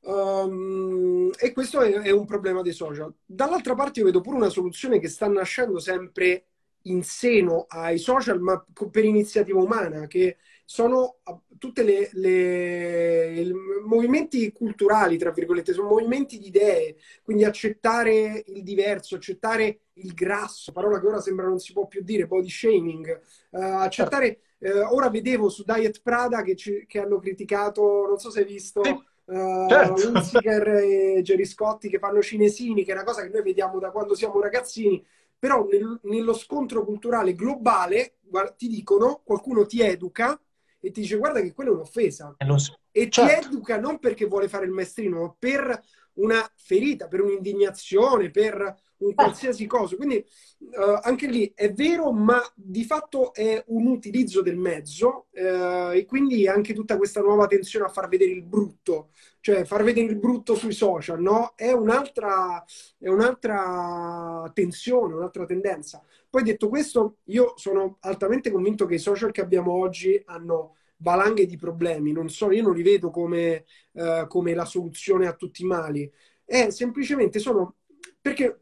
[0.01, 3.13] Um, e questo è, è, un problema dei social.
[3.25, 6.45] Dall'altra parte, io vedo pure una soluzione che sta nascendo sempre
[6.83, 11.17] in seno ai social, ma per iniziativa umana, che sono
[11.57, 13.53] tutti i
[13.85, 20.71] movimenti culturali, tra virgolette, sono movimenti di idee, quindi accettare il diverso, accettare il grasso,
[20.71, 25.09] parola che ora sembra non si può più dire, body shaming, uh, accettare eh, ora
[25.09, 28.89] vedevo su Diet Prada che, ci, che, hanno criticato, non so se hai visto, sì.
[29.25, 30.09] uh, certo.
[30.09, 33.91] Unziker e Jerry Scotti che fanno cinesini, che è una cosa che noi vediamo da
[33.91, 35.03] quando siamo ragazzini,
[35.37, 40.39] però nel, nello scontro culturale globale guarda, ti dicono, qualcuno ti educa
[40.81, 42.35] e ti dice guarda che quella è un'offesa.
[42.57, 42.79] So.
[42.91, 43.39] E certo.
[43.39, 45.81] ti educa non perché vuole fare il maestrino, ma per
[46.19, 49.95] una ferita, per un'indignazione, per un qualsiasi cosa.
[49.95, 50.17] Quindi
[50.57, 56.05] uh, anche lì è vero, ma di fatto è un utilizzo del mezzo uh, e
[56.05, 60.17] quindi anche tutta questa nuova tensione a far vedere il brutto, cioè far vedere il
[60.17, 61.53] brutto sui social, no?
[61.55, 62.63] È un'altra,
[62.97, 66.03] è un'altra tensione, un'altra tendenza.
[66.29, 71.45] Poi detto questo, io sono altamente convinto che i social che abbiamo oggi hanno valanghe
[71.45, 75.63] di problemi, non so, io non li vedo come, uh, come la soluzione a tutti
[75.63, 76.11] i mali,
[76.45, 77.75] è semplicemente sono
[78.21, 78.59] perché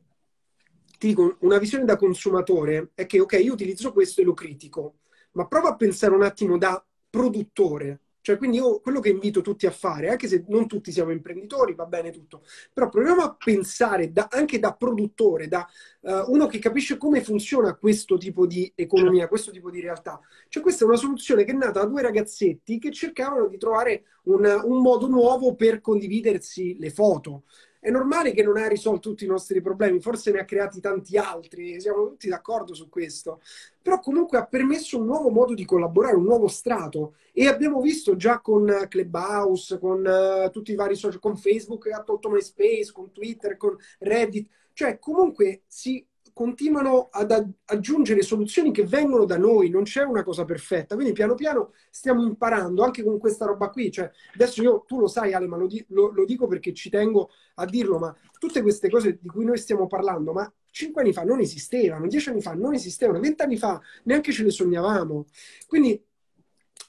[0.98, 5.00] ti dico, una visione da consumatore è che, ok, io utilizzo questo e lo critico,
[5.34, 8.02] ma prova a pensare un attimo da produttore.
[8.28, 11.76] Cioè, quindi io quello che invito tutti a fare, anche se non tutti siamo imprenditori,
[11.76, 12.44] va bene tutto,
[12.74, 15.66] però proviamo a pensare da, anche da produttore, da
[16.02, 20.20] uh, uno che capisce come funziona questo tipo di economia, questo tipo di realtà.
[20.49, 24.04] Cioè, questa è una soluzione che è nata da due ragazzetti che cercavano di trovare
[24.24, 27.44] un, un modo nuovo per condividersi le foto.
[27.88, 31.16] È normale che non ha risolto tutti i nostri problemi, forse ne ha creati tanti
[31.16, 33.40] altri, siamo tutti d'accordo su questo,
[33.82, 38.18] però comunque ha permesso un nuovo modo di collaborare, un nuovo strato e abbiamo visto
[38.18, 42.92] già con Clubhouse, con uh, tutti i vari social, con Facebook che ha tolto MySpace,
[42.92, 46.06] con Twitter, con Reddit, cioè comunque si
[46.38, 47.32] continuano ad
[47.66, 50.94] aggiungere soluzioni che vengono da noi, non c'è una cosa perfetta.
[50.94, 53.92] Quindi piano piano stiamo imparando anche con questa roba qui.
[53.92, 57.32] Cioè, adesso io, tu lo sai Ale, ma lo, lo, lo dico perché ci tengo
[57.56, 61.24] a dirlo, ma tutte queste cose di cui noi stiamo parlando, ma cinque anni fa
[61.24, 65.26] non esistevano, dieci anni fa non esistevano, vent'anni fa neanche ce le sognavamo.
[65.66, 66.00] Quindi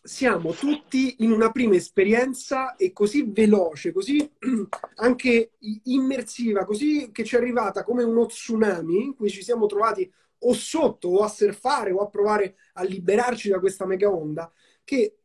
[0.02, 4.31] siamo tutti in una prima esperienza e così veloce, così
[4.97, 5.52] anche
[5.85, 10.10] immersiva, così che ci è arrivata come uno tsunami in cui ci siamo trovati
[10.40, 14.51] o sotto o a surfare o a provare a liberarci da questa mega onda
[14.85, 15.19] che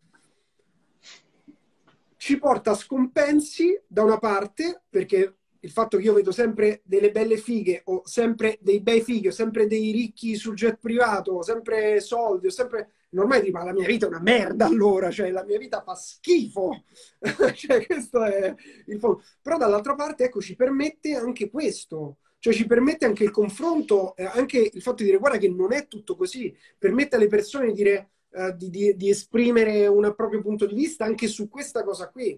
[2.18, 7.11] ci porta a scompensi da una parte perché il fatto che io vedo sempre delle
[7.11, 11.41] belle fighe o sempre dei bei fighi o sempre dei ricchi sul jet privato o
[11.41, 12.91] sempre soldi o sempre
[13.22, 15.95] ormai dico, ma la mia vita è una merda allora, cioè la mia vita fa
[15.95, 16.84] schifo,
[17.53, 18.53] cioè questo è
[18.88, 19.23] il fondo.
[19.41, 24.26] Però dall'altra parte, ecco, ci permette anche questo, cioè ci permette anche il confronto, eh,
[24.26, 27.73] anche il fatto di dire guarda che non è tutto così, permette alle persone di
[27.73, 32.10] dire, uh, di, di, di, esprimere un proprio punto di vista anche su questa cosa
[32.10, 32.38] qui.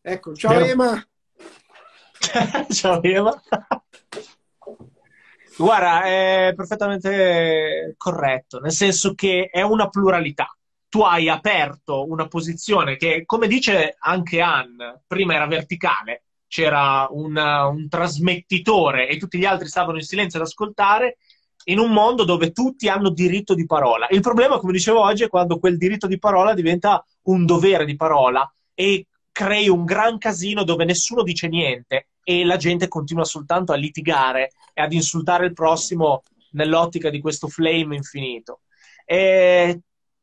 [0.00, 0.60] Ecco, ciao.
[0.60, 1.08] Ema.
[2.70, 3.42] ciao Ema.
[5.56, 10.56] Guarda, è perfettamente corretto, nel senso che è una pluralità.
[10.88, 17.36] Tu hai aperto una posizione che, come dice anche Anne, prima era verticale, c'era un,
[17.36, 21.16] un trasmettitore e tutti gli altri stavano in silenzio ad ascoltare,
[21.64, 24.06] in un mondo dove tutti hanno diritto di parola.
[24.10, 27.96] Il problema, come dicevo oggi, è quando quel diritto di parola diventa un dovere di
[27.96, 33.72] parola e crei un gran casino dove nessuno dice niente e la gente continua soltanto
[33.72, 36.22] a litigare e ad insultare il prossimo
[36.52, 38.60] nell'ottica di questo flame infinito.
[39.04, 39.80] E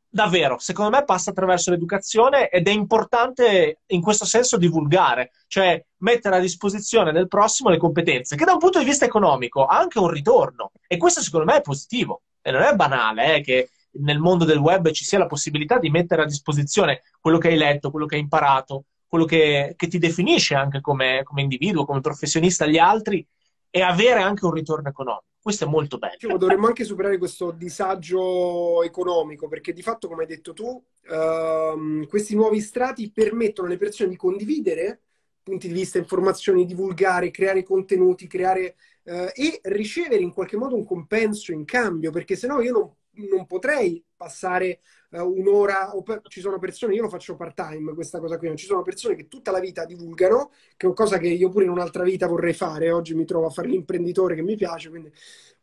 [0.08, 6.36] davvero, secondo me passa attraverso l'educazione ed è importante in questo senso divulgare, cioè mettere
[6.36, 9.98] a disposizione del prossimo le competenze, che da un punto di vista economico ha anche
[9.98, 10.72] un ritorno.
[10.86, 12.22] E questo secondo me è positivo.
[12.42, 15.90] E non è banale eh, che nel mondo del web ci sia la possibilità di
[15.90, 19.98] mettere a disposizione quello che hai letto, quello che hai imparato, quello che, che ti
[19.98, 23.26] definisce anche come, come, individuo, come professionista agli altri
[23.68, 25.24] e avere anche un ritorno economico.
[25.42, 26.16] Questo è molto bello.
[26.16, 32.06] Cioè, dovremmo anche superare questo disagio economico, perché di fatto, come hai detto tu, uh,
[32.06, 35.00] questi nuovi strati permettono alle persone di condividere
[35.42, 40.84] punti di vista, informazioni, divulgare, creare contenuti, creare uh, e ricevere in qualche modo un
[40.84, 44.80] compenso in cambio, perché se no io non non potrei passare
[45.10, 48.56] uh, un'ora, per, ci sono persone, io lo faccio part time questa cosa qui, non
[48.56, 51.64] ci sono persone che tutta la vita divulgano, che è una cosa che io pure
[51.64, 55.12] in un'altra vita vorrei fare, oggi mi trovo a fare l'imprenditore che mi piace, quindi...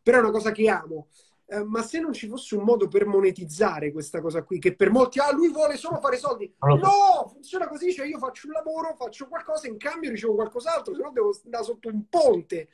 [0.02, 1.08] però è una cosa che amo.
[1.46, 4.90] Uh, ma se non ci fosse un modo per monetizzare questa cosa qui, che per
[4.90, 6.52] molti, ah, lui vuole solo fare soldi.
[6.60, 11.00] No, funziona così, cioè io faccio un lavoro, faccio qualcosa, in cambio ricevo qualcos'altro, se
[11.00, 12.68] no devo andare sotto un ponte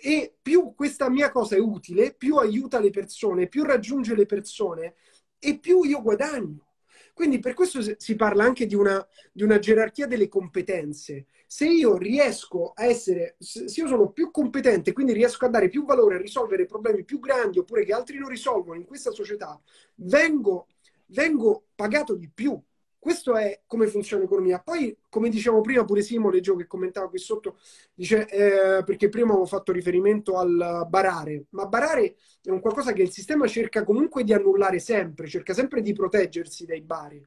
[0.00, 4.94] e più questa mia cosa è utile, più aiuta le persone, più raggiunge le persone
[5.38, 6.68] e più io guadagno.
[7.12, 11.26] Quindi per questo si parla anche di una, di una, gerarchia delle competenze.
[11.46, 15.84] Se io riesco a essere, se io sono più competente, quindi riesco a dare più
[15.84, 19.60] valore, a risolvere problemi più grandi oppure che altri non risolvono in questa società,
[19.96, 20.66] vengo,
[21.06, 22.60] vengo pagato di più
[23.04, 24.60] questo è come funziona l'economia.
[24.60, 27.58] Poi, come diciamo prima, pure Simo, leggevo che commentava qui sotto,
[27.92, 33.02] dice, eh, perché prima avevo fatto riferimento al barare, ma barare è un qualcosa che
[33.02, 37.22] il sistema cerca comunque di annullare sempre, cerca sempre di proteggersi dai bari.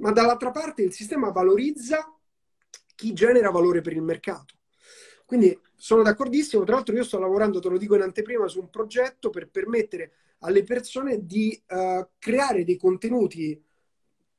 [0.00, 2.12] Ma dall'altra parte il sistema valorizza
[2.96, 4.56] chi genera valore per il mercato.
[5.24, 8.68] Quindi sono d'accordissimo, tra l'altro io sto lavorando, te lo dico in anteprima, su un
[8.68, 10.10] progetto per permettere
[10.40, 13.62] alle persone di uh, creare dei contenuti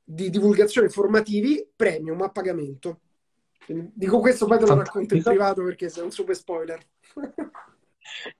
[0.08, 3.00] di divulgazione formativi premium a pagamento.
[3.66, 6.80] Dico questo, poi te lo racconto in privato perché sei un super spoiler.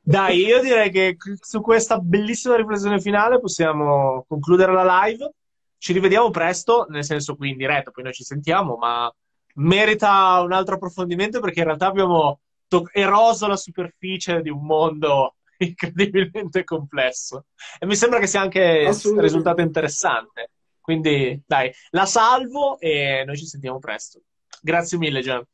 [0.01, 5.32] Dai, io direi che su questa bellissima riflessione finale possiamo concludere la live.
[5.76, 9.12] Ci rivediamo presto, nel senso qui in diretta, poi noi ci sentiamo, ma
[9.55, 15.34] merita un altro approfondimento perché in realtà abbiamo to- eroso la superficie di un mondo
[15.59, 17.47] incredibilmente complesso.
[17.80, 20.51] E mi sembra che sia anche risultato interessante.
[20.86, 24.22] Quindi dai, la salvo e noi ci sentiamo presto.
[24.62, 25.44] Grazie mille, Gian.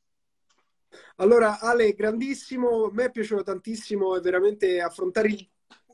[1.16, 5.48] Allora, Ale, grandissimo, a me è piaciuto tantissimo e veramente affrontare il,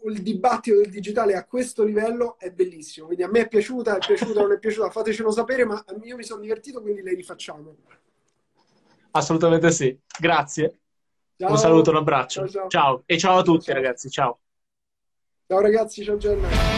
[0.06, 3.06] il, dibattito del digitale a questo livello è bellissimo.
[3.06, 6.24] Quindi a me è piaciuta, è piaciuta, non è piaciuta, fatecelo sapere, ma io mi
[6.24, 7.76] sono divertito, quindi le rifacciamo.
[9.12, 9.96] Assolutamente sì.
[10.18, 10.80] Grazie.
[11.36, 11.50] Ciao.
[11.52, 12.40] Un saluto, un abbraccio.
[12.40, 12.68] Ciao, ciao.
[12.68, 13.02] ciao.
[13.06, 13.74] e ciao a tutti, ciao.
[13.74, 14.10] ragazzi.
[14.10, 14.40] Ciao.
[15.46, 16.77] Ciao ragazzi, ciao Gianna.